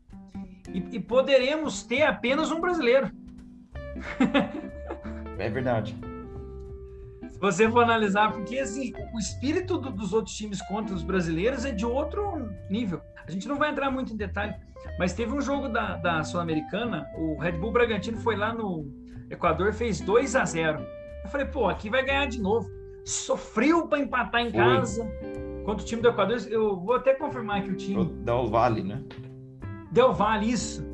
E, 0.73 0.97
e 0.97 0.99
poderemos 0.99 1.83
ter 1.83 2.05
apenas 2.05 2.51
um 2.51 2.59
brasileiro. 2.59 3.11
é 5.39 5.51
verdade 5.51 5.95
você 7.45 7.71
for 7.71 7.83
analisar, 7.83 8.33
porque 8.33 8.59
assim, 8.59 8.93
o 9.13 9.19
espírito 9.19 9.79
do, 9.79 9.91
dos 9.91 10.13
outros 10.13 10.35
times 10.37 10.63
contra 10.63 10.95
os 10.95 11.03
brasileiros 11.03 11.65
é 11.65 11.73
de 11.73 11.85
outro 11.85 12.49
nível. 12.71 13.01
A 13.27 13.31
gente 13.31 13.47
não 13.49 13.57
vai 13.57 13.71
entrar 13.71 13.91
muito 13.91 14.13
em 14.13 14.17
detalhe, 14.17 14.55
mas 14.99 15.13
teve 15.13 15.33
um 15.33 15.41
jogo 15.41 15.69
da, 15.69 15.97
da 15.97 16.23
Sul-Americana, 16.23 17.07
o 17.17 17.39
Red 17.39 17.53
Bull 17.53 17.73
Bragantino 17.73 18.19
foi 18.19 18.37
lá 18.37 18.53
no 18.53 19.05
Equador 19.31 19.73
fez 19.73 20.01
2 20.01 20.37
a 20.37 20.45
0 20.45 20.81
Eu 21.25 21.31
falei, 21.31 21.47
pô, 21.47 21.69
aqui 21.69 21.91
vai 21.91 22.05
ganhar 22.05 22.27
de 22.27 22.41
novo. 22.41 22.71
Sofreu 23.05 23.87
para 23.87 23.99
empatar 23.99 24.41
em 24.41 24.51
casa 24.51 25.05
contra 25.65 25.83
o 25.83 25.87
time 25.87 26.01
do 26.01 26.09
Equador. 26.09 26.39
Eu 26.49 26.77
vou 26.77 26.95
até 26.95 27.15
confirmar 27.15 27.63
que 27.63 27.71
o 27.71 27.77
time. 27.77 28.01
O 28.01 28.05
Del 28.05 28.47
Valle, 28.47 28.83
né? 28.83 29.03
Del 29.91 30.13
Valle, 30.13 30.51
isso. 30.51 30.85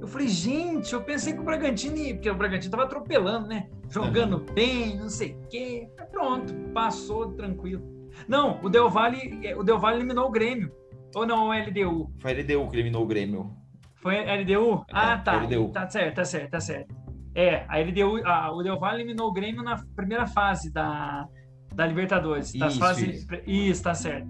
Eu 0.00 0.06
falei, 0.06 0.28
gente, 0.28 0.92
eu 0.92 1.02
pensei 1.02 1.32
que 1.32 1.40
o 1.40 1.44
Bragantino, 1.44 1.96
porque 2.14 2.30
o 2.30 2.34
Bragantino 2.34 2.70
tava 2.70 2.84
atropelando, 2.84 3.48
né? 3.48 3.68
Jogando 3.88 4.38
uhum. 4.38 4.54
bem, 4.54 4.96
não 4.96 5.08
sei 5.08 5.32
o 5.32 5.48
quê. 5.48 5.88
Pronto, 6.10 6.52
passou 6.72 7.32
tranquilo. 7.32 7.82
Não, 8.26 8.60
o 8.62 8.68
Del 8.68 8.90
Valle, 8.90 9.40
é, 9.46 9.56
o 9.56 9.62
Del 9.62 9.78
Valle 9.78 9.98
eliminou 9.98 10.26
o 10.26 10.30
Grêmio. 10.30 10.70
Ou 11.14 11.26
não, 11.26 11.48
o 11.48 11.52
LDU? 11.52 12.12
Foi 12.18 12.32
a 12.32 12.34
LDU 12.34 12.68
que 12.68 12.76
eliminou 12.76 13.04
o 13.04 13.06
Grêmio. 13.06 13.56
Foi 13.96 14.18
a 14.18 14.34
LDU? 14.34 14.84
É, 14.88 14.92
ah, 14.92 15.18
tá. 15.18 15.42
LDU. 15.42 15.70
Tá 15.70 15.88
certo, 15.88 16.16
tá 16.16 16.24
certo, 16.24 16.50
tá 16.50 16.60
certo. 16.60 16.94
É, 17.34 17.64
a 17.68 17.78
LDU, 17.78 18.26
a, 18.26 18.52
o 18.52 18.62
Del 18.62 18.78
Valle 18.78 19.02
eliminou 19.02 19.28
o 19.28 19.32
Grêmio 19.32 19.62
na 19.62 19.82
primeira 19.94 20.26
fase 20.26 20.72
da, 20.72 21.26
da 21.74 21.86
Libertadores. 21.86 22.52
Das 22.54 22.72
isso, 22.72 22.80
fases, 22.80 23.22
isso. 23.22 23.34
isso, 23.46 23.82
tá 23.82 23.94
certo. 23.94 24.28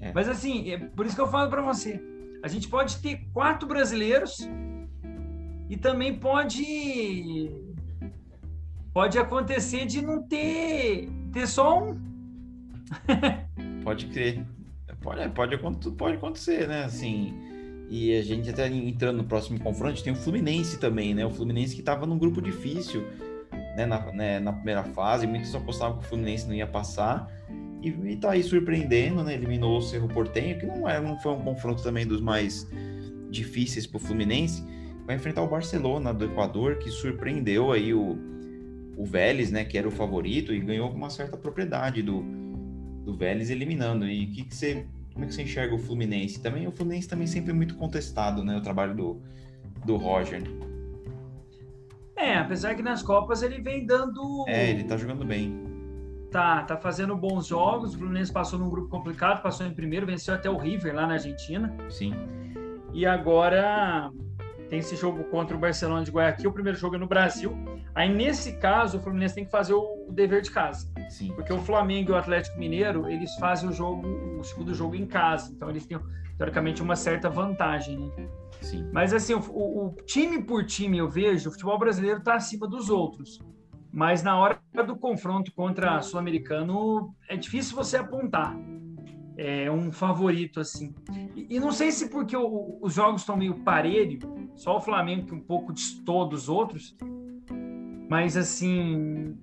É. 0.00 0.12
Mas 0.12 0.28
assim, 0.28 0.70
é 0.70 0.78
por 0.78 1.06
isso 1.06 1.14
que 1.14 1.20
eu 1.20 1.26
falo 1.26 1.50
para 1.50 1.62
você. 1.62 2.00
A 2.42 2.48
gente 2.48 2.68
pode 2.68 3.00
ter 3.00 3.26
quatro 3.32 3.66
brasileiros 3.66 4.36
e 5.68 5.76
também 5.76 6.18
pode 6.18 7.50
pode 8.94 9.18
acontecer 9.18 9.84
de 9.84 10.00
não 10.00 10.22
ter 10.22 11.10
ter 11.32 11.48
só 11.48 11.82
um. 11.82 11.98
pode 13.82 14.06
crer. 14.06 14.46
Pode, 15.02 15.28
pode, 15.30 15.58
pode 15.98 16.16
acontecer, 16.16 16.66
né? 16.66 16.84
Assim, 16.84 17.34
e 17.90 18.16
a 18.16 18.22
gente 18.22 18.48
até 18.48 18.68
entrando 18.68 19.18
no 19.18 19.24
próximo 19.24 19.60
confronto, 19.60 20.02
tem 20.02 20.12
o 20.12 20.16
Fluminense 20.16 20.78
também, 20.78 21.12
né? 21.12 21.26
O 21.26 21.30
Fluminense 21.30 21.74
que 21.74 21.82
estava 21.82 22.06
num 22.06 22.16
grupo 22.16 22.40
difícil, 22.40 23.04
né? 23.76 23.84
Na, 23.84 24.12
né? 24.12 24.40
na 24.40 24.52
primeira 24.52 24.84
fase, 24.84 25.26
muitos 25.26 25.54
apostavam 25.54 25.98
que 25.98 26.06
o 26.06 26.08
Fluminense 26.08 26.46
não 26.46 26.54
ia 26.54 26.66
passar. 26.66 27.28
E, 27.82 27.88
e 27.88 28.16
tá 28.16 28.30
aí 28.30 28.42
surpreendendo, 28.42 29.22
né? 29.22 29.34
Eliminou 29.34 29.76
o 29.76 29.82
Cerro 29.82 30.08
Portenho, 30.08 30.58
que 30.58 30.64
não, 30.64 30.88
é, 30.88 30.98
não 30.98 31.18
foi 31.18 31.32
um 31.32 31.40
confronto 31.42 31.82
também 31.82 32.06
dos 32.06 32.22
mais 32.22 32.66
difíceis 33.28 33.86
para 33.86 33.98
o 33.98 34.00
Fluminense 34.00 34.64
vai 35.06 35.16
enfrentar 35.16 35.42
o 35.42 35.48
Barcelona 35.48 36.14
do 36.14 36.24
Equador, 36.24 36.76
que 36.76 36.90
surpreendeu 36.90 37.72
aí 37.72 37.92
o, 37.92 38.18
o 38.96 39.04
Vélez, 39.04 39.50
né, 39.50 39.64
que 39.64 39.76
era 39.76 39.88
o 39.88 39.90
favorito, 39.90 40.52
e 40.52 40.60
ganhou 40.60 40.90
com 40.90 40.96
uma 40.96 41.10
certa 41.10 41.36
propriedade 41.36 42.02
do, 42.02 42.22
do 43.04 43.14
Vélez 43.14 43.50
eliminando. 43.50 44.06
E 44.06 44.26
que 44.26 44.44
que 44.44 44.54
você, 44.54 44.86
como 45.12 45.24
é 45.24 45.28
que 45.28 45.34
você 45.34 45.42
enxerga 45.42 45.74
o 45.74 45.78
Fluminense? 45.78 46.40
Também 46.40 46.66
o 46.66 46.72
Fluminense 46.72 47.08
também 47.08 47.26
sempre 47.26 47.50
é 47.50 47.54
muito 47.54 47.74
contestado, 47.76 48.44
né, 48.44 48.56
o 48.56 48.60
trabalho 48.60 48.94
do, 48.94 49.22
do 49.84 49.96
Roger. 49.96 50.42
É, 52.16 52.36
apesar 52.36 52.74
que 52.74 52.82
nas 52.82 53.02
Copas 53.02 53.42
ele 53.42 53.60
vem 53.60 53.84
dando. 53.84 54.44
É, 54.46 54.70
ele 54.70 54.84
tá 54.84 54.96
jogando 54.96 55.24
bem. 55.24 55.62
Tá, 56.30 56.62
tá 56.62 56.76
fazendo 56.76 57.16
bons 57.16 57.46
jogos. 57.46 57.94
O 57.94 57.98
Fluminense 57.98 58.32
passou 58.32 58.58
num 58.58 58.68
grupo 58.68 58.88
complicado, 58.88 59.42
passou 59.42 59.66
em 59.66 59.74
primeiro, 59.74 60.06
venceu 60.06 60.34
até 60.34 60.48
o 60.48 60.56
River 60.56 60.94
lá 60.94 61.06
na 61.06 61.14
Argentina. 61.14 61.74
Sim. 61.90 62.14
E 62.92 63.04
agora 63.04 64.10
tem 64.68 64.78
esse 64.78 64.96
jogo 64.96 65.24
contra 65.24 65.56
o 65.56 65.60
Barcelona 65.60 66.04
de 66.04 66.10
Guayaquil, 66.10 66.50
o 66.50 66.52
primeiro 66.52 66.78
jogo 66.78 66.96
é 66.96 66.98
no 66.98 67.06
Brasil. 67.06 67.56
Aí, 67.94 68.12
nesse 68.12 68.54
caso, 68.58 68.98
o 68.98 69.00
Fluminense 69.00 69.34
tem 69.34 69.44
que 69.44 69.50
fazer 69.50 69.74
o 69.74 70.08
dever 70.10 70.42
de 70.42 70.50
casa. 70.50 70.90
Sim. 71.08 71.32
Porque 71.34 71.52
o 71.52 71.60
Flamengo 71.60 72.10
e 72.10 72.12
o 72.12 72.16
Atlético 72.16 72.58
Mineiro, 72.58 73.08
eles 73.08 73.34
fazem 73.36 73.68
o 73.68 73.72
jogo, 73.72 74.06
o 74.38 74.44
segundo 74.44 74.74
jogo 74.74 74.94
em 74.94 75.06
casa. 75.06 75.52
Então, 75.52 75.70
eles 75.70 75.86
têm, 75.86 75.98
teoricamente, 76.36 76.82
uma 76.82 76.96
certa 76.96 77.28
vantagem, 77.28 77.98
né? 77.98 78.28
Sim. 78.60 78.88
Mas, 78.92 79.12
assim, 79.12 79.34
o, 79.34 79.38
o, 79.38 79.94
time 80.06 80.42
por 80.42 80.64
time, 80.64 80.98
eu 80.98 81.08
vejo, 81.08 81.48
o 81.48 81.52
futebol 81.52 81.78
brasileiro 81.78 82.18
está 82.18 82.34
acima 82.34 82.66
dos 82.66 82.88
outros. 82.90 83.38
Mas, 83.92 84.22
na 84.22 84.38
hora 84.38 84.58
do 84.86 84.96
confronto 84.96 85.52
contra 85.52 85.98
o 85.98 86.02
Sul-Americano, 86.02 87.14
é 87.28 87.36
difícil 87.36 87.76
você 87.76 87.96
apontar 87.96 88.56
é, 89.36 89.70
um 89.70 89.90
favorito, 89.92 90.60
assim. 90.60 90.94
E, 91.34 91.56
e 91.56 91.60
não 91.60 91.72
sei 91.72 91.90
se 91.90 92.08
porque 92.08 92.36
o, 92.36 92.78
os 92.80 92.94
jogos 92.94 93.22
estão 93.22 93.36
meio 93.36 93.54
parelho, 93.60 94.18
só 94.54 94.76
o 94.76 94.80
Flamengo 94.80 95.26
que 95.26 95.34
um 95.34 95.40
pouco 95.40 95.72
distou 95.72 96.28
dos 96.28 96.48
outros, 96.48 96.96
mas 98.08 98.36
assim, 98.36 99.36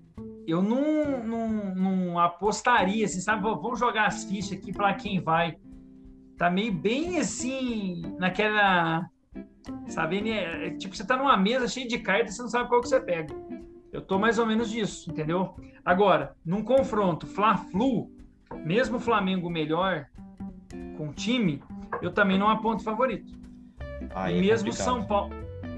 eu 0.48 0.62
não, 0.62 1.24
não, 1.26 1.76
não 1.76 2.20
apostaria, 2.20 3.06
assim, 3.06 3.20
sabe? 3.20 3.42
Vamos 3.44 3.80
jogar 3.80 4.08
as 4.08 4.24
fichas 4.24 4.54
aqui 4.54 4.72
para 4.72 4.94
quem 4.94 5.20
vai. 5.20 5.58
Tá 6.38 6.50
meio 6.50 6.74
bem 6.74 7.20
assim, 7.20 8.02
naquela. 8.18 9.10
Sabe? 9.88 10.30
É, 10.30 10.68
é, 10.68 10.70
tipo, 10.72 10.96
você 10.96 11.06
tá 11.06 11.16
numa 11.16 11.38
mesa 11.38 11.68
cheia 11.68 11.88
de 11.88 12.00
cartas, 12.00 12.36
você 12.36 12.42
não 12.42 12.50
sabe 12.50 12.70
qual 12.70 12.82
que 12.82 12.88
você 12.90 13.00
pega. 13.00 13.36
Eu 13.92 14.02
tô 14.02 14.18
mais 14.18 14.40
ou 14.40 14.46
menos 14.46 14.70
disso, 14.70 15.12
entendeu? 15.12 15.54
Agora, 15.84 16.36
num 16.46 16.64
confronto 16.64 17.28
Fla-Flu, 17.28 18.10
mesmo 18.58 18.98
o 18.98 19.00
Flamengo 19.00 19.50
melhor 19.50 20.06
com 20.98 21.10
o 21.10 21.14
time, 21.14 21.62
eu 22.02 22.12
também 22.12 22.38
não 22.38 22.50
aponto 22.50 22.84
favorito. 22.84 23.32
Aí 24.14 24.36
e 24.36 24.38
é 24.38 24.42
mesmo 24.42 24.72
São 24.74 25.04
Paulo, 25.04 25.34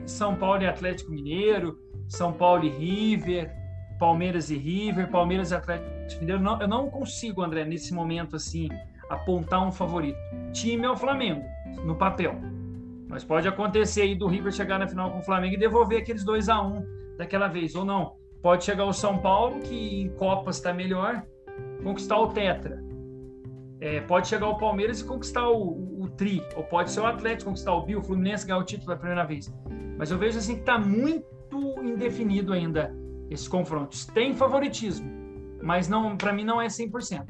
São 0.06 0.36
Paulo 0.36 0.62
e 0.62 0.68
Atlético 0.68 1.12
Mineiro, 1.12 1.78
São 2.08 2.34
Paulo 2.34 2.64
e 2.64 2.70
River, 2.70 3.52
Palmeiras 4.00 4.50
e 4.50 4.58
River, 4.58 5.10
Palmeiras 5.10 5.52
e 5.52 5.56
Atlético 5.56 6.22
Mineiro, 6.22 6.42
não, 6.42 6.62
eu 6.62 6.68
não 6.68 6.90
consigo, 6.90 7.42
André, 7.42 7.66
nesse 7.66 7.94
momento 7.94 8.36
assim, 8.36 8.70
apontar 9.10 9.66
um 9.66 9.72
favorito. 9.72 10.18
Time 10.52 10.86
é 10.86 10.90
o 10.90 10.96
Flamengo, 10.96 11.44
no 11.86 11.96
papel. 11.96 12.36
Mas 13.08 13.24
pode 13.24 13.48
acontecer 13.48 14.02
aí 14.02 14.16
do 14.16 14.28
River 14.28 14.52
chegar 14.52 14.80
na 14.80 14.88
final 14.88 15.12
com 15.12 15.20
o 15.20 15.24
Flamengo 15.24 15.56
e 15.56 15.58
devolver 15.58 16.02
aqueles 16.02 16.24
2 16.24 16.50
a 16.50 16.62
1 16.62 16.68
um 16.68 16.86
daquela 17.18 17.48
vez, 17.48 17.76
ou 17.76 17.86
não. 17.86 18.16
Pode 18.42 18.64
chegar 18.64 18.86
o 18.86 18.94
São 18.94 19.20
Paulo, 19.20 19.60
que 19.62 20.02
em 20.02 20.10
Copas 20.10 20.58
está 20.58 20.74
melhor, 20.74 21.24
conquistar 21.84 22.18
o 22.18 22.28
Tetra. 22.28 22.84
É, 23.80 24.00
pode 24.02 24.28
chegar 24.28 24.48
o 24.48 24.58
Palmeiras 24.58 25.02
e 25.02 25.06
conquistar 25.06 25.48
o, 25.50 25.58
o, 25.58 26.04
o, 26.04 26.10
Tri, 26.10 26.42
ou 26.56 26.64
pode 26.64 26.90
ser 26.90 27.02
o 27.02 27.06
Atlético 27.06 27.50
conquistar 27.50 27.74
o 27.74 27.86
Bio, 27.86 28.00
o 28.00 28.04
Fluminense 28.04 28.48
ganhar 28.48 28.60
o 28.60 28.64
título 28.64 28.88
pela 28.88 28.98
primeira 28.98 29.26
vez. 29.26 29.54
Mas 29.98 30.10
eu 30.10 30.18
vejo 30.18 30.38
assim 30.38 30.56
que 30.56 30.62
está 30.62 30.80
muito 30.80 31.26
indefinido 31.84 32.54
ainda 32.54 32.96
esses 33.30 33.48
confrontos. 33.48 34.06
Tem 34.06 34.34
favoritismo, 34.34 35.10
mas 35.62 35.88
não, 35.88 36.16
para 36.16 36.32
mim 36.32 36.44
não 36.44 36.62
é 36.62 36.68
100%. 36.68 37.26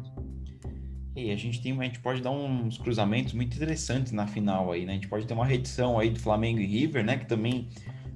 E 1.16 1.32
a 1.32 1.36
gente 1.36 1.62
tem, 1.62 1.80
a 1.80 1.84
gente 1.84 2.00
pode 2.00 2.22
dar 2.22 2.32
uns 2.32 2.78
cruzamentos 2.78 3.34
muito 3.34 3.56
interessantes 3.56 4.12
na 4.12 4.26
final 4.26 4.72
aí, 4.72 4.86
né? 4.86 4.94
A 4.94 4.96
gente 4.96 5.08
pode 5.08 5.28
ter 5.28 5.34
uma 5.34 5.46
redição 5.46 6.00
aí 6.00 6.10
do 6.10 6.20
Flamengo 6.20 6.60
e 6.60 6.66
River, 6.66 7.06
né? 7.06 7.18
Que 7.18 7.26
também 7.28 7.68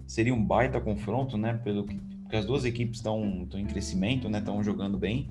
seria 0.08 0.34
um 0.34 0.44
baita 0.44 0.82
confronto, 0.82 1.38
né? 1.38 1.54
Pelo 1.64 1.86
que, 1.86 1.96
porque 2.24 2.36
as 2.36 2.46
duas 2.46 2.66
equipes 2.66 2.98
estão 2.98 3.48
em 3.54 3.66
crescimento, 3.66 4.28
né? 4.30 4.40
Estão 4.40 4.64
jogando 4.64 4.98
bem. 4.98 5.30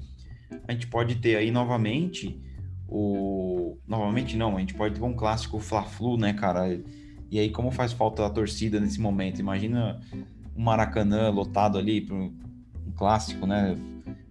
A 0.66 0.72
gente 0.72 0.86
pode 0.86 1.16
ter 1.16 1.36
aí 1.36 1.50
novamente 1.50 2.40
o 2.88 3.78
novamente 3.86 4.36
não, 4.36 4.56
a 4.56 4.60
gente 4.60 4.74
pode 4.74 4.94
ter 4.94 5.02
um 5.02 5.14
clássico 5.14 5.58
Fla-Flu, 5.58 6.16
né, 6.16 6.32
cara? 6.32 6.80
E 7.30 7.38
aí 7.38 7.50
como 7.50 7.70
faz 7.70 7.92
falta 7.92 8.24
a 8.24 8.30
torcida 8.30 8.78
nesse 8.78 9.00
momento? 9.00 9.40
Imagina 9.40 10.00
um 10.56 10.62
Maracanã 10.62 11.30
lotado 11.30 11.78
ali 11.78 12.00
para 12.00 12.14
um 12.14 12.32
clássico, 12.94 13.46
né? 13.46 13.76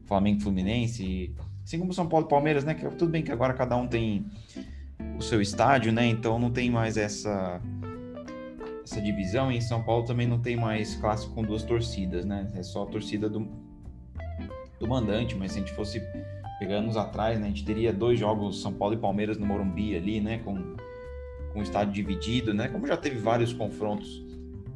Flamengo 0.05 0.41
Fluminense, 0.41 1.33
assim 1.63 1.79
como 1.79 1.93
São 1.93 2.07
Paulo 2.07 2.27
Palmeiras, 2.27 2.63
né? 2.63 2.73
Que 2.73 2.87
tudo 2.89 3.11
bem 3.11 3.23
que 3.23 3.31
agora 3.31 3.53
cada 3.53 3.75
um 3.75 3.87
tem 3.87 4.25
o 5.17 5.21
seu 5.21 5.41
estádio, 5.41 5.91
né? 5.91 6.05
Então 6.07 6.39
não 6.39 6.51
tem 6.51 6.69
mais 6.69 6.97
essa 6.97 7.61
essa 8.83 9.01
divisão. 9.01 9.51
E 9.51 9.57
em 9.57 9.61
São 9.61 9.83
Paulo 9.83 10.05
também 10.05 10.27
não 10.27 10.39
tem 10.39 10.55
mais 10.55 10.95
clássico 10.95 11.33
com 11.33 11.43
duas 11.43 11.63
torcidas, 11.63 12.23
né? 12.23 12.47
É 12.55 12.63
só 12.63 12.83
a 12.83 12.85
torcida 12.85 13.29
do, 13.29 13.47
do 14.85 14.89
mandante. 14.89 15.35
Mas 15.35 15.51
se 15.51 15.57
a 15.57 15.61
gente 15.61 15.73
fosse 15.73 16.01
pegando 16.59 16.85
anos 16.85 16.97
atrás, 16.97 17.39
né, 17.39 17.47
a 17.47 17.49
gente 17.49 17.65
teria 17.65 17.91
dois 17.91 18.19
jogos 18.19 18.61
São 18.61 18.73
Paulo 18.73 18.93
e 18.93 18.97
Palmeiras 18.97 19.37
no 19.37 19.45
Morumbi 19.45 19.95
ali, 19.95 20.21
né, 20.21 20.39
com, 20.39 20.55
com 21.51 21.59
o 21.59 21.61
estádio 21.61 21.93
dividido, 21.93 22.53
né, 22.53 22.67
como 22.67 22.87
já 22.87 22.95
teve 22.95 23.17
vários 23.17 23.51
confrontos 23.51 24.23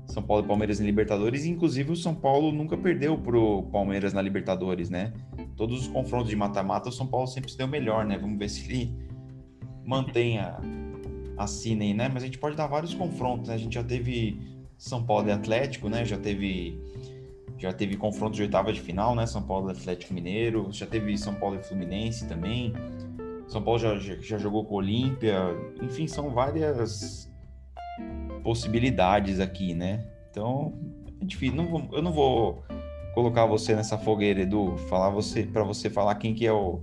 São 0.06 0.22
Paulo 0.22 0.44
e 0.44 0.48
Palmeiras 0.48 0.82
em 0.82 0.86
Libertadores, 0.86 1.46
inclusive 1.46 1.92
o 1.92 1.96
São 1.96 2.14
Paulo 2.14 2.52
nunca 2.52 2.78
perdeu 2.78 3.18
pro 3.18 3.64
Palmeiras 3.72 4.12
na 4.12 4.22
Libertadores, 4.22 4.90
né? 4.90 5.14
Todos 5.56 5.82
os 5.82 5.88
confrontos 5.88 6.30
de 6.30 6.36
mata-mata, 6.36 6.90
o 6.90 6.92
São 6.92 7.08
Paulo 7.08 7.28
sempre 7.28 7.52
se 7.52 7.58
deu 7.58 7.68
melhor, 7.68 8.06
né? 8.06 8.18
Vamos 8.18 8.38
ver 8.38 8.50
se 8.50 8.66
ele 8.70 8.94
mantém 9.86 10.40
a, 10.40 10.60
a 11.38 11.48
Cine, 11.48 11.94
né? 11.94 12.10
Mas 12.12 12.24
a 12.24 12.26
gente 12.26 12.38
pode 12.38 12.56
dar 12.56 12.68
vários 12.68 12.94
confrontos, 12.94 13.50
né? 13.50 13.56
A 13.56 13.58
gente 13.58 13.76
já 13.76 13.84
teve 13.84 14.40
São 14.78 15.04
Paulo 15.04 15.28
e 15.28 15.32
Atlético, 15.32 15.90
né? 15.90 16.04
Já 16.04 16.18
teve 16.18 16.78
já 17.60 17.74
teve 17.74 17.98
confrontos 17.98 18.38
de 18.38 18.44
oitava 18.44 18.72
de 18.72 18.80
final, 18.80 19.14
né? 19.14 19.26
São 19.26 19.44
Paulo 19.44 19.70
e 19.70 19.72
Atlético 19.74 20.14
Mineiro, 20.14 20.70
já 20.72 20.88
teve 20.88 21.18
São 21.18 21.36
Paulo 21.36 21.60
e 21.60 21.64
Fluminense 21.64 22.26
também. 22.26 22.74
São 23.48 23.62
Paulo 23.62 23.78
já, 23.80 23.98
já 23.98 24.38
jogou 24.38 24.64
com 24.64 24.76
o 24.76 24.78
Olímpia, 24.78 25.38
enfim, 25.82 26.08
são 26.08 26.30
várias 26.30 27.30
possibilidades 28.44 29.40
aqui, 29.40 29.74
né? 29.74 30.08
Então, 30.32 30.74
é 31.22 31.26
difícil. 31.26 31.56
Não 31.56 31.68
vou, 31.68 31.90
eu 31.92 32.02
não 32.02 32.14
vou 32.14 32.64
colocar 33.14 33.46
você 33.46 33.76
nessa 33.76 33.98
fogueira, 33.98 34.42
Edu, 34.42 34.78
falar 34.88 35.10
você 35.10 35.44
para 35.44 35.64
você 35.64 35.90
falar 35.90 36.16
quem 36.16 36.34
que 36.34 36.46
é 36.46 36.54
o. 36.54 36.82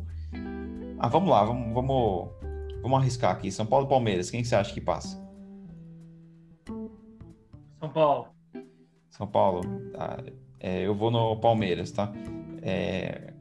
Ah, 0.99 1.09
vamos 1.09 1.31
lá, 1.31 1.43
vamos, 1.43 1.73
vamos, 1.73 2.29
vamos 2.83 2.99
arriscar 2.99 3.33
aqui. 3.33 3.51
São 3.51 3.65
Paulo 3.65 3.87
e 3.87 3.89
Palmeiras, 3.89 4.31
quem 4.31 4.43
que 4.43 4.49
você 4.49 4.57
acha 4.57 4.75
que 4.75 4.81
passa? 4.81 5.25
São 7.79 7.89
Paulo. 7.91 8.29
São 9.09 9.27
Paulo. 9.27 9.61
Tá. 9.93 10.23
É, 10.61 10.83
eu 10.87 10.95
vou 10.95 11.11
no 11.11 11.37
Palmeiras, 11.37 11.91
tá? 11.93 12.13
É, 12.63 13.33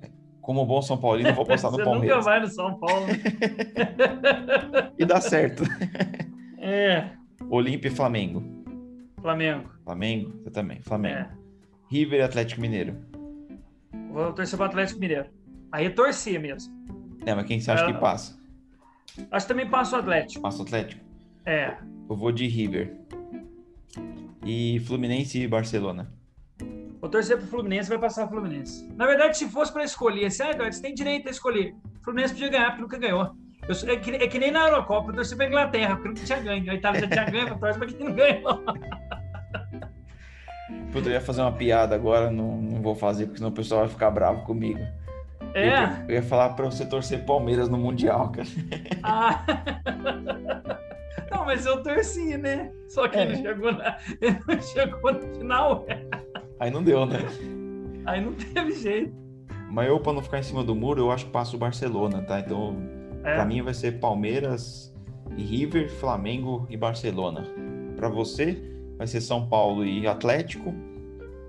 como 0.42 0.66
bom 0.66 0.82
São 0.82 0.98
Paulino, 0.98 1.30
eu 1.30 1.34
vou 1.36 1.46
passar 1.46 1.72
no 1.72 1.78
Você 1.78 1.84
Palmeiras. 1.84 2.18
nunca 2.18 2.30
vai 2.30 2.40
no 2.42 2.48
São 2.48 2.78
Paulo. 2.80 3.06
e 4.98 5.06
dá 5.06 5.20
certo. 5.22 5.64
é, 6.60 7.10
Olímpia 7.50 7.88
e 7.90 7.92
Flamengo. 7.92 8.44
Flamengo. 9.22 9.70
Flamengo? 9.84 10.34
Você 10.44 10.52
também. 10.52 10.82
Flamengo. 10.82 11.16
É. 11.18 11.30
River 11.90 12.20
e 12.20 12.24
Atlético 12.24 12.62
Mineiro. 12.62 12.96
Vou 14.12 14.34
torcer 14.34 14.58
para 14.58 14.66
o 14.68 14.70
Atlético 14.70 15.00
Mineiro. 15.00 15.26
Aí 15.72 15.86
é 15.88 15.90
torcer 15.90 16.40
mesmo. 16.40 16.74
É, 17.26 17.34
mas 17.34 17.46
quem 17.48 17.60
você 17.60 17.72
acha 17.72 17.86
É. 17.86 17.94
que 17.94 18.00
passa? 18.00 18.38
Acho 19.32 19.48
que 19.48 19.54
também 19.54 19.70
passa 19.70 19.96
o 19.96 20.00
Atlético. 20.00 20.42
Passa 20.42 20.60
o 20.60 20.62
Atlético? 20.66 21.02
É. 21.46 21.78
Eu 22.10 22.16
vou 22.16 22.32
de 22.32 22.48
River. 22.48 22.96
E 24.46 24.80
Fluminense 24.82 25.42
e 25.42 25.48
Barcelona. 25.48 26.12
Vou 27.06 27.12
torcer 27.12 27.38
pro 27.38 27.46
Fluminense, 27.46 27.88
vai 27.88 28.00
passar 28.00 28.26
o 28.26 28.28
Fluminense. 28.28 28.90
Na 28.96 29.06
verdade, 29.06 29.38
se 29.38 29.48
fosse 29.48 29.72
para 29.72 29.84
escolher, 29.84 30.26
assim, 30.26 30.42
ah, 30.42 30.50
Eduardo, 30.50 30.74
você 30.74 30.82
tem 30.82 30.96
direito 30.96 31.28
a 31.28 31.32
escolher. 31.32 31.76
O 32.02 32.04
Fluminense 32.04 32.34
podia 32.34 32.50
ganhar, 32.50 32.66
porque 32.70 32.82
nunca 32.82 32.98
ganhou. 32.98 33.36
Eu 33.68 33.76
sou- 33.76 33.88
é, 33.88 33.96
que, 33.96 34.10
é 34.10 34.28
que 34.28 34.40
nem 34.40 34.50
na 34.50 34.68
Eurocopa, 34.68 35.12
eu 35.12 35.16
torci 35.16 35.36
pra 35.36 35.46
Inglaterra, 35.46 35.94
porque 35.98 36.08
nunca 36.10 36.24
tinha 36.24 36.40
ganho. 36.40 36.72
A 36.72 36.74
Itália 36.74 37.02
já 37.02 37.08
tinha 37.08 37.26
ganho, 37.26 37.48
eu 37.50 37.60
torço 37.60 37.78
pra 37.78 37.88
quem 37.88 38.08
não 38.08 38.16
ganhou. 38.16 38.64
Puta, 40.92 41.10
eu 41.10 41.14
ia 41.14 41.22
fazer 41.22 41.42
uma 41.42 41.52
piada 41.52 41.94
agora, 41.94 42.32
não, 42.32 42.58
não 42.60 42.82
vou 42.82 42.96
fazer, 42.96 43.26
porque 43.26 43.38
senão 43.38 43.52
o 43.52 43.54
pessoal 43.54 43.82
vai 43.82 43.90
ficar 43.90 44.10
bravo 44.10 44.42
comigo. 44.44 44.80
Eu, 45.54 45.62
É? 45.62 45.68
ia- 45.68 46.06
eu 46.08 46.16
ia 46.16 46.24
falar 46.24 46.50
pra 46.56 46.66
você 46.66 46.88
torcer 46.88 47.24
Palmeiras 47.24 47.70
no 47.70 47.78
Mundial, 47.78 48.32
cara. 48.32 48.48
Ah. 49.04 49.44
Não, 51.32 51.46
mas 51.46 51.66
eu 51.68 51.84
torci, 51.84 52.36
né? 52.38 52.72
Só 52.90 53.08
que 53.08 53.18
É. 53.18 53.22
ele, 53.24 53.36
chegou 53.38 53.72
na, 53.74 53.98
ele 54.20 54.40
não 54.48 54.62
chegou 54.62 55.14
no 55.14 55.36
final. 55.36 55.86
Aí 56.60 56.72
não 56.72 56.84
deu, 56.84 57.06
né? 57.06 57.20
Aí 58.06 58.22
não 58.24 58.34
teve 58.34 58.72
jeito. 58.74 59.14
Mas 59.72 59.88
eu, 59.88 60.00
pra 60.00 60.14
não 60.14 60.22
ficar 60.22 60.40
em 60.40 60.44
cima 60.44 60.64
do 60.64 60.76
muro, 60.76 61.02
eu 61.02 61.12
acho 61.12 61.26
que 61.26 61.32
passo 61.32 61.56
o 61.56 61.60
Barcelona, 61.60 62.22
tá? 62.22 62.40
Então, 62.40 62.78
É. 63.24 63.36
pra 63.36 63.46
mim 63.46 63.62
vai 63.62 63.74
ser 63.74 64.00
Palmeiras 64.00 64.94
e 65.36 65.44
River, 65.44 65.90
Flamengo 65.90 66.66
e 66.70 66.78
Barcelona. 66.78 67.44
Pra 67.96 68.08
você, 68.08 68.62
vai 68.98 69.08
ser 69.08 69.22
São 69.22 69.48
Paulo 69.50 69.84
e 69.86 70.08
Atlético, 70.08 70.74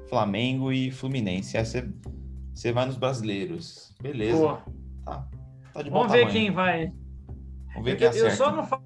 Flamengo 0.09 0.73
e 0.73 0.91
Fluminense. 0.91 1.57
Aí 1.57 1.65
você, 1.65 1.89
você 2.55 2.73
vai 2.73 2.87
nos 2.87 2.97
brasileiros. 2.97 3.95
Beleza. 4.01 4.39
Pô, 4.39 4.73
Tá, 5.05 5.29
tá 5.73 5.83
de 5.83 5.91
bom 5.91 5.99
vamos 5.99 6.13
ver 6.13 6.19
tamanho. 6.27 6.33
quem 6.41 6.51
vai. 6.51 6.93
Vamos 7.75 7.85
ver 7.85 7.93
Eu, 7.93 7.97
quem 7.97 8.07
eu 8.07 8.11
acerta. 8.11 8.37
só 8.37 8.51
não 8.51 8.65
falo, 8.65 8.83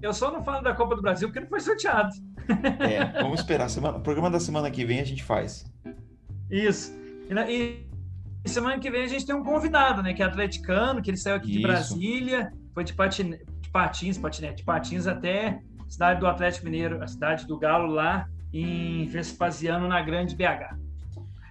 eu 0.00 0.12
só 0.12 0.30
não 0.30 0.42
falo 0.42 0.62
da 0.62 0.74
Copa 0.74 0.96
do 0.96 1.02
Brasil 1.02 1.28
porque 1.28 1.40
não 1.40 1.48
foi 1.48 1.60
sorteado. 1.60 2.10
É, 2.80 3.04
vamos 3.22 3.40
esperar. 3.40 3.68
Semana... 3.68 3.98
O 3.98 4.00
programa 4.00 4.30
da 4.30 4.40
semana 4.40 4.70
que 4.70 4.84
vem 4.84 5.00
a 5.00 5.04
gente 5.04 5.22
faz. 5.22 5.64
Isso. 6.50 6.92
E, 7.28 7.86
e- 8.44 8.48
semana 8.48 8.78
que 8.78 8.90
vem 8.90 9.04
a 9.04 9.06
gente 9.06 9.24
tem 9.24 9.34
um 9.34 9.44
convidado, 9.44 10.02
né? 10.02 10.12
Que 10.12 10.22
é 10.22 10.26
atleticano, 10.26 11.00
que 11.00 11.10
ele 11.10 11.16
saiu 11.16 11.36
aqui 11.36 11.46
de 11.46 11.58
Isso. 11.58 11.62
Brasília, 11.62 12.52
foi 12.74 12.84
de, 12.84 12.92
patine, 12.92 13.38
de 13.60 13.70
patins, 13.70 14.18
patinete, 14.18 14.56
de 14.56 14.64
patins 14.64 15.06
até 15.06 15.60
a 15.86 15.90
cidade 15.90 16.20
do 16.20 16.26
Atlético 16.26 16.64
Mineiro, 16.64 17.02
a 17.02 17.06
cidade 17.06 17.46
do 17.46 17.58
Galo 17.58 17.92
lá 17.92 18.26
em 18.52 19.06
Vespasiano, 19.06 19.88
na 19.88 20.02
Grande 20.02 20.34
BH. 20.34 20.76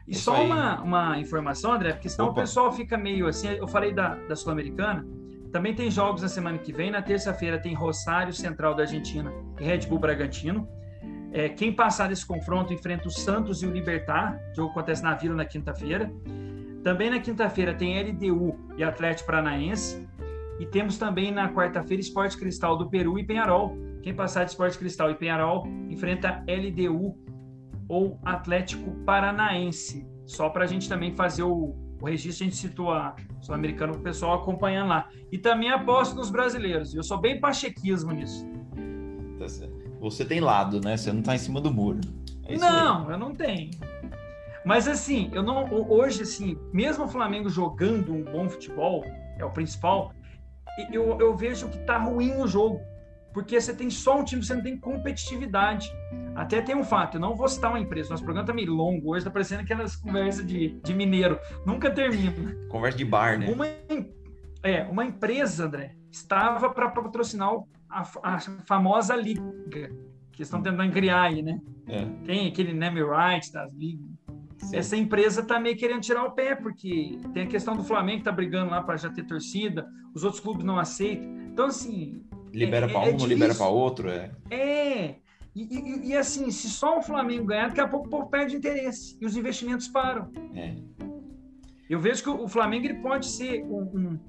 E 0.07 0.11
Isso 0.11 0.23
só 0.23 0.43
uma, 0.43 0.81
uma 0.81 1.19
informação, 1.19 1.71
André, 1.71 1.93
porque 1.93 2.09
senão 2.09 2.25
Opa. 2.25 2.33
o 2.33 2.43
pessoal 2.43 2.71
fica 2.71 2.97
meio 2.97 3.27
assim. 3.27 3.47
Eu 3.47 3.67
falei 3.67 3.93
da, 3.93 4.15
da 4.15 4.35
Sul-Americana, 4.35 5.05
também 5.51 5.75
tem 5.75 5.91
jogos 5.91 6.21
na 6.21 6.29
semana 6.29 6.57
que 6.57 6.71
vem. 6.71 6.89
Na 6.89 7.01
terça-feira 7.01 7.59
tem 7.59 7.73
Rosário 7.73 8.33
Central 8.33 8.73
da 8.73 8.83
Argentina 8.83 9.31
e 9.59 9.63
Red 9.63 9.79
Bull 9.87 9.99
Bragantino. 9.99 10.67
É, 11.33 11.49
quem 11.49 11.73
passar 11.73 12.09
desse 12.09 12.25
confronto 12.25 12.73
enfrenta 12.73 13.07
o 13.07 13.11
Santos 13.11 13.61
e 13.61 13.67
o 13.67 13.71
Libertar. 13.71 14.39
O 14.51 14.55
jogo 14.55 14.71
acontece 14.71 15.03
na 15.03 15.13
Vila 15.13 15.35
na 15.35 15.45
quinta-feira. 15.45 16.11
Também 16.83 17.09
na 17.09 17.19
quinta-feira 17.19 17.73
tem 17.73 18.01
LDU 18.01 18.57
e 18.77 18.83
Atlético 18.83 19.27
Paranaense. 19.27 20.07
E 20.59 20.65
temos 20.65 20.97
também 20.97 21.31
na 21.31 21.51
quarta-feira 21.51 22.01
Esporte 22.01 22.37
Cristal 22.37 22.77
do 22.77 22.89
Peru 22.89 23.19
e 23.19 23.25
Penharol. 23.25 23.77
Quem 24.01 24.13
passar 24.13 24.45
de 24.45 24.51
Esporte 24.51 24.77
Cristal 24.77 25.11
e 25.11 25.15
Penharol 25.15 25.67
enfrenta 25.89 26.43
LDU 26.47 27.15
ou 27.87 28.19
Atlético 28.23 28.91
Paranaense. 29.05 30.07
Só 30.25 30.49
para 30.49 30.63
a 30.63 30.67
gente 30.67 30.87
também 30.87 31.13
fazer 31.13 31.43
o, 31.43 31.75
o 32.01 32.05
registro, 32.05 32.43
a 32.45 32.49
gente 32.49 32.57
citou 32.57 32.91
a 32.91 33.15
Sul-Americano 33.39 33.93
para 33.93 33.99
o 33.99 34.03
pessoal 34.03 34.41
acompanhando 34.41 34.89
lá. 34.89 35.07
E 35.31 35.37
também 35.37 35.69
aposto 35.69 36.15
nos 36.15 36.31
brasileiros. 36.31 36.93
Eu 36.95 37.03
sou 37.03 37.19
bem 37.19 37.39
pachequismo 37.39 38.11
nisso. 38.11 38.45
Tá. 39.37 39.45
Você 39.99 40.25
tem 40.25 40.39
lado, 40.39 40.81
né? 40.81 40.97
Você 40.97 41.13
não 41.13 41.21
tá 41.21 41.35
em 41.35 41.37
cima 41.37 41.61
do 41.61 41.71
muro. 41.71 42.01
É 42.47 42.55
isso 42.55 42.65
aí. 42.65 42.71
não, 42.71 43.11
eu 43.11 43.17
não 43.17 43.35
tenho. 43.35 43.69
Mas 44.65 44.87
assim, 44.87 45.29
eu 45.33 45.43
não 45.43 45.65
hoje 45.89 46.23
assim, 46.23 46.57
mesmo 46.73 47.05
o 47.05 47.07
Flamengo 47.07 47.49
jogando 47.49 48.13
um 48.13 48.23
bom 48.23 48.47
futebol, 48.49 49.03
é 49.37 49.45
o 49.45 49.49
principal, 49.49 50.13
eu, 50.91 51.19
eu 51.19 51.35
vejo 51.35 51.67
que 51.69 51.79
tá 51.79 51.97
ruim 51.97 52.33
o 52.35 52.47
jogo. 52.47 52.79
Porque 53.33 53.59
você 53.59 53.73
tem 53.73 53.89
só 53.89 54.19
um 54.19 54.23
time, 54.23 54.43
você 54.43 54.53
não 54.53 54.61
tem 54.61 54.77
competitividade. 54.77 55.91
Até 56.35 56.61
tem 56.61 56.75
um 56.75 56.83
fato, 56.83 57.17
eu 57.17 57.21
não 57.21 57.35
vou 57.35 57.47
citar 57.47 57.71
uma 57.71 57.79
empresa, 57.79 58.09
nosso 58.09 58.23
programa 58.23 58.47
tá 58.47 58.53
meio 58.53 58.73
longo 58.73 59.13
hoje, 59.13 59.25
tá 59.25 59.31
parecendo 59.31 59.61
aquelas 59.61 59.95
conversas 59.95 60.45
de, 60.45 60.79
de 60.81 60.93
mineiro. 60.93 61.39
Nunca 61.65 61.91
termina. 61.91 62.55
Conversa 62.69 62.97
de 62.97 63.05
bar, 63.05 63.37
né? 63.37 63.47
Uma, 63.49 63.67
é, 64.63 64.83
uma 64.83 65.05
empresa, 65.05 65.65
André, 65.65 65.95
estava 66.09 66.69
para 66.69 66.89
patrocinar 66.89 67.49
a, 67.89 68.03
a 68.23 68.39
famosa 68.65 69.15
liga 69.15 69.91
que 70.31 70.43
estão 70.43 70.61
tentando 70.61 70.91
criar 70.91 71.23
aí, 71.23 71.41
né? 71.41 71.59
É, 71.87 72.05
Tem 72.25 72.47
aquele 72.47 72.73
name 72.73 73.01
right 73.01 73.51
das 73.51 73.73
ligas. 73.73 74.05
sim. 74.57 74.75
Essa 74.77 74.95
empresa 74.95 75.43
tá 75.43 75.59
meio 75.59 75.75
querendo 75.75 76.01
tirar 76.01 76.23
o 76.23 76.31
pé, 76.31 76.55
porque 76.55 77.17
tem 77.33 77.43
a 77.43 77.47
questão 77.47 77.75
do 77.75 77.83
Flamengo 77.83 78.19
que 78.19 78.25
tá 78.25 78.31
brigando 78.31 78.71
lá 78.71 78.81
para 78.81 78.95
já 78.95 79.09
ter 79.09 79.23
torcida, 79.23 79.85
os 80.15 80.23
outros 80.23 80.41
clubes 80.41 80.63
não 80.63 80.79
aceitam. 80.79 81.29
Então, 81.51 81.65
assim, 81.65 82.23
Libera 82.51 82.85
é- 82.85 82.89
pra 82.89 83.05
é 83.05 83.13
um, 83.13 83.17
não 83.17 83.25
libera 83.27 83.55
pra 83.55 83.67
outro. 83.67 84.09
É. 84.09 84.31
é. 84.49 85.15
E, 85.53 85.63
e- 85.63 86.07
e, 86.09 86.15
assim, 86.17 86.49
se 86.49 86.69
só 86.69 86.99
o 86.99 87.01
Flamengo 87.01 87.45
ganhar, 87.45 87.67
daqui 87.67 87.81
a 87.81 87.87
pouco 87.87 88.07
o 88.07 88.09
povo 88.09 88.27
perde 88.29 88.55
interesse 88.55 89.17
e 89.19 89.25
os 89.25 89.35
investimentos 89.35 89.87
param. 89.87 90.31
É. 90.55 90.75
Eu 91.89 91.99
vejo 91.99 92.23
que 92.23 92.29
o 92.29 92.47
Flamengo 92.47 92.85
ele 92.85 92.99
pode 93.01 93.25
ser 93.25 93.63
um, 93.65 94.19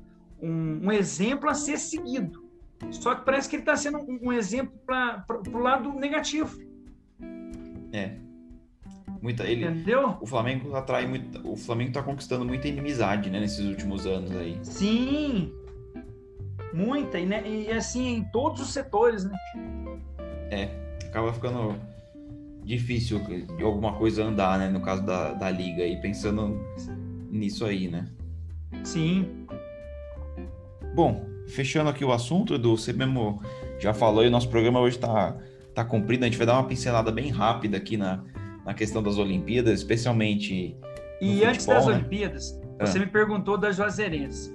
um, 0.42 0.80
um- 0.86 0.92
exemplo 0.92 1.48
a 1.48 1.54
ser 1.54 1.78
seguido. 1.78 2.42
Só 2.90 3.14
que 3.14 3.24
parece 3.24 3.48
que 3.48 3.54
ele 3.54 3.62
está 3.62 3.76
sendo 3.76 3.98
um, 3.98 4.18
um 4.20 4.32
exemplo 4.32 4.72
para 4.84 5.24
o 5.52 5.58
lado 5.58 5.92
negativo, 5.92 6.58
É. 7.92 8.16
Muita, 9.20 9.44
ele, 9.44 9.64
entendeu? 9.64 10.16
o 10.20 10.26
Flamengo 10.26 10.74
atrai 10.74 11.06
muito. 11.06 11.48
O 11.48 11.56
Flamengo 11.56 11.92
tá 11.92 12.02
conquistando 12.02 12.44
muita 12.44 12.66
inimizade, 12.66 13.30
né, 13.30 13.38
nesses 13.38 13.64
últimos 13.64 14.04
anos 14.04 14.32
aí. 14.32 14.58
Sim, 14.62 15.52
muita, 16.72 17.18
e, 17.18 17.26
né, 17.26 17.42
e 17.46 17.70
assim, 17.70 18.16
em 18.16 18.24
todos 18.24 18.60
os 18.60 18.72
setores, 18.72 19.24
né? 19.24 19.36
Acaba 21.06 21.32
ficando 21.32 21.76
difícil 22.64 23.20
de 23.56 23.62
alguma 23.62 23.94
coisa 23.94 24.24
andar, 24.24 24.58
né? 24.58 24.68
No 24.68 24.80
caso 24.80 25.04
da, 25.04 25.34
da 25.34 25.50
liga 25.50 25.82
aí, 25.82 26.00
pensando 26.00 26.58
nisso 27.30 27.64
aí, 27.64 27.88
né? 27.88 28.06
Sim, 28.84 29.42
Bom, 30.94 31.24
fechando 31.48 31.88
aqui 31.88 32.04
o 32.04 32.12
assunto, 32.12 32.54
Edu, 32.54 32.76
você 32.76 32.92
mesmo 32.92 33.40
já 33.78 33.94
falou 33.94 34.24
e 34.24 34.28
o 34.28 34.30
nosso 34.30 34.48
programa 34.48 34.78
hoje 34.78 34.98
tá, 34.98 35.36
tá 35.74 35.84
cumprido. 35.84 36.24
A 36.24 36.28
gente 36.28 36.36
vai 36.36 36.46
dar 36.46 36.54
uma 36.54 36.64
pincelada 36.64 37.10
bem 37.10 37.30
rápida 37.30 37.78
aqui 37.78 37.96
na, 37.96 38.22
na 38.64 38.74
questão 38.74 39.02
das 39.02 39.16
Olimpíadas, 39.16 39.78
especialmente 39.78 40.76
e 41.20 41.40
No 41.40 41.46
antes 41.46 41.64
futebol, 41.64 41.74
das 41.74 41.86
né? 41.86 41.94
Olimpíadas, 41.94 42.60
Você 42.80 42.98
me 42.98 43.06
perguntou 43.06 43.56
da 43.56 43.72
Juazeirense. 43.72 44.52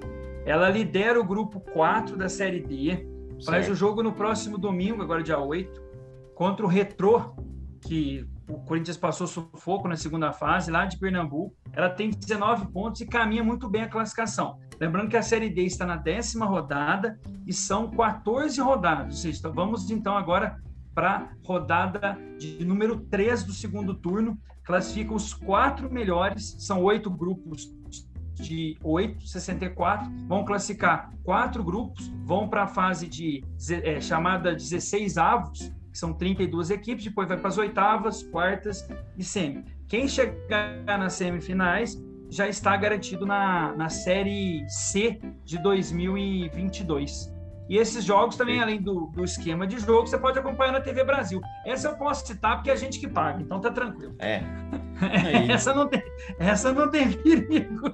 Ela 0.47 0.69
lidera 0.69 1.19
o 1.19 1.25
grupo 1.25 1.59
4 1.59 2.15
da 2.15 2.29
Série 2.29 2.61
D. 2.61 3.05
Faz 3.45 3.65
Certo. 3.65 3.73
o 3.73 3.75
jogo 3.75 4.01
no 4.01 4.13
próximo 4.13 4.57
domingo, 4.57 5.03
agora 5.03 5.21
dia 5.21 5.37
8, 5.37 5.83
contra 6.33 6.65
o 6.65 6.69
Retrô, 6.69 7.35
que 7.81 8.25
o 8.49 8.57
Corinthians 8.59 8.95
passou 8.95 9.27
sufoco 9.27 9.89
na 9.89 9.97
segunda 9.97 10.31
fase, 10.31 10.71
lá 10.71 10.85
de 10.85 10.97
Pernambuco. 10.97 11.53
Ela 11.73 11.89
tem 11.89 12.09
19 12.09 12.67
pontos 12.71 13.01
e 13.01 13.05
caminha 13.05 13.43
muito 13.43 13.69
bem 13.69 13.83
a 13.83 13.89
classificação. 13.89 14.57
Lembrando 14.79 15.09
que 15.09 15.17
a 15.17 15.21
Série 15.21 15.49
D 15.49 15.63
está 15.63 15.85
na 15.85 15.97
décima 15.97 16.45
rodada 16.45 17.19
e 17.45 17.51
são 17.51 17.91
14 17.91 18.61
rodadas. 18.61 19.15
Ou 19.15 19.21
seja, 19.21 19.39
então 19.39 19.53
vamos 19.53 19.91
então 19.91 20.15
agora 20.15 20.61
para 20.95 21.15
a 21.17 21.27
rodada 21.45 22.17
de 22.39 22.63
número 22.63 23.01
3 23.01 23.43
do 23.43 23.51
segundo 23.51 23.93
turno. 23.93 24.39
Classifica 24.63 25.13
os 25.13 25.33
quatro 25.33 25.91
melhores, 25.91 26.55
são 26.59 26.81
oito 26.83 27.09
grupos 27.09 27.65
de 28.41 28.77
8, 28.83 29.27
64, 29.27 30.09
vão 30.27 30.45
classificar 30.45 31.11
quatro 31.23 31.63
grupos, 31.63 32.11
vão 32.23 32.47
para 32.47 32.63
a 32.63 32.67
fase 32.67 33.07
de 33.07 33.43
é, 33.83 33.99
chamada 33.99 34.53
16 34.53 35.17
avos, 35.17 35.71
que 35.91 35.97
são 35.97 36.13
32 36.13 36.69
equipes, 36.69 37.05
depois 37.05 37.27
vai 37.27 37.37
para 37.37 37.49
as 37.49 37.57
oitavas, 37.57 38.23
quartas 38.23 38.87
e 39.17 39.23
semi. 39.23 39.65
Quem 39.87 40.07
chegar 40.07 40.83
nas 40.85 41.13
semifinais 41.13 41.97
já 42.29 42.47
está 42.47 42.75
garantido 42.75 43.25
na, 43.25 43.73
na 43.75 43.89
Série 43.89 44.65
C 44.69 45.19
de 45.45 45.57
2022. 45.61 47.36
E 47.69 47.77
esses 47.77 48.03
jogos 48.03 48.35
também, 48.35 48.61
além 48.61 48.81
do, 48.81 49.07
do 49.07 49.23
esquema 49.23 49.67
de 49.67 49.77
jogo, 49.79 50.07
você 50.07 50.17
pode 50.17 50.39
acompanhar 50.39 50.71
na 50.71 50.81
TV 50.81 51.03
Brasil. 51.03 51.41
Essa 51.65 51.89
eu 51.89 51.95
posso 51.95 52.25
citar 52.25 52.55
porque 52.55 52.69
é 52.69 52.73
a 52.73 52.77
gente 52.77 52.99
que 52.99 53.07
paga, 53.07 53.41
então 53.41 53.59
tá 53.59 53.69
tranquilo. 53.71 54.15
É. 54.19 54.41
essa, 55.51 55.73
não 55.73 55.87
tem, 55.87 56.01
essa 56.39 56.71
não 56.71 56.89
tem 56.89 57.11
perigo. 57.11 57.93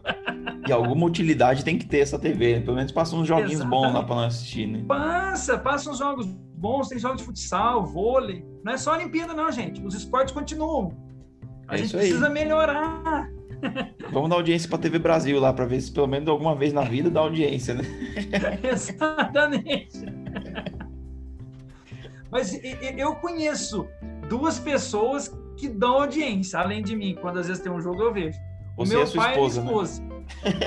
E 0.67 0.71
alguma 0.71 1.05
utilidade 1.05 1.63
tem 1.65 1.78
que 1.78 1.86
ter 1.86 1.99
essa 1.99 2.19
TV. 2.19 2.61
Pelo 2.61 2.78
menos 2.78 2.91
passa 2.91 3.15
uns 3.15 3.28
joguinhos 3.28 3.53
Exatamente. 3.53 3.82
bons 3.82 3.93
lá 3.93 4.03
pra 4.03 4.15
nós 4.15 4.36
assistir, 4.36 4.67
né? 4.67 4.84
Passa, 4.88 5.57
passa 5.57 5.89
uns 5.89 5.97
jogos 5.97 6.26
bons, 6.28 6.88
tem 6.88 6.99
jogos 6.99 7.17
de 7.17 7.24
futsal, 7.24 7.84
vôlei. 7.86 8.45
Não 8.63 8.74
é 8.74 8.78
só 8.78 8.93
a 8.93 8.97
Olimpíada, 8.97 9.34
não, 9.34 9.51
gente. 9.51 9.84
Os 9.84 9.95
esportes 9.95 10.34
continuam. 10.34 10.95
A 11.67 11.76
É 11.76 11.80
gente 11.80 11.91
precisa 11.91 12.30
melhorar. 12.30 13.30
Vamos 14.11 14.30
dar 14.30 14.36
audiência 14.36 14.70
pra 14.70 14.78
TV 14.78 14.99
Brasil 14.99 15.39
lá, 15.39 15.53
pra 15.53 15.66
ver 15.66 15.82
se 15.82 15.91
pelo 15.91 16.07
menos 16.07 16.28
alguma 16.30 16.55
vez 16.55 16.74
na 16.74 16.82
vida 16.82 17.09
dá 17.09 17.22
audiência, 17.22 17.74
né? 17.74 17.84
Exatamente. 18.64 19.99
Mas 22.32 22.59
eu 22.97 23.16
conheço 23.16 23.88
duas 24.28 24.59
pessoas 24.59 25.32
que 25.57 25.70
dão 25.70 26.01
audiência, 26.01 26.59
além 26.59 26.82
de 26.82 26.95
mim. 26.95 27.16
Quando 27.22 27.39
às 27.39 27.47
vezes 27.47 27.61
tem 27.61 27.72
um 27.72 27.80
jogo, 27.80 28.01
eu 28.01 28.14
vejo. 28.14 28.38
O 28.76 28.86
Você 28.86 28.93
meu 28.93 29.03
a 29.03 29.05
sua 29.05 29.24
pai 29.24 29.32
esposa, 29.34 29.61
é 29.61 29.64
né? 29.64 29.70
minha 29.70 29.84
esposa. 29.84 30.03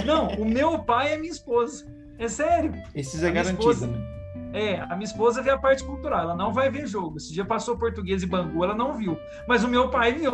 Não, 0.07 0.29
o 0.37 0.45
meu 0.45 0.79
pai 0.79 1.13
é 1.15 1.19
minha 1.19 1.33
esposa. 1.33 1.87
É 2.19 2.29
sério. 2.29 2.73
Esses 2.95 3.23
é 3.23 3.29
A 3.29 3.31
garantido, 3.33 3.87
né? 3.89 4.16
É, 4.53 4.81
a 4.81 4.97
minha 4.97 5.05
esposa 5.05 5.43
vê 5.43 5.51
a 5.51 5.59
parte 5.59 5.85
cultural, 5.85 6.21
ela 6.21 6.35
não 6.35 6.53
vai 6.53 6.71
ver 6.71 6.87
jogo. 6.87 7.19
Esse 7.19 7.33
dia 7.33 7.45
passou 7.45 7.77
português 7.77 8.23
e 8.23 8.27
Bangu, 8.27 8.65
ela 8.65 8.75
não 8.75 8.95
viu. 8.95 9.19
Mas 9.47 9.65
o 9.65 9.69
meu 9.69 9.91
pai 9.91 10.13
viu. 10.13 10.33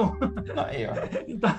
Aí, 0.67 0.87
ó. 0.87 0.93
Então, 1.27 1.51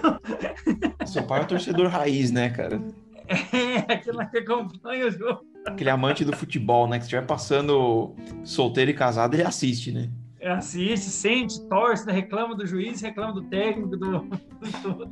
Seu 1.05 1.23
pai 1.23 1.41
é 1.41 1.43
o 1.43 1.47
torcedor 1.47 1.87
raiz, 1.87 2.31
né, 2.31 2.49
cara? 2.49 2.81
é 3.27 3.93
aquela 3.93 4.25
que 4.25 4.37
acompanha 4.37 5.07
o 5.07 5.11
jogo. 5.11 5.41
Aquele 5.65 5.89
amante 5.89 6.25
do 6.25 6.35
futebol, 6.35 6.87
né? 6.87 6.97
Que 6.97 7.03
se 7.03 7.07
estiver 7.07 7.25
passando 7.25 8.15
solteiro 8.43 8.91
e 8.91 8.93
casado, 8.93 9.33
ele 9.33 9.43
assiste, 9.43 9.91
né? 9.91 10.09
É, 10.43 10.51
Assiste, 10.51 11.09
sente, 11.09 11.61
torce, 11.69 12.05
né? 12.05 12.11
reclama 12.11 12.53
do 12.53 12.67
juiz, 12.67 12.99
reclama 12.99 13.31
do 13.31 13.43
técnico, 13.43 13.95
do, 13.95 14.19
do 14.27 14.71
tudo. 14.81 15.05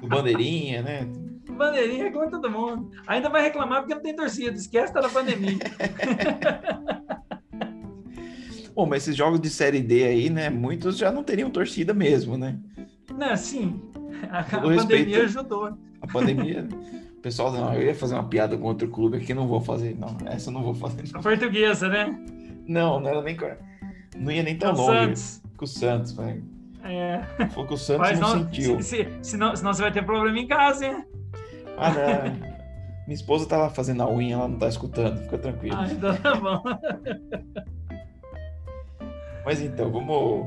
Do 0.00 0.08
bandeirinha, 0.08 0.82
né? 0.82 1.08
Bandeirinha 1.48 2.02
reclama 2.02 2.28
todo 2.28 2.50
mundo. 2.50 2.90
Ainda 3.06 3.28
vai 3.28 3.42
reclamar 3.42 3.82
porque 3.82 3.94
não 3.94 4.02
tem 4.02 4.16
torcida. 4.16 4.56
Esquece, 4.56 4.92
tá 4.92 5.00
na 5.00 5.08
pandemia. 5.08 5.58
Bom, 8.74 8.84
mas 8.84 9.04
esses 9.04 9.14
jogos 9.14 9.40
de 9.40 9.48
Série 9.48 9.80
D 9.80 10.02
aí, 10.02 10.28
né? 10.28 10.50
Muitos 10.50 10.98
já 10.98 11.12
não 11.12 11.22
teriam 11.22 11.50
torcida 11.50 11.94
mesmo, 11.94 12.36
né? 12.36 12.58
Não, 13.16 13.36
sim. 13.36 13.80
A, 14.28 14.40
a 14.40 14.60
pandemia 14.60 15.22
ajudou. 15.22 15.72
A 16.02 16.06
pandemia. 16.08 16.66
O 17.16 17.20
pessoal, 17.20 17.52
não, 17.52 17.74
eu 17.74 17.82
ia 17.82 17.94
fazer 17.94 18.14
uma 18.14 18.28
piada 18.28 18.58
com 18.58 18.66
outro 18.66 18.88
clube 18.88 19.18
aqui, 19.18 19.32
não 19.32 19.46
vou 19.46 19.60
fazer. 19.60 19.96
Não, 19.96 20.16
essa 20.26 20.50
eu 20.50 20.54
não 20.54 20.64
vou 20.64 20.74
fazer. 20.74 21.04
A 21.14 21.20
portuguesa, 21.20 21.88
né? 21.88 22.18
Não, 22.66 22.98
não 22.98 23.08
era 23.08 23.22
nem. 23.22 23.36
Com- 24.18 24.24
Não 24.24 24.32
ia 24.32 24.42
nem 24.42 24.54
É 24.54 24.56
tão 24.56 24.72
longe 24.74 25.16
Santos. 25.16 25.42
com 25.56 25.64
o 25.64 25.68
Santos, 25.68 26.12
velho. 26.12 26.44
É. 26.84 27.22
Foi 27.50 27.66
que 27.66 27.74
o 27.74 27.76
Santos 27.76 28.08
Mas 28.08 28.20
não, 28.20 28.36
não, 28.36 28.44
sentiu. 28.44 28.80
se, 28.82 28.88
se, 29.04 29.08
senão, 29.22 29.54
senão 29.56 29.72
você 29.74 29.82
vai 29.82 29.92
ter 29.92 30.04
problema 30.04 30.38
em 30.38 30.46
casa, 30.46 30.86
hein? 30.86 31.04
Ah, 31.76 31.90
não. 31.90 32.58
Minha 33.06 33.14
esposa 33.14 33.46
tá 33.48 33.56
lá 33.56 33.70
fazendo 33.70 34.02
a 34.02 34.10
unha, 34.12 34.34
ela 34.34 34.48
não 34.48 34.58
tá 34.58 34.68
escutando, 34.68 35.18
fica 35.22 35.38
tranquilo. 35.38 35.76
Ah, 35.78 35.88
então 35.90 36.14
tá 36.16 36.34
bom. 36.36 36.62
Mas 39.44 39.60
então, 39.62 39.90
vamos 39.90 40.46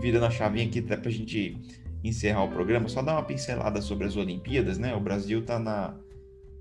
virando 0.00 0.24
a 0.26 0.30
chavinha 0.30 0.66
aqui 0.66 0.78
até 0.78 0.96
pra 0.96 1.10
gente 1.10 1.58
encerrar 2.02 2.44
o 2.44 2.48
programa. 2.48 2.88
Só 2.88 3.02
dar 3.02 3.12
uma 3.12 3.22
pincelada 3.22 3.80
sobre 3.82 4.06
as 4.06 4.16
Olimpíadas, 4.16 4.78
né? 4.78 4.94
O 4.94 5.00
Brasil 5.00 5.44
tá 5.44 5.58
na 5.58 5.94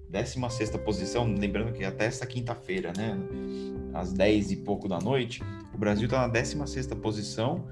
16 0.09 0.75
posição, 0.83 1.23
lembrando 1.25 1.71
que 1.71 1.85
até 1.85 2.05
essa 2.05 2.25
quinta-feira, 2.25 2.91
né? 2.97 3.17
Às 3.93 4.11
10 4.11 4.51
e 4.51 4.55
pouco 4.57 4.89
da 4.89 4.99
noite, 4.99 5.41
Brasil 5.79 6.07
tá 6.07 6.21
na 6.21 6.27
16 6.27 6.87
posição 7.01 7.65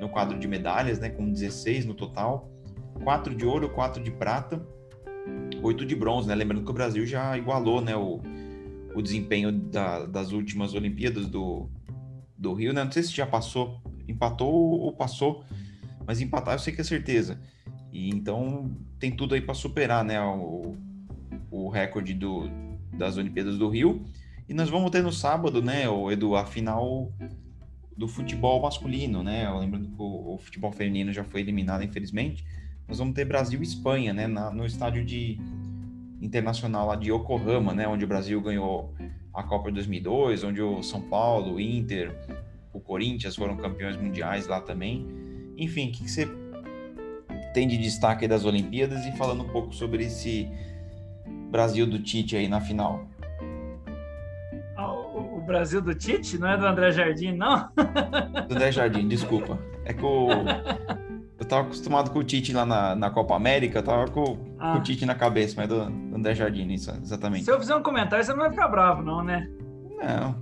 no 0.00 0.08
quadro 0.08 0.38
de 0.38 0.46
medalhas, 0.46 0.98
né? 0.98 1.08
Com 1.10 1.30
16 1.30 1.84
no 1.84 1.94
total. 1.94 2.50
4 3.02 3.34
de 3.34 3.44
ouro, 3.44 3.68
4 3.70 4.02
de 4.02 4.10
prata, 4.10 4.60
8 5.62 5.84
de 5.86 5.94
bronze, 5.94 6.26
né? 6.28 6.34
Lembrando 6.34 6.64
que 6.64 6.70
o 6.70 6.74
Brasil 6.74 7.06
já 7.06 7.36
igualou, 7.36 7.80
né? 7.80 7.96
O, 7.96 8.20
o 8.94 9.02
desempenho 9.02 9.52
da- 9.52 10.06
das 10.06 10.32
últimas 10.32 10.74
Olimpíadas 10.74 11.26
do, 11.26 11.68
do 12.36 12.54
Rio, 12.54 12.72
né? 12.72 12.82
Não 12.84 12.90
sei 12.92 13.02
se 13.02 13.12
já 13.12 13.26
passou, 13.26 13.80
empatou 14.08 14.52
ou 14.52 14.92
passou, 14.92 15.44
mas 16.06 16.20
empatar 16.20 16.54
eu 16.54 16.58
sei 16.58 16.72
que 16.72 16.80
é 16.80 16.84
certeza. 16.84 17.40
E 17.92 18.10
então 18.10 18.70
tem 18.98 19.10
tudo 19.10 19.34
aí 19.34 19.40
para 19.40 19.54
superar, 19.54 20.04
né? 20.04 20.20
O, 20.20 20.76
o 21.50 21.68
recorde 21.68 22.14
do, 22.14 22.48
das 22.92 23.16
Olimpíadas 23.16 23.58
do 23.58 23.68
Rio. 23.68 24.04
E 24.48 24.54
nós 24.54 24.70
vamos 24.70 24.90
ter 24.90 25.02
no 25.02 25.12
sábado, 25.12 25.60
né, 25.60 25.86
o 25.90 26.10
Edu, 26.10 26.34
a 26.34 26.46
final 26.46 27.12
do 27.98 28.06
futebol 28.06 28.62
masculino, 28.62 29.24
né? 29.24 29.50
Lembrando 29.50 29.88
que 29.88 30.00
o, 30.00 30.34
o 30.34 30.38
futebol 30.38 30.70
feminino 30.70 31.12
já 31.12 31.24
foi 31.24 31.40
eliminado, 31.40 31.82
infelizmente. 31.82 32.44
Nós 32.86 32.98
vamos 32.98 33.12
ter 33.14 33.24
Brasil 33.24 33.58
e 33.60 33.64
Espanha, 33.64 34.14
né? 34.14 34.28
na- 34.28 34.50
no 34.52 34.64
estádio 34.64 35.04
de 35.04 35.36
internacional 36.22 36.86
lá 36.86 36.94
de 36.96 37.10
Yokohama, 37.10 37.74
né? 37.74 37.88
Onde 37.88 38.04
o 38.04 38.08
Brasil 38.08 38.40
ganhou 38.40 38.94
a 39.34 39.42
Copa 39.42 39.68
de 39.68 39.74
2002, 39.74 40.44
onde 40.44 40.62
o 40.62 40.80
São 40.82 41.00
Paulo, 41.02 41.54
o 41.54 41.60
Inter, 41.60 42.16
o 42.72 42.80
Corinthians 42.80 43.34
foram 43.34 43.56
campeões 43.56 43.96
mundiais 43.96 44.46
lá 44.46 44.60
também. 44.60 45.04
Enfim, 45.56 45.88
o 45.88 45.92
que, 45.92 46.04
que 46.04 46.10
você 46.10 46.28
tem 47.52 47.66
de 47.66 47.76
destaque 47.78 48.28
das 48.28 48.44
Olimpíadas 48.44 49.04
e 49.06 49.12
falando 49.16 49.42
um 49.42 49.48
pouco 49.48 49.74
sobre 49.74 50.04
esse 50.04 50.48
Brasil 51.50 51.84
do 51.86 51.98
Tite 51.98 52.36
aí 52.36 52.46
na 52.48 52.60
final? 52.60 53.08
Ah, 55.48 55.52
Brasil 55.58 55.80
do 55.80 55.94
Tite, 55.94 56.38
não 56.38 56.48
é 56.48 56.56
do 56.56 56.66
André 56.66 56.92
Jardim, 56.92 57.32
não? 57.32 57.68
Do 58.46 58.54
André 58.54 58.70
Jardim, 58.70 59.08
desculpa. 59.08 59.58
É 59.84 59.92
que 59.94 60.04
o, 60.04 60.28
eu 61.38 61.44
tava 61.46 61.62
acostumado 61.62 62.10
com 62.10 62.18
o 62.18 62.24
Tite 62.24 62.52
lá 62.52 62.66
na, 62.66 62.94
na 62.94 63.10
Copa 63.10 63.34
América, 63.34 63.78
eu 63.78 63.82
tava 63.82 64.06
com, 64.10 64.24
com 64.36 64.54
Ah. 64.58 64.76
o 64.76 64.82
Tite 64.82 65.06
na 65.06 65.14
cabeça, 65.14 65.54
mas 65.56 65.68
do, 65.68 65.86
do 65.86 66.16
André 66.16 66.34
Jardim, 66.34 66.68
isso, 66.72 66.90
exatamente. 67.02 67.44
Se 67.44 67.50
eu 67.50 67.58
fizer 67.58 67.74
um 67.74 67.82
comentário, 67.82 68.22
você 68.24 68.32
não 68.32 68.40
vai 68.40 68.50
ficar 68.50 68.68
bravo, 68.68 69.02
não, 69.02 69.22
né? 69.24 69.48
Não, 70.02 70.36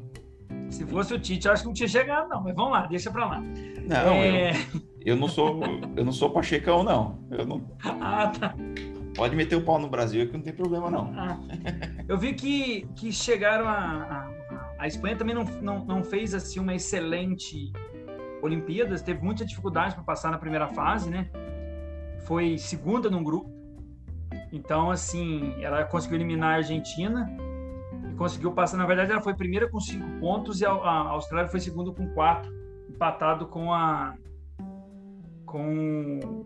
Se 0.69 0.85
fosse 0.85 1.15
o 1.15 1.19
Tite, 1.21 1.47
eu 1.47 1.53
acho 1.53 1.63
que 1.63 1.69
não 1.69 1.75
tinha 1.75 1.89
chegado, 1.89 2.29
não. 2.29 2.43
Mas 2.43 2.55
vamos 2.57 2.73
lá, 2.73 2.87
deixa 2.87 3.11
pra 3.11 3.27
lá. 3.27 3.41
não, 3.41 4.15
É, 4.15 4.51
eu, 4.53 4.81
eu 5.07 5.17
não 5.17 5.29
sou, 5.29 5.61
eu 5.97 6.05
não 6.05 6.13
sou 6.13 6.31
pachecão, 6.31 6.83
não. 6.83 7.21
Eu 7.31 7.47
não, 7.47 7.63
Ah, 8.01 8.33
tá. 8.39 8.55
pode 9.15 9.37
meter 9.37 9.55
o 9.55 9.63
pau 9.63 9.79
no 9.79 9.89
Brasil 9.89 10.27
que 10.27 10.33
não 10.37 10.43
tem 10.43 10.53
problema, 10.53 10.91
não. 10.91 11.13
Ah. 11.17 11.39
Eu 12.09 12.19
vi 12.19 12.35
que, 12.35 12.87
que 12.97 13.13
chegaram 13.13 13.69
a, 13.69 14.29
a, 14.79 14.87
Espanha 14.87 15.17
também 15.17 15.35
não, 15.35 15.45
não, 15.45 15.85
não 15.85 16.05
fez 16.05 16.35
assim 16.35 16.61
uma 16.61 16.75
excelente 16.75 17.73
Olimpíadas, 18.43 19.03
teve 19.03 19.23
muita 19.23 19.45
dificuldade 19.45 19.95
para 19.95 20.05
passar 20.05 20.31
na 20.31 20.39
primeira 20.39 20.69
fase, 20.69 21.11
né? 21.11 21.31
Foi 22.27 22.59
segunda 22.59 23.11
num 23.11 23.23
grupo. 23.23 23.51
Então, 24.53 24.91
assim, 24.91 25.55
ela 25.63 25.85
conseguiu 25.85 26.19
eliminar 26.19 26.55
a 26.55 26.57
Argentina 26.57 27.27
e 28.11 28.15
conseguiu 28.15 28.53
passar. 28.53 28.77
Na 28.77 28.87
verdade, 28.87 29.11
ela 29.11 29.23
foi 29.23 29.35
primeira 29.35 29.69
com 29.69 29.81
cinco 29.81 30.07
pontos 30.21 30.61
e 30.61 30.67
a, 30.67 30.71
a 30.71 31.09
Austrália 31.11 31.51
foi 31.51 31.61
segunda 31.61 31.93
com 31.93 32.09
quatro, 32.13 32.53
empatado 32.89 33.47
com 33.47 33.73
a. 33.73 34.15
Com. 35.45 36.45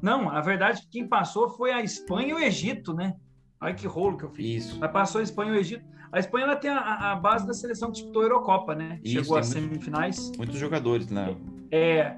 Não, 0.00 0.30
a 0.30 0.40
verdade, 0.40 0.86
quem 0.90 1.08
passou 1.08 1.48
foi 1.48 1.72
a 1.72 1.82
Espanha 1.82 2.28
e 2.28 2.34
o 2.34 2.38
Egito, 2.38 2.94
né? 2.94 3.14
Olha 3.60 3.74
que 3.74 3.86
rolo 3.86 4.18
que 4.18 4.24
eu 4.24 4.30
fiz. 4.30 4.66
Isso. 4.66 4.78
Mas 4.78 4.92
passou 4.92 5.20
a 5.20 5.24
Espanha 5.24 5.52
e 5.52 5.56
o 5.56 5.58
Egito. 5.58 5.84
A 6.12 6.18
Espanha 6.18 6.44
ela 6.46 6.56
tem 6.56 6.70
a, 6.70 7.12
a 7.12 7.16
base 7.16 7.46
da 7.46 7.54
seleção 7.54 7.88
que 7.88 7.94
disputou 7.98 8.22
a 8.22 8.24
Eurocopa, 8.26 8.74
né? 8.74 9.00
Isso, 9.02 9.22
Chegou 9.22 9.36
às 9.36 9.46
semifinais. 9.46 10.32
Muitos 10.36 10.58
jogadores, 10.58 11.08
né? 11.08 11.36
É, 11.70 12.16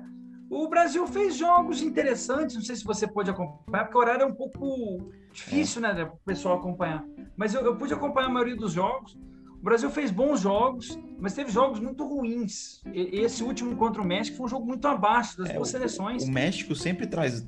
O 0.51 0.69
Brasil 0.69 1.07
fez 1.07 1.37
jogos 1.37 1.83
interessantes, 1.83 2.57
não 2.57 2.63
sei 2.63 2.77
se 2.77 2.85
você 2.85 3.07
pode 3.07 3.31
acompanhar, 3.31 3.85
porque 3.85 3.99
o 3.99 4.01
horário 4.01 4.23
é 4.23 4.27
um 4.27 4.35
pouco 4.35 5.11
difícil, 5.33 5.85
é. 5.85 5.95
né, 5.95 6.05
para 6.05 6.15
o 6.15 6.21
pessoal 6.25 6.59
acompanhar. 6.59 7.05
Mas 7.37 7.55
eu, 7.55 7.63
eu 7.63 7.77
pude 7.77 7.93
acompanhar 7.93 8.29
a 8.29 8.33
maioria 8.33 8.57
dos 8.57 8.73
jogos. 8.73 9.17
O 9.61 9.65
Brasil 9.65 9.91
fez 9.91 10.11
bons 10.11 10.41
jogos, 10.41 10.99
mas 11.19 11.35
teve 11.35 11.51
jogos 11.51 11.81
muito 11.81 12.07
ruins. 12.07 12.81
Esse 12.95 13.43
último 13.43 13.75
contra 13.77 14.01
o 14.01 14.07
México 14.07 14.37
foi 14.37 14.47
um 14.47 14.49
jogo 14.49 14.65
muito 14.65 14.87
abaixo 14.87 15.37
das 15.37 15.51
é, 15.51 15.55
duas 15.55 15.69
seleções. 15.69 16.23
O 16.25 16.31
México 16.31 16.75
sempre 16.77 17.07
traz. 17.09 17.45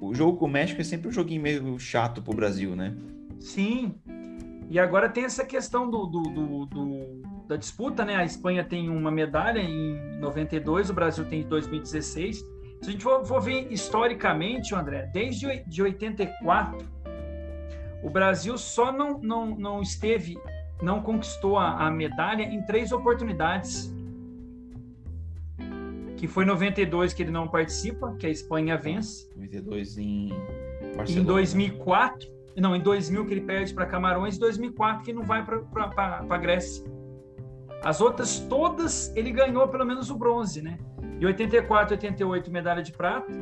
O 0.00 0.12
jogo 0.12 0.38
com 0.38 0.46
o 0.46 0.50
México 0.50 0.80
é 0.80 0.84
sempre 0.84 1.08
um 1.08 1.12
joguinho 1.12 1.40
meio 1.40 1.78
chato 1.78 2.20
para 2.20 2.32
o 2.32 2.36
Brasil, 2.36 2.74
né? 2.74 2.96
Sim. 3.38 3.94
E 4.70 4.78
agora 4.78 5.08
tem 5.08 5.24
essa 5.24 5.44
questão 5.44 5.90
do, 5.90 6.06
do, 6.06 6.22
do, 6.22 6.66
do, 6.66 7.22
da 7.46 7.56
disputa, 7.56 8.04
né? 8.04 8.16
A 8.16 8.24
Espanha 8.24 8.64
tem 8.64 8.88
uma 8.88 9.10
medalha 9.10 9.60
em 9.60 10.18
92, 10.18 10.90
o 10.90 10.94
Brasil 10.94 11.24
tem 11.24 11.40
em 11.42 11.48
2016. 11.48 12.38
Se 12.38 12.88
a 12.88 12.90
gente 12.90 13.02
for, 13.02 13.24
for 13.24 13.40
ver 13.40 13.70
historicamente, 13.70 14.74
André, 14.74 15.10
desde 15.12 15.62
de 15.66 15.82
84, 15.82 16.78
o 18.02 18.10
Brasil 18.10 18.56
só 18.58 18.90
não, 18.90 19.18
não, 19.18 19.46
não 19.46 19.82
esteve 19.82 20.36
não 20.82 21.00
conquistou 21.00 21.56
a, 21.56 21.86
a 21.86 21.90
medalha 21.90 22.42
em 22.42 22.60
três 22.62 22.92
oportunidades. 22.92 23.94
Que 26.16 26.26
foi 26.26 26.44
92 26.44 27.12
que 27.12 27.22
ele 27.22 27.30
não 27.30 27.48
participa, 27.48 28.14
que 28.16 28.26
a 28.26 28.30
Espanha 28.30 28.76
vence. 28.76 29.28
92 29.36 29.98
em 29.98 30.28
Barcelona. 30.96 31.22
Em 31.22 31.24
2004, 31.24 32.28
não, 32.60 32.76
em 32.76 32.80
2000 32.80 33.26
que 33.26 33.32
ele 33.34 33.40
perde 33.40 33.72
para 33.72 33.86
Camarões, 33.86 34.38
2004 34.38 35.04
que 35.04 35.12
não 35.12 35.22
vai 35.22 35.44
para 35.44 36.24
a 36.28 36.38
Grécia. 36.38 36.84
As 37.82 38.00
outras 38.00 38.40
todas 38.40 39.14
ele 39.16 39.32
ganhou 39.32 39.66
pelo 39.68 39.84
menos 39.84 40.10
o 40.10 40.16
bronze, 40.16 40.62
né? 40.62 40.78
Em 41.20 41.24
84, 41.24 41.94
88 41.94 42.50
medalha 42.50 42.82
de 42.82 42.92
prata, 42.92 43.32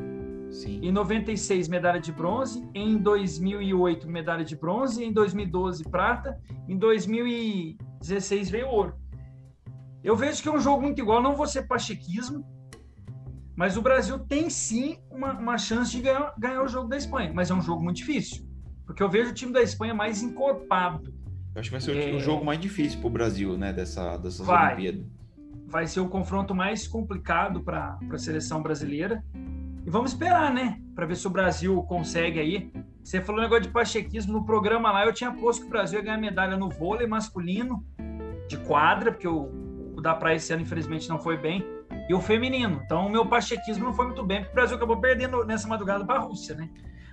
Sim. 0.51 0.81
Em 0.83 0.91
96, 0.91 1.69
medalha 1.69 1.99
de 1.99 2.11
bronze. 2.11 2.67
Em 2.75 2.97
2008, 2.97 4.07
medalha 4.09 4.43
de 4.43 4.55
bronze. 4.55 5.03
Em 5.03 5.11
2012, 5.11 5.85
prata. 5.85 6.37
Em 6.67 6.77
2016, 6.77 8.49
veio 8.49 8.67
ouro. 8.67 8.95
Eu 10.03 10.15
vejo 10.15 10.43
que 10.43 10.49
é 10.49 10.51
um 10.51 10.59
jogo 10.59 10.81
muito 10.81 10.99
igual. 10.99 11.21
Não 11.21 11.35
vou 11.35 11.47
ser 11.47 11.67
pachequismo, 11.67 12.45
mas 13.55 13.77
o 13.77 13.81
Brasil 13.81 14.19
tem 14.19 14.49
sim 14.49 14.99
uma, 15.09 15.33
uma 15.33 15.57
chance 15.57 15.91
de 15.91 16.01
ganhar, 16.01 16.33
ganhar 16.37 16.63
o 16.63 16.67
jogo 16.67 16.89
da 16.89 16.97
Espanha. 16.97 17.31
Mas 17.33 17.49
é 17.49 17.53
um 17.53 17.61
jogo 17.61 17.81
muito 17.81 17.97
difícil. 17.97 18.45
Porque 18.85 19.01
eu 19.01 19.09
vejo 19.09 19.31
o 19.31 19.33
time 19.33 19.51
da 19.51 19.61
Espanha 19.61 19.93
mais 19.93 20.21
encorpado. 20.21 21.13
Eu 21.53 21.59
acho 21.59 21.69
que 21.69 21.71
vai 21.71 21.81
ser 21.81 21.95
é... 21.95 22.15
o 22.15 22.19
jogo 22.19 22.45
mais 22.45 22.59
difícil 22.59 22.99
para 22.99 23.07
o 23.07 23.11
Brasil, 23.11 23.57
né? 23.57 23.73
Dessa, 23.73 24.17
dessas 24.17 24.45
vai. 24.45 24.73
Olimpíadas. 24.73 25.05
Vai 25.67 25.87
ser 25.87 26.01
o 26.01 26.09
confronto 26.09 26.53
mais 26.53 26.87
complicado 26.87 27.61
para 27.61 27.97
a 28.11 28.17
seleção 28.17 28.61
brasileira. 28.61 29.23
E 29.85 29.89
vamos 29.89 30.11
esperar, 30.11 30.53
né? 30.53 30.79
Para 30.93 31.05
ver 31.05 31.15
se 31.15 31.25
o 31.25 31.29
Brasil 31.29 31.81
consegue 31.83 32.39
aí. 32.39 32.71
Você 33.03 33.21
falou 33.21 33.39
um 33.39 33.43
negócio 33.43 33.63
de 33.63 33.69
pachequismo 33.69 34.33
no 34.33 34.45
programa 34.45 34.91
lá. 34.91 35.05
Eu 35.05 35.13
tinha 35.13 35.31
posto 35.31 35.61
que 35.61 35.67
o 35.67 35.69
Brasil 35.69 35.99
ia 35.99 36.05
ganhar 36.05 36.17
medalha 36.17 36.55
no 36.55 36.69
vôlei 36.69 37.07
masculino, 37.07 37.83
de 38.47 38.57
quadra, 38.57 39.11
porque 39.11 39.27
o, 39.27 39.49
o 39.95 40.01
da 40.01 40.13
praia 40.13 40.35
esse 40.35 40.53
ano, 40.53 40.61
infelizmente, 40.61 41.09
não 41.09 41.19
foi 41.19 41.37
bem, 41.37 41.65
e 42.07 42.13
o 42.13 42.19
feminino. 42.19 42.81
Então, 42.85 43.07
o 43.07 43.09
meu 43.09 43.25
pachequismo 43.25 43.85
não 43.85 43.93
foi 43.93 44.05
muito 44.05 44.23
bem, 44.23 44.41
porque 44.41 44.51
o 44.51 44.55
Brasil 44.55 44.75
acabou 44.75 44.99
perdendo 44.99 45.43
nessa 45.45 45.67
madrugada 45.67 46.05
para 46.05 46.19
a 46.19 46.21
Rússia, 46.21 46.55
né? 46.55 46.69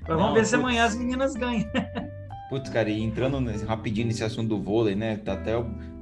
Mas 0.09 0.17
vamos 0.17 0.35
ver 0.35 0.47
se 0.47 0.55
amanhã 0.55 0.85
as 0.85 0.97
meninas 0.97 1.35
ganham. 1.35 1.69
Putz, 2.49 2.71
cara, 2.71 2.89
e 2.89 3.03
entrando 3.03 3.39
rapidinho 3.67 4.07
nesse 4.07 4.25
assunto 4.25 4.49
do 4.49 4.61
vôlei, 4.61 4.95
né? 4.95 5.19
Tá 5.19 5.35
até 5.35 5.53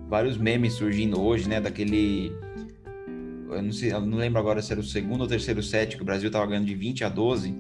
vários 0.09 0.39
memes 0.39 0.75
surgindo 0.75 1.21
hoje, 1.21 1.49
né? 1.49 1.61
Daquele 1.61 2.33
eu 3.51 3.63
não, 3.63 3.73
sei, 3.73 3.93
eu 3.93 4.01
não 4.01 4.19
lembro 4.19 4.41
agora 4.41 4.61
se 4.61 4.73
era 4.73 4.81
o 4.81 4.85
segundo 4.85 5.21
ou 5.23 5.27
terceiro 5.27 5.63
set 5.63 5.97
que 5.97 6.03
o 6.03 6.05
Brasil 6.05 6.29
estava 6.29 6.47
ganhando 6.47 6.67
de 6.67 6.75
20 6.75 7.05
a 7.05 7.09
12. 7.09 7.55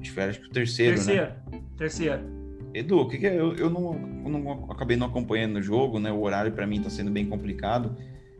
Acho 0.00 0.14
que 0.14 0.20
era 0.20 0.30
acho 0.30 0.40
que 0.40 0.46
o 0.46 0.50
terceiro, 0.50 0.96
terceiro, 0.96 1.26
né? 1.50 1.60
Terceiro. 1.76 2.40
Edu, 2.72 3.00
o 3.00 3.08
que, 3.08 3.18
que 3.18 3.26
é? 3.26 3.38
Eu, 3.38 3.54
eu, 3.56 3.68
não, 3.68 3.94
eu 4.24 4.30
não 4.30 4.70
acabei 4.70 4.96
não 4.96 5.06
acompanhando 5.06 5.56
o 5.56 5.62
jogo, 5.62 5.98
né? 5.98 6.12
O 6.12 6.20
horário 6.20 6.52
para 6.52 6.66
mim 6.66 6.78
está 6.78 6.90
sendo 6.90 7.10
bem 7.10 7.26
complicado. 7.26 7.96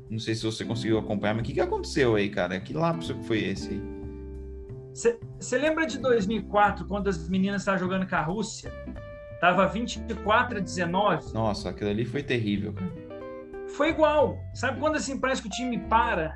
Não 0.09 0.19
sei 0.19 0.35
se 0.35 0.45
você 0.45 0.65
conseguiu 0.65 0.99
acompanhar, 0.99 1.35
mas 1.35 1.43
o 1.43 1.47
que, 1.47 1.55
que 1.55 1.61
aconteceu 1.61 2.15
aí, 2.15 2.29
cara? 2.29 2.61
Que 2.61 2.73
lapso 2.73 3.15
que 3.15 3.25
foi 3.25 3.39
esse 3.45 3.71
aí? 3.71 4.00
Você 4.93 5.59
lembra 5.59 5.87
de 5.87 5.99
2004, 5.99 6.87
quando 6.87 7.09
as 7.09 7.29
meninas 7.29 7.63
estavam 7.63 7.81
jogando 7.81 8.09
com 8.09 8.17
a 8.17 8.23
Rússia? 8.23 8.73
Tava 9.41 9.67
24 9.67 10.59
a 10.59 10.61
19. 10.61 11.33
Nossa, 11.33 11.71
aquilo 11.71 11.91
ali 11.91 12.05
foi 12.05 12.23
terrível, 12.23 12.73
cara. 12.73 12.93
Foi 13.69 13.91
igual. 13.91 14.39
Sabe 14.53 14.79
quando 14.81 14.97
assim 14.97 15.19
parece 15.19 15.41
que 15.41 15.49
o 15.49 15.51
time 15.51 15.79
para 15.79 16.35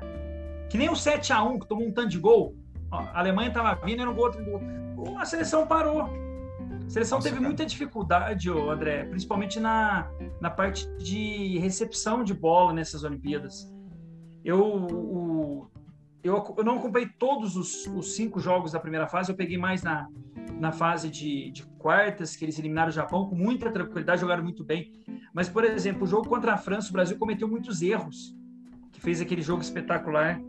que 0.69 0.77
nem 0.77 0.89
o 0.89 0.95
7 0.95 1.31
a 1.31 1.43
1 1.43 1.59
que 1.59 1.67
tomou 1.67 1.87
um 1.87 1.91
tanto 1.91 2.09
de 2.09 2.19
gol. 2.19 2.55
A 2.91 3.19
Alemanha 3.19 3.49
estava 3.49 3.75
vindo, 3.85 4.01
era 4.01 4.09
um 4.09 4.15
gol, 4.15 4.25
outro 4.25 4.43
gol. 4.43 5.17
A 5.17 5.25
seleção 5.25 5.67
parou. 5.67 6.01
A 6.01 6.89
seleção 6.89 7.17
Nossa, 7.17 7.27
teve 7.27 7.37
cara. 7.37 7.47
muita 7.47 7.65
dificuldade, 7.65 8.49
André, 8.49 9.05
principalmente 9.05 9.59
na, 9.59 10.09
na 10.39 10.49
parte 10.49 10.87
de 10.97 11.57
recepção 11.59 12.23
de 12.23 12.33
bola 12.33 12.73
nessas 12.73 13.03
Olimpíadas. 13.03 13.71
Eu, 14.43 14.61
o, 14.63 15.67
eu, 16.25 16.55
eu, 16.57 16.63
não 16.63 16.77
acompanhei 16.79 17.07
todos 17.07 17.55
os, 17.55 17.85
os, 17.85 18.15
cinco 18.15 18.39
jogos 18.39 18.71
da 18.71 18.79
primeira 18.79 19.07
fase, 19.07 19.31
eu 19.31 19.35
peguei 19.35 19.57
mais 19.57 19.83
na, 19.83 20.07
na 20.59 20.71
fase 20.71 21.09
de, 21.09 21.51
de, 21.51 21.63
quartas, 21.77 22.35
que 22.35 22.43
eles 22.43 22.57
eliminaram 22.57 22.89
o 22.89 22.93
Japão 22.93 23.29
com 23.29 23.35
muita 23.35 23.71
tranquilidade, 23.71 24.21
jogaram 24.21 24.43
muito 24.43 24.63
bem. 24.63 24.91
Mas, 25.31 25.47
por 25.47 25.63
exemplo, 25.63 26.03
o 26.03 26.07
jogo 26.07 26.27
contra 26.27 26.53
a 26.53 26.57
França, 26.57 26.89
o 26.89 26.93
Brasil 26.93 27.17
cometeu 27.17 27.47
muitos 27.47 27.81
erros, 27.81 28.35
que 28.91 28.99
fez 28.99 29.21
aquele 29.21 29.43
jogo 29.43 29.61
espetacular. 29.61 30.41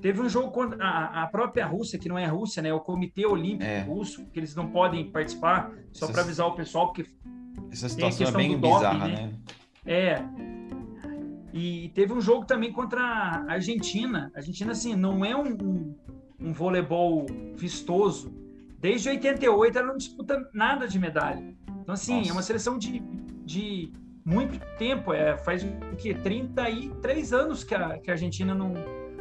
Teve 0.00 0.20
um 0.20 0.28
jogo 0.28 0.50
contra 0.50 0.82
a, 0.82 1.22
a, 1.22 1.26
própria 1.28 1.64
Rússia, 1.64 1.98
que 1.98 2.08
não 2.08 2.18
é 2.18 2.24
a 2.24 2.30
Rússia, 2.30 2.62
né? 2.62 2.70
É 2.70 2.74
o 2.74 2.80
Comitê 2.80 3.24
Olímpico 3.24 3.70
é. 3.70 3.82
Russo, 3.82 4.26
que 4.32 4.40
eles 4.40 4.54
não 4.54 4.70
podem 4.70 5.10
participar, 5.10 5.70
só 5.92 6.08
para 6.08 6.22
avisar 6.22 6.46
o 6.46 6.54
pessoal, 6.56 6.86
porque. 6.86 7.08
Essa 7.70 7.88
situação 7.88 8.26
é 8.26 8.32
bem 8.32 8.58
bizarra, 8.58 9.06
né? 9.06 9.26
né? 9.26 9.32
É. 9.84 10.49
E 11.52 11.90
teve 11.94 12.12
um 12.12 12.20
jogo 12.20 12.44
também 12.46 12.72
contra 12.72 13.00
a 13.02 13.52
Argentina. 13.52 14.30
A 14.34 14.38
Argentina, 14.38 14.72
assim, 14.72 14.94
não 14.94 15.24
é 15.24 15.36
um, 15.36 15.52
um, 15.52 15.94
um 16.40 16.52
voleibol 16.52 17.26
vistoso. 17.56 18.32
Desde 18.78 19.08
88 19.08 19.78
ela 19.78 19.88
não 19.88 19.96
disputa 19.96 20.48
nada 20.54 20.86
de 20.86 20.98
medalha. 20.98 21.54
Então, 21.82 21.94
assim, 21.94 22.18
Nossa. 22.18 22.30
é 22.30 22.32
uma 22.32 22.42
seleção 22.42 22.78
de, 22.78 23.00
de 23.44 23.92
muito 24.24 24.58
tempo. 24.78 25.12
É, 25.12 25.36
faz 25.36 25.64
o 25.64 25.96
quê? 25.96 26.14
33 26.14 27.32
anos 27.32 27.64
que 27.64 27.74
a, 27.74 27.98
que 27.98 28.10
a 28.10 28.14
Argentina 28.14 28.54
não 28.54 28.74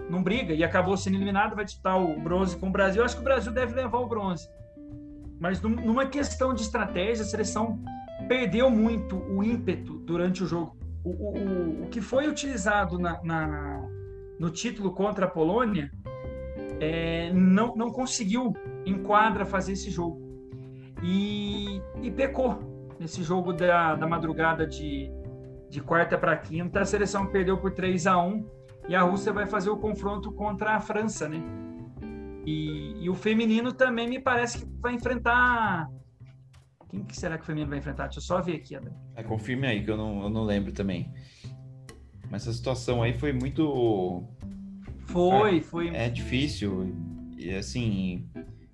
não 0.10 0.24
briga 0.24 0.54
e 0.54 0.64
acabou 0.64 0.98
sendo 0.98 1.16
eliminado, 1.16 1.56
vai 1.56 1.64
disputar 1.64 2.02
o 2.02 2.20
bronze 2.20 2.58
com 2.58 2.68
o 2.68 2.72
Brasil. 2.72 3.04
Acho 3.04 3.16
que 3.16 3.22
o 3.22 3.24
Brasil 3.24 3.52
deve 3.52 3.76
levar 3.76 4.00
o 4.00 4.08
bronze. 4.08 4.50
Mas 5.40 5.62
numa 5.62 6.06
questão 6.06 6.54
de 6.54 6.62
estratégia, 6.62 7.24
a 7.24 7.28
seleção 7.28 7.80
perdeu 8.28 8.70
muito 8.70 9.16
o 9.16 9.44
ímpeto 9.44 10.00
durante 10.00 10.44
o 10.44 10.48
jogo. 10.48 10.76
O, 11.04 11.10
o, 11.10 11.84
o 11.84 11.88
que 11.90 12.02
foi 12.02 12.28
utilizado 12.28 13.00
na, 13.00 13.22
na, 13.24 13.88
no 14.40 14.50
título 14.50 14.92
contra 14.94 15.26
a 15.26 15.30
Polônia 15.30 15.92
é, 16.80 17.32
não, 17.34 17.76
não 17.76 17.92
conseguiu 17.92 18.54
em 18.86 19.02
quadra 19.04 19.46
fazer 19.46 19.74
esse 19.74 19.90
jogo. 19.90 20.22
E, 21.04 21.82
e 22.02 22.12
pecou 22.12 22.60
nesse 23.00 23.24
jogo 23.24 23.54
da, 23.54 23.96
da 23.96 24.08
madrugada 24.08 24.68
de, 24.68 25.10
de 25.70 25.82
quarta 25.82 26.18
para 26.18 26.36
quinta. 26.38 26.82
A 26.82 26.86
seleção 26.86 27.28
perdeu 27.28 27.58
por 27.58 27.72
3 27.72 28.08
a 28.08 28.18
1 28.18 28.46
e 28.90 28.96
a 28.96 29.02
Rússia 29.02 29.32
vai 29.32 29.46
fazer 29.46 29.70
o 29.70 29.78
confronto 29.78 30.32
contra 30.32 30.76
a 30.76 30.80
França, 30.80 31.30
né? 31.30 31.42
E, 32.46 33.04
e 33.04 33.10
o 33.10 33.14
feminino 33.14 33.72
também 33.72 34.10
me 34.10 34.20
parece 34.20 34.60
que 34.60 34.66
vai 34.82 34.94
enfrentar. 34.94 35.88
Quem 36.90 37.04
que 37.04 37.16
será 37.16 37.38
que 37.38 37.44
o 37.44 37.46
feminino 37.46 37.70
vai 37.70 37.80
enfrentar? 37.80 38.06
Deixa 38.06 38.20
eu 38.20 38.24
só 38.24 38.42
ver 38.42 38.56
aqui, 38.56 38.76
André. 38.76 38.92
É, 39.16 39.24
confirme 39.24 39.68
aí, 39.68 39.84
que 39.84 39.92
eu 39.92 39.98
não, 39.98 40.24
eu 40.24 40.30
não 40.30 40.44
lembro 40.44 40.72
também. 40.72 41.14
Mas 42.30 42.44
essa 42.44 42.54
situação 42.54 43.02
aí 43.02 43.14
foi 43.14 43.32
muito. 43.32 44.24
Foi, 45.06 45.58
é, 45.58 45.62
foi. 45.62 45.90
É 45.90 46.10
difícil. 46.10 46.96
E 47.38 47.54
assim. 47.54 48.28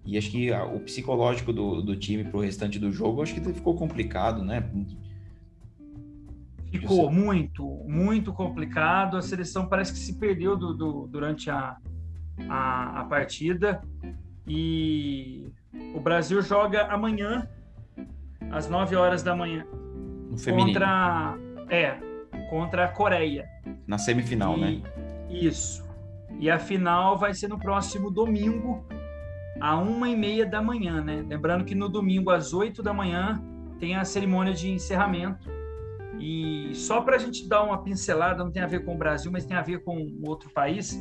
E 0.05 0.18
acho 0.18 0.30
que 0.30 0.51
o 0.51 0.80
psicológico 0.82 1.51
do, 1.51 1.82
do 1.82 1.95
time 1.95 2.24
pro 2.24 2.39
restante 2.39 2.78
do 2.78 2.91
jogo, 2.91 3.24
acho 3.24 3.34
que 3.34 3.41
ficou 3.41 3.76
complicado, 3.76 4.43
né? 4.43 4.70
Ficou 6.72 7.11
muito, 7.11 7.66
muito 7.88 8.32
complicado. 8.32 9.18
A 9.18 9.22
seleção 9.22 9.68
parece 9.68 9.93
que 9.93 9.99
se 9.99 10.13
perdeu 10.20 10.55
do, 10.55 10.74
do, 10.74 11.07
durante 11.07 11.49
a, 11.49 11.78
a, 12.47 13.01
a, 13.01 13.05
partida. 13.05 13.82
E 14.47 15.47
o 15.93 15.99
Brasil 15.99 16.41
joga 16.41 16.86
amanhã, 16.88 17.49
às 18.55 18.69
9 18.69 18.95
horas 18.95 19.21
da 19.21 19.35
manhã. 19.35 19.65
No 20.29 20.37
feminino. 20.37 20.67
Contra, 20.67 21.37
é, 21.69 21.97
contra 22.49 22.85
a 22.85 22.87
Coreia. 22.87 23.45
Na 23.85 23.97
semifinal, 23.97 24.57
e, 24.57 24.61
né? 24.61 24.81
Isso. 25.29 25.85
E 26.39 26.49
a 26.49 26.57
final 26.57 27.17
vai 27.17 27.33
ser 27.33 27.49
no 27.49 27.59
próximo 27.59 28.09
domingo, 28.09 28.85
à 29.59 29.77
uma 29.77 30.09
e 30.09 30.15
meia 30.15 30.45
da 30.45 30.61
manhã, 30.61 31.03
né? 31.03 31.25
Lembrando 31.27 31.65
que 31.65 31.75
no 31.75 31.89
domingo, 31.89 32.31
às 32.31 32.53
8 32.53 32.81
da 32.81 32.93
manhã, 32.93 33.41
tem 33.79 33.95
a 33.95 34.05
cerimônia 34.05 34.53
de 34.53 34.71
encerramento 34.71 35.49
e 36.17 36.71
só 36.73 37.01
para 37.01 37.17
a 37.17 37.19
gente 37.19 37.47
dar 37.47 37.63
uma 37.63 37.83
pincelada, 37.83 38.43
não 38.43 38.51
tem 38.51 38.63
a 38.63 38.67
ver 38.67 38.85
com 38.85 38.95
o 38.95 38.97
Brasil, 38.97 39.29
mas 39.31 39.45
tem 39.45 39.57
a 39.57 39.61
ver 39.61 39.83
com 39.83 40.17
outro 40.25 40.49
país, 40.49 40.97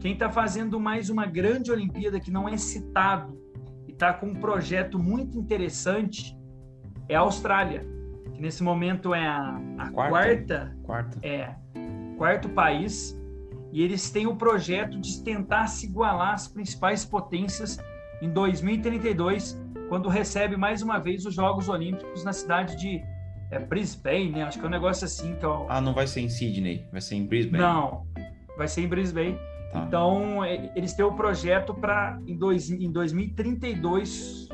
Quem 0.00 0.12
está 0.12 0.30
fazendo 0.30 0.78
mais 0.78 1.08
uma 1.08 1.24
grande 1.26 1.72
Olimpíada 1.72 2.20
que 2.20 2.30
não 2.30 2.48
é 2.48 2.56
citado 2.56 3.40
e 3.88 3.92
está 3.92 4.12
com 4.12 4.26
um 4.26 4.34
projeto 4.34 4.98
muito 4.98 5.38
interessante 5.38 6.36
é 7.08 7.14
a 7.14 7.20
Austrália, 7.20 7.86
que 8.32 8.40
nesse 8.40 8.62
momento 8.62 9.14
é 9.14 9.26
a, 9.26 9.60
a 9.78 9.90
quarta, 9.90 10.10
quarta, 10.10 10.76
quarta, 10.82 11.18
é 11.22 11.54
quarto 12.16 12.48
país 12.48 13.18
e 13.72 13.82
eles 13.82 14.10
têm 14.10 14.26
o 14.26 14.36
projeto 14.36 14.98
de 15.00 15.22
tentar 15.22 15.66
se 15.66 15.86
igualar 15.86 16.34
às 16.34 16.46
principais 16.46 17.04
potências 17.04 17.78
em 18.22 18.30
2032, 18.30 19.60
quando 19.88 20.08
recebe 20.08 20.56
mais 20.56 20.80
uma 20.80 20.98
vez 20.98 21.26
os 21.26 21.34
Jogos 21.34 21.68
Olímpicos 21.68 22.24
na 22.24 22.32
cidade 22.32 22.76
de 22.76 23.02
é, 23.50 23.58
Brisbane, 23.58 24.30
né? 24.30 24.44
Acho 24.44 24.58
que 24.58 24.64
é 24.64 24.68
um 24.68 24.70
negócio 24.70 25.04
assim 25.04 25.34
que 25.34 25.44
é 25.44 25.48
o... 25.48 25.66
Ah, 25.68 25.80
não 25.80 25.92
vai 25.92 26.06
ser 26.06 26.20
em 26.20 26.28
Sydney, 26.28 26.86
vai 26.90 27.00
ser 27.00 27.16
em 27.16 27.26
Brisbane. 27.26 27.62
Não, 27.62 28.06
vai 28.56 28.68
ser 28.68 28.82
em 28.82 28.88
Brisbane. 28.88 29.36
Tá. 29.72 29.84
Então, 29.86 30.44
eles 30.44 30.92
têm 30.94 31.04
o 31.04 31.12
projeto 31.12 31.74
para 31.74 32.18
em, 32.26 32.38
em 32.84 32.92
2032 32.92 34.48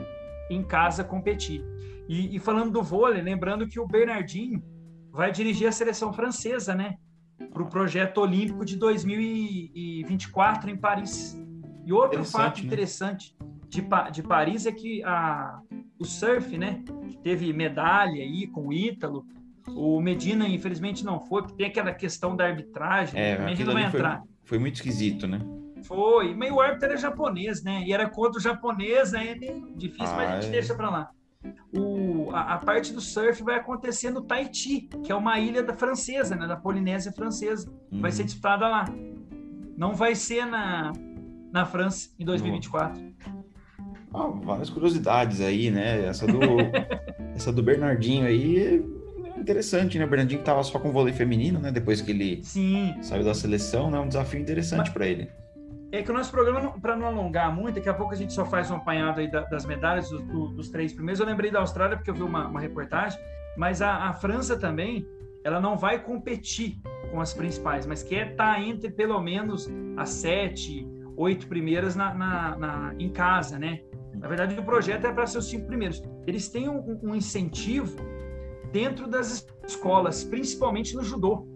em 0.50 0.62
casa 0.62 1.04
competir. 1.04 1.62
E, 2.10 2.34
e, 2.34 2.38
falando 2.40 2.72
do 2.72 2.82
vôlei, 2.82 3.22
lembrando 3.22 3.68
que 3.68 3.78
o 3.78 3.86
Bernardinho 3.86 4.60
vai 5.12 5.30
dirigir 5.30 5.68
a 5.68 5.72
seleção 5.72 6.12
francesa, 6.12 6.74
né? 6.74 6.96
Para 7.52 7.62
o 7.62 7.68
projeto 7.68 8.18
olímpico 8.18 8.64
de 8.64 8.76
2024 8.76 10.68
em 10.68 10.76
Paris. 10.76 11.40
E 11.86 11.92
outro 11.92 12.24
fato 12.24 12.58
né? 12.58 12.66
interessante 12.66 13.36
de, 13.68 13.86
de 14.10 14.24
Paris 14.24 14.66
é 14.66 14.72
que 14.72 15.04
a, 15.04 15.60
o 16.00 16.04
surf, 16.04 16.58
né? 16.58 16.82
Teve 17.22 17.52
medalha 17.52 18.24
aí 18.24 18.48
com 18.48 18.66
o 18.66 18.72
Ítalo. 18.72 19.24
O 19.68 20.00
Medina, 20.00 20.48
infelizmente, 20.48 21.04
não 21.04 21.20
foi, 21.20 21.42
porque 21.42 21.58
tem 21.58 21.66
aquela 21.66 21.94
questão 21.94 22.34
da 22.34 22.44
arbitragem. 22.44 23.20
É, 23.20 23.38
né? 23.38 23.44
Medina 23.44 23.72
vai 23.72 23.84
entrar. 23.84 24.24
Foi 24.42 24.58
muito 24.58 24.74
esquisito, 24.74 25.28
né? 25.28 25.38
Foi, 25.84 26.34
mas 26.34 26.50
o 26.50 26.60
árbitro 26.60 26.88
era 26.88 26.96
japonês, 26.96 27.62
né? 27.62 27.84
E 27.86 27.92
era 27.92 28.10
contra 28.10 28.40
o 28.40 28.42
japonês, 28.42 29.12
né? 29.12 29.30
É 29.30 29.34
difícil, 29.76 30.12
ah, 30.12 30.16
mas 30.16 30.30
a 30.30 30.40
gente 30.40 30.48
é. 30.48 30.50
deixa 30.50 30.74
para 30.74 30.90
lá. 30.90 31.10
O, 31.72 32.30
a, 32.32 32.54
a, 32.54 32.58
parte 32.58 32.92
do 32.92 33.00
surf 33.00 33.42
vai 33.42 33.56
acontecer 33.56 34.10
no 34.10 34.22
Tahiti, 34.22 34.88
que 35.02 35.10
é 35.10 35.14
uma 35.14 35.38
ilha 35.38 35.62
da 35.62 35.74
francesa, 35.74 36.36
né? 36.36 36.46
Da 36.46 36.56
Polinésia 36.56 37.12
francesa. 37.12 37.70
Uhum. 37.90 38.00
Vai 38.00 38.12
ser 38.12 38.24
disputada 38.24 38.68
lá. 38.68 38.84
Não 39.76 39.94
vai 39.94 40.14
ser 40.14 40.44
na, 40.44 40.92
na 41.50 41.64
França 41.64 42.10
em 42.18 42.24
2024. 42.24 43.02
Ah, 44.12 44.26
várias 44.42 44.68
curiosidades 44.68 45.40
aí, 45.40 45.70
né? 45.70 46.06
Essa 46.06 46.26
do, 46.26 46.40
essa 47.34 47.52
do 47.52 47.62
Bernardinho 47.62 48.26
aí 48.26 48.84
interessante, 49.40 49.98
né? 49.98 50.04
O 50.04 50.08
Bernardinho 50.08 50.42
tava 50.42 50.62
só 50.62 50.78
com 50.78 50.92
vôlei 50.92 51.14
feminino, 51.14 51.58
né? 51.58 51.72
Depois 51.72 52.00
que 52.02 52.10
ele 52.10 52.40
Sim. 52.42 52.94
saiu 53.00 53.24
da 53.24 53.34
seleção, 53.34 53.90
né? 53.90 53.98
Um 53.98 54.08
desafio 54.08 54.40
interessante 54.40 54.90
para 54.90 55.06
ele. 55.06 55.30
É 55.92 56.02
que 56.02 56.10
o 56.10 56.14
nosso 56.14 56.30
programa, 56.30 56.78
para 56.80 56.94
não 56.94 57.06
alongar 57.06 57.54
muito, 57.54 57.74
daqui 57.74 57.88
a 57.88 57.94
pouco 57.94 58.12
a 58.12 58.16
gente 58.16 58.32
só 58.32 58.44
faz 58.44 58.70
um 58.70 58.76
apanhado 58.76 59.18
aí 59.18 59.28
das 59.28 59.66
medalhas 59.66 60.08
dos, 60.08 60.52
dos 60.52 60.68
três 60.68 60.92
primeiros. 60.92 61.18
Eu 61.18 61.26
lembrei 61.26 61.50
da 61.50 61.58
Austrália 61.58 61.96
porque 61.96 62.10
eu 62.10 62.14
vi 62.14 62.22
uma, 62.22 62.46
uma 62.46 62.60
reportagem, 62.60 63.18
mas 63.56 63.82
a, 63.82 64.08
a, 64.08 64.12
França 64.12 64.56
também, 64.56 65.04
ela 65.42 65.60
não 65.60 65.76
vai 65.76 65.98
competir 65.98 66.78
com 67.10 67.20
as 67.20 67.34
principais, 67.34 67.86
mas 67.86 68.04
quer 68.04 68.30
estar 68.30 68.54
tá 68.54 68.60
entre 68.60 68.90
pelo 68.90 69.20
menos 69.20 69.68
as 69.96 70.10
sete, 70.10 70.86
oito 71.16 71.48
primeiras 71.48 71.96
na, 71.96 72.14
na, 72.14 72.56
na 72.56 72.94
em 72.96 73.08
casa, 73.08 73.58
né? 73.58 73.80
Na 74.14 74.28
verdade, 74.28 74.58
o 74.58 74.62
projeto 74.62 75.06
é 75.06 75.12
para 75.12 75.26
ser 75.26 75.38
os 75.38 75.48
cinco 75.48 75.66
primeiros. 75.66 76.02
Eles 76.24 76.48
têm 76.48 76.68
um, 76.68 77.00
um 77.02 77.14
incentivo 77.16 77.96
dentro 78.70 79.08
das 79.08 79.44
escolas, 79.66 80.22
principalmente 80.22 80.94
no 80.94 81.02
judô. 81.02 81.48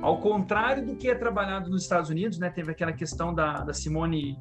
Ao 0.00 0.20
contrário 0.20 0.86
do 0.86 0.94
que 0.94 1.08
é 1.08 1.14
trabalhado 1.14 1.68
nos 1.68 1.82
Estados 1.82 2.08
Unidos, 2.08 2.38
né, 2.38 2.50
teve 2.50 2.70
aquela 2.70 2.92
questão 2.92 3.34
da, 3.34 3.64
da 3.64 3.74
Simone 3.74 4.38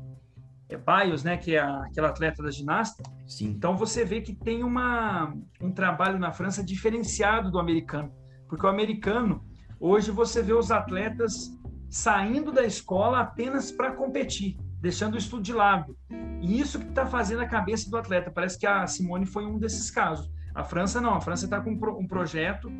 Biles, 0.70 1.24
né, 1.24 1.36
que 1.38 1.56
é 1.56 1.60
a, 1.60 1.84
aquela 1.84 2.10
atleta 2.10 2.44
da 2.44 2.52
ginasta. 2.52 3.02
Sim. 3.26 3.48
Então 3.48 3.76
você 3.76 4.06
vê 4.06 4.22
que 4.22 4.36
tem 4.36 4.64
uma, 4.64 5.34
um 5.60 5.72
trabalho 5.72 6.20
na 6.20 6.32
França 6.32 6.64
diferenciado 6.64 7.50
do 7.50 7.60
americano, 7.60 8.12
porque 8.48 8.66
o 8.66 8.70
americano 8.70 9.44
hoje 9.80 10.12
você 10.12 10.44
vê 10.44 10.54
os 10.54 10.72
atletas 10.72 11.52
saindo 11.90 12.52
da 12.52 12.64
escola 12.64 13.22
apenas 13.22 13.72
para 13.72 13.92
competir, 13.94 14.58
deixando 14.80 15.16
o 15.16 15.18
estudo 15.18 15.42
de 15.42 15.54
lado. 15.54 15.98
E 16.42 16.60
isso 16.60 16.80
que 16.80 16.90
está 16.90 17.06
fazendo 17.06 17.42
a 17.42 17.48
cabeça 17.48 17.90
do 17.90 17.98
atleta. 17.98 18.30
Parece 18.30 18.60
que 18.60 18.68
a 18.68 18.86
Simone 18.86 19.26
foi 19.26 19.46
um 19.46 19.58
desses 19.58 19.90
casos. 19.90 20.30
A 20.54 20.64
França 20.64 21.00
não, 21.00 21.16
a 21.16 21.22
França 21.22 21.46
está 21.46 21.62
com 21.62 21.72
um 21.72 22.08
projeto 22.08 22.72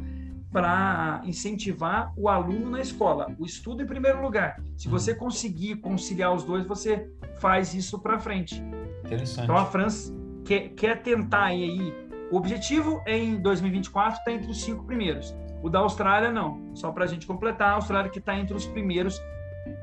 para 0.52 1.22
incentivar 1.26 2.14
o 2.16 2.30
aluno 2.30 2.70
na 2.70 2.80
escola, 2.80 3.34
o 3.38 3.46
estudo 3.46 3.84
em 3.84 3.86
primeiro 3.86 4.22
lugar. 4.22 4.62
Se 4.78 4.88
você 4.88 5.14
conseguir 5.14 5.78
conciliar 5.78 6.34
os 6.34 6.44
dois, 6.44 6.66
você 6.66 7.10
faz 7.40 7.74
isso 7.74 8.00
para 8.00 8.18
frente. 8.18 8.64
Interessante. 9.06 9.44
Então 9.44 9.58
a 9.58 9.66
França 9.66 10.14
quer, 10.46 10.70
quer 10.70 11.02
tentar 11.02 11.46
aí, 11.46 11.94
o 12.32 12.38
objetivo 12.38 13.02
é 13.06 13.18
em 13.18 13.42
2024 13.42 14.20
estar 14.20 14.24
tá 14.24 14.32
entre 14.32 14.50
os 14.50 14.62
cinco 14.62 14.84
primeiros. 14.86 15.36
O 15.62 15.70
da 15.70 15.80
Austrália 15.80 16.32
não. 16.32 16.72
Só 16.76 16.92
para 16.92 17.04
a 17.04 17.08
gente 17.08 17.26
completar, 17.26 17.72
a 17.72 17.74
Austrália 17.74 18.10
que 18.10 18.20
está 18.20 18.38
entre 18.38 18.56
os 18.56 18.66
primeiros 18.66 19.22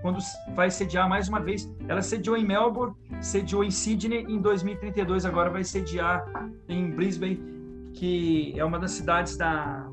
quando 0.01 0.19
vai 0.55 0.71
sediar 0.71 1.09
mais 1.09 1.29
uma 1.29 1.41
vez. 1.41 1.71
Ela 1.89 2.01
sediou 2.01 2.37
em 2.37 2.45
Melbourne, 2.45 2.95
sediou 3.21 3.63
em 3.63 3.71
Sydney, 3.71 4.25
em 4.29 4.41
2032 4.41 5.27
agora 5.27 5.51
vai 5.51 5.65
sediar 5.65 6.25
em 6.69 6.91
Brisbane 6.91 7.55
que 7.95 8.53
é 8.59 8.65
uma 8.65 8.79
das 8.79 8.91
cidades 8.91 9.37
da, 9.37 9.89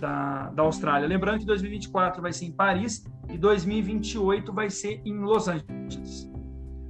da, 0.00 0.50
da 0.50 0.62
Austrália. 0.62 1.06
Lembrando 1.06 1.40
que 1.40 1.46
2024 1.46 2.20
vai 2.22 2.32
ser 2.32 2.46
em 2.46 2.52
Paris 2.52 3.04
e 3.28 3.38
2028 3.38 4.52
vai 4.52 4.70
ser 4.70 5.00
em 5.04 5.18
Los 5.18 5.48
Angeles. 5.48 6.30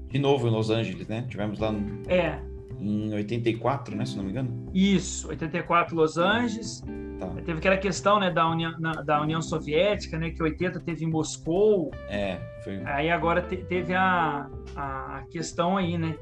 De 0.09 0.19
novo 0.19 0.49
em 0.49 0.51
Los 0.51 0.71
Angeles, 0.71 1.07
né? 1.09 1.25
Tivemos 1.29 1.59
lá 1.59 1.71
no... 1.71 2.03
É. 2.09 2.41
em 2.79 3.13
84, 3.15 3.95
né? 3.95 4.07
Se 4.07 4.17
não 4.17 4.25
me 4.25 4.31
engano. 4.31 4.71
Isso, 4.73 5.29
84 5.29 5.95
Los 5.95 6.17
Angeles. 6.17 6.83
Tá. 7.19 7.29
Teve 7.45 7.59
aquela 7.59 7.77
questão 7.77 8.19
né, 8.19 8.31
da, 8.31 8.49
União, 8.49 8.73
na, 8.81 8.93
da 9.03 9.21
União 9.21 9.43
Soviética, 9.43 10.19
né? 10.19 10.31
Que 10.31 10.43
80 10.43 10.81
teve 10.81 11.05
em 11.05 11.09
Moscou. 11.09 11.91
É, 12.09 12.39
foi. 12.65 12.83
Aí 12.85 13.11
agora 13.11 13.43
te, 13.43 13.59
teve 13.59 13.95
a, 13.95 14.49
a 14.75 15.25
questão 15.31 15.77
aí, 15.77 15.99
né? 15.99 16.17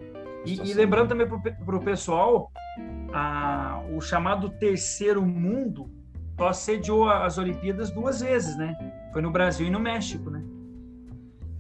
E, 0.45 0.71
e 0.71 0.75
lembrando 0.75 1.09
também 1.09 1.27
para 1.27 1.77
o 1.77 1.81
pessoal, 1.81 2.51
a, 3.13 3.83
o 3.93 4.01
chamado 4.01 4.51
terceiro 4.51 5.25
mundo 5.25 5.98
só 6.39 6.53
sediou 6.53 7.09
as 7.09 7.37
Olimpíadas 7.37 7.91
duas 7.91 8.21
vezes, 8.21 8.57
né? 8.57 8.77
Foi 9.13 9.21
no 9.21 9.31
Brasil 9.31 9.67
e 9.67 9.71
no 9.71 9.81
México, 9.81 10.31
né? 10.31 10.43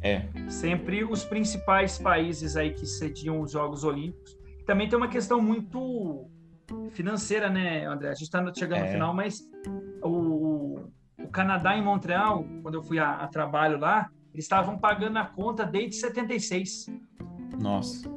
É. 0.00 0.28
Sempre 0.48 1.04
os 1.04 1.24
principais 1.24 1.98
países 1.98 2.56
aí 2.56 2.72
que 2.72 2.86
sediam 2.86 3.40
os 3.40 3.50
Jogos 3.50 3.82
Olímpicos. 3.82 4.38
Também 4.64 4.88
tem 4.88 4.96
uma 4.96 5.08
questão 5.08 5.42
muito 5.42 6.30
financeira, 6.90 7.50
né, 7.50 7.86
André? 7.86 8.10
A 8.10 8.14
gente 8.14 8.22
está 8.22 8.54
chegando 8.54 8.78
é. 8.78 8.84
no 8.84 8.92
final, 8.92 9.12
mas 9.12 9.40
o, 10.02 10.84
o 11.18 11.28
Canadá 11.32 11.76
em 11.76 11.82
Montreal, 11.82 12.44
quando 12.62 12.76
eu 12.76 12.82
fui 12.82 13.00
a, 13.00 13.16
a 13.16 13.26
trabalho 13.26 13.80
lá, 13.80 14.08
eles 14.32 14.44
estavam 14.44 14.78
pagando 14.78 15.18
a 15.18 15.24
conta 15.24 15.64
desde 15.64 15.96
76. 15.96 16.86
Nossa. 17.60 18.08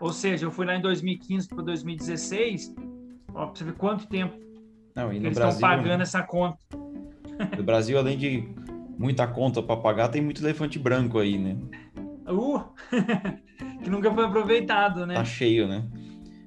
Ou 0.00 0.12
seja, 0.12 0.46
eu 0.46 0.50
fui 0.50 0.66
lá 0.66 0.74
em 0.74 0.82
2015 0.82 1.48
para 1.48 1.62
2016, 1.62 2.74
ó, 3.32 3.46
pra 3.46 3.54
você 3.54 3.64
ver 3.64 3.74
quanto 3.74 4.08
tempo 4.08 4.45
Não, 4.96 5.12
e 5.12 5.16
eles 5.16 5.34
Brasil, 5.34 5.54
estão 5.54 5.68
pagando 5.68 5.98
né? 5.98 6.02
essa 6.02 6.22
conta. 6.22 6.58
No 7.54 7.62
Brasil, 7.62 7.98
além 7.98 8.16
de 8.16 8.48
muita 8.98 9.26
conta 9.26 9.62
para 9.62 9.76
pagar, 9.76 10.08
tem 10.08 10.22
muito 10.22 10.42
elefante 10.42 10.78
branco 10.78 11.18
aí, 11.18 11.36
né? 11.36 11.54
Uh! 12.26 12.60
que 13.84 13.90
nunca 13.90 14.10
foi 14.10 14.24
aproveitado, 14.24 15.04
né? 15.04 15.14
Tá 15.14 15.24
cheio, 15.24 15.68
né? 15.68 15.84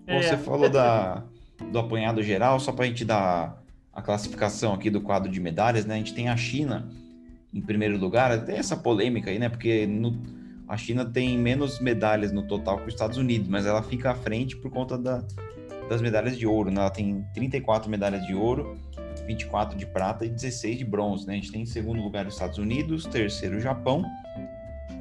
É. 0.07 0.23
Você 0.23 0.35
falou 0.35 0.67
da, 0.67 1.23
do 1.71 1.77
apanhado 1.77 2.23
geral, 2.23 2.59
só 2.59 2.71
para 2.71 2.85
a 2.85 2.87
gente 2.87 3.05
dar 3.05 3.61
a 3.93 4.01
classificação 4.01 4.73
aqui 4.73 4.89
do 4.89 4.99
quadro 4.99 5.31
de 5.31 5.39
medalhas, 5.39 5.85
né? 5.85 5.93
A 5.93 5.97
gente 5.97 6.15
tem 6.15 6.27
a 6.27 6.35
China 6.35 6.89
em 7.53 7.61
primeiro 7.61 7.97
lugar, 7.99 8.45
tem 8.45 8.57
essa 8.57 8.75
polêmica 8.75 9.29
aí, 9.29 9.37
né? 9.37 9.47
Porque 9.47 9.85
no, 9.85 10.19
a 10.67 10.75
China 10.75 11.05
tem 11.05 11.37
menos 11.37 11.79
medalhas 11.79 12.31
no 12.31 12.47
total 12.47 12.79
que 12.79 12.87
os 12.87 12.93
Estados 12.95 13.17
Unidos, 13.17 13.47
mas 13.47 13.67
ela 13.67 13.83
fica 13.83 14.09
à 14.09 14.15
frente 14.15 14.57
por 14.57 14.71
conta 14.71 14.97
da, 14.97 15.23
das 15.89 16.01
medalhas 16.01 16.37
de 16.37 16.45
ouro. 16.45 16.71
Né? 16.71 16.79
Ela 16.79 16.89
tem 16.89 17.25
34 17.33 17.89
medalhas 17.89 18.25
de 18.25 18.33
ouro, 18.33 18.77
24 19.25 19.77
de 19.77 19.85
prata 19.85 20.25
e 20.25 20.29
16 20.29 20.77
de 20.77 20.85
bronze. 20.85 21.27
Né? 21.27 21.33
A 21.33 21.35
gente 21.37 21.51
tem 21.51 21.63
em 21.63 21.65
segundo 21.65 22.01
lugar 22.01 22.27
os 22.27 22.35
Estados 22.35 22.57
Unidos, 22.57 23.05
terceiro 23.05 23.57
o 23.57 23.59
Japão, 23.59 24.05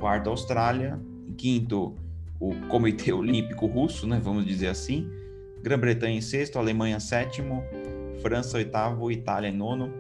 quarto 0.01 0.29
a 0.29 0.31
Austrália, 0.31 0.99
em 1.29 1.33
quinto 1.35 1.95
o 2.41 2.55
Comitê 2.69 3.13
Olímpico 3.13 3.67
Russo, 3.67 4.07
né? 4.07 4.21
vamos 4.23 4.47
dizer 4.47 4.69
assim, 4.69 5.11
Grã-Bretanha 5.63 6.17
em 6.17 6.21
sexto, 6.21 6.59
Alemanha 6.59 7.01
sétimo, 7.01 7.63
França 8.23 8.57
oitavo, 8.57 9.11
Itália 9.11 9.49
em 9.49 9.57
nono, 9.57 9.93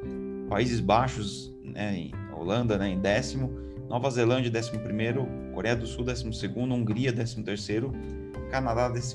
Países 0.48 0.80
Baixos, 0.80 1.52
né? 1.62 2.10
Holanda 2.32 2.78
né? 2.78 2.90
em 2.90 2.98
décimo, 2.98 3.52
Nova 3.88 4.08
Zelândia, 4.10 4.50
11, 4.50 4.72
Coreia 5.52 5.74
do 5.74 5.86
Sul, 5.86 6.04
12, 6.04 6.30
Hungria, 6.56 7.12
13, 7.12 7.42
Canadá, 8.48 8.90
14, 8.90 9.14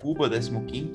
Cuba, 0.00 0.28
15 0.28 0.92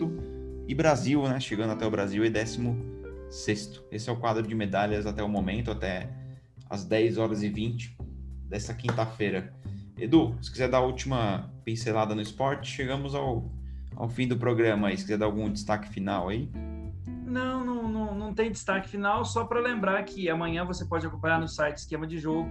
e 0.68 0.76
Brasil, 0.76 1.24
né? 1.24 1.40
Chegando 1.40 1.72
até 1.72 1.86
o 1.86 1.92
Brasil, 1.92 2.24
é 2.24 2.30
16. 2.30 3.84
Esse 3.92 4.10
é 4.10 4.14
o 4.14 4.18
quadro 4.18 4.46
de 4.46 4.56
medalhas 4.56 5.06
até 5.06 5.24
o 5.24 5.30
momento, 5.30 5.72
até 5.72 6.10
as 6.70 6.84
10 6.84 7.18
horas 7.18 7.44
e 7.44 7.50
20 7.50 7.98
dessa 8.48 8.74
quinta-feira. 8.74 9.54
Edu, 9.98 10.36
se 10.42 10.52
quiser 10.52 10.70
dar 10.70 10.78
a 10.80 10.82
última 10.82 11.52
pincelada 11.64 12.16
no 12.16 12.22
esporte, 12.22 12.72
chegamos 12.72 13.14
ao, 13.14 13.52
ao 13.96 14.10
fim 14.10 14.28
do 14.28 14.38
programa 14.38 14.88
aí. 14.88 14.98
Se 14.98 15.04
quiser 15.04 15.18
dar 15.18 15.26
algum 15.26 15.52
destaque 15.52 15.90
final 15.90 16.30
aí. 16.30 16.50
Não, 17.26 17.64
não, 17.64 17.88
não, 17.88 18.16
não 18.16 18.34
tem 18.34 18.52
destaque 18.52 18.90
final, 18.90 19.24
só 19.24 19.46
para 19.46 19.60
lembrar 19.60 20.02
que 20.04 20.30
amanhã 20.30 20.66
você 20.66 20.84
pode 20.86 21.06
acompanhar 21.06 21.40
no 21.40 21.48
site 21.48 21.78
Esquema 21.78 22.08
de 22.08 22.18
Jogo 22.18 22.50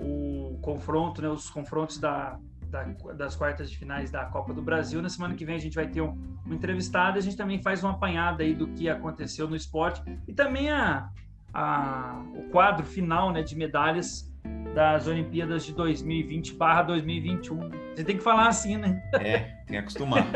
o 0.00 0.58
confronto, 0.60 1.20
né, 1.20 1.28
os 1.28 1.50
confrontos 1.50 1.98
da, 1.98 2.38
da, 2.72 2.84
das 3.12 3.36
quartas 3.36 3.70
de 3.70 3.76
finais 3.76 4.10
da 4.10 4.24
Copa 4.24 4.54
do 4.54 4.62
Brasil. 4.62 5.02
Na 5.02 5.10
semana 5.10 5.34
que 5.34 5.44
vem 5.44 5.54
a 5.54 5.58
gente 5.58 5.74
vai 5.74 5.86
ter 5.86 6.00
um, 6.00 6.18
um 6.46 6.54
entrevistado, 6.54 7.18
a 7.18 7.20
gente 7.20 7.36
também 7.36 7.62
faz 7.62 7.84
uma 7.84 7.92
apanhada 7.92 8.42
aí 8.42 8.54
do 8.54 8.66
que 8.68 8.88
aconteceu 8.88 9.46
no 9.46 9.54
esporte 9.54 10.02
e 10.26 10.32
também 10.32 10.70
a, 10.70 11.10
a, 11.52 12.24
o 12.34 12.48
quadro 12.50 12.84
final 12.84 13.30
né, 13.30 13.42
de 13.42 13.54
medalhas 13.54 14.32
das 14.74 15.06
Olimpíadas 15.06 15.64
de 15.64 15.74
2020 15.74 16.54
barra 16.54 16.82
2021. 16.84 17.70
Você 17.94 18.04
tem 18.04 18.16
que 18.16 18.22
falar 18.22 18.48
assim, 18.48 18.78
né? 18.78 19.02
É, 19.12 19.38
tem 19.38 19.66
que 19.66 19.76
acostumar. 19.76 20.26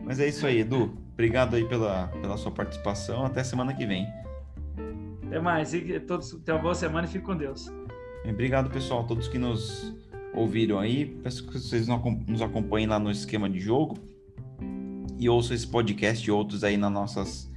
Mas 0.00 0.20
é 0.20 0.28
isso 0.28 0.46
aí, 0.46 0.60
Edu. 0.60 0.96
Obrigado 1.12 1.56
aí 1.56 1.64
pela, 1.64 2.06
pela 2.22 2.36
sua 2.36 2.52
participação. 2.52 3.26
Até 3.26 3.42
semana 3.42 3.74
que 3.74 3.84
vem. 3.84 4.06
Até 5.26 5.40
mais. 5.40 5.74
E 5.74 5.98
todos, 5.98 6.30
tenham 6.44 6.58
uma 6.58 6.62
boa 6.62 6.74
semana 6.76 7.06
e 7.06 7.10
fique 7.10 7.24
com 7.24 7.36
Deus. 7.36 7.72
Obrigado, 8.24 8.70
pessoal. 8.70 9.04
Todos 9.04 9.26
que 9.26 9.36
nos 9.36 9.92
ouviram 10.34 10.78
aí. 10.78 11.06
Peço 11.22 11.46
que 11.46 11.58
vocês 11.58 11.86
nos 12.26 12.42
acompanhem 12.42 12.86
lá 12.86 12.98
no 12.98 13.10
esquema 13.10 13.48
de 13.48 13.60
jogo 13.60 13.96
e 15.18 15.28
ouçam 15.28 15.54
esse 15.54 15.66
podcast 15.66 16.26
e 16.26 16.30
outros 16.30 16.62
aí 16.62 16.76
nas 16.76 16.92
nossas 16.92 17.50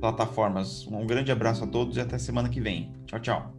plataformas. 0.00 0.86
Um 0.86 1.06
grande 1.06 1.30
abraço 1.30 1.64
a 1.64 1.66
todos 1.66 1.96
e 1.96 2.00
até 2.00 2.18
semana 2.18 2.48
que 2.48 2.60
vem. 2.60 2.92
Tchau, 3.06 3.20
tchau. 3.20 3.55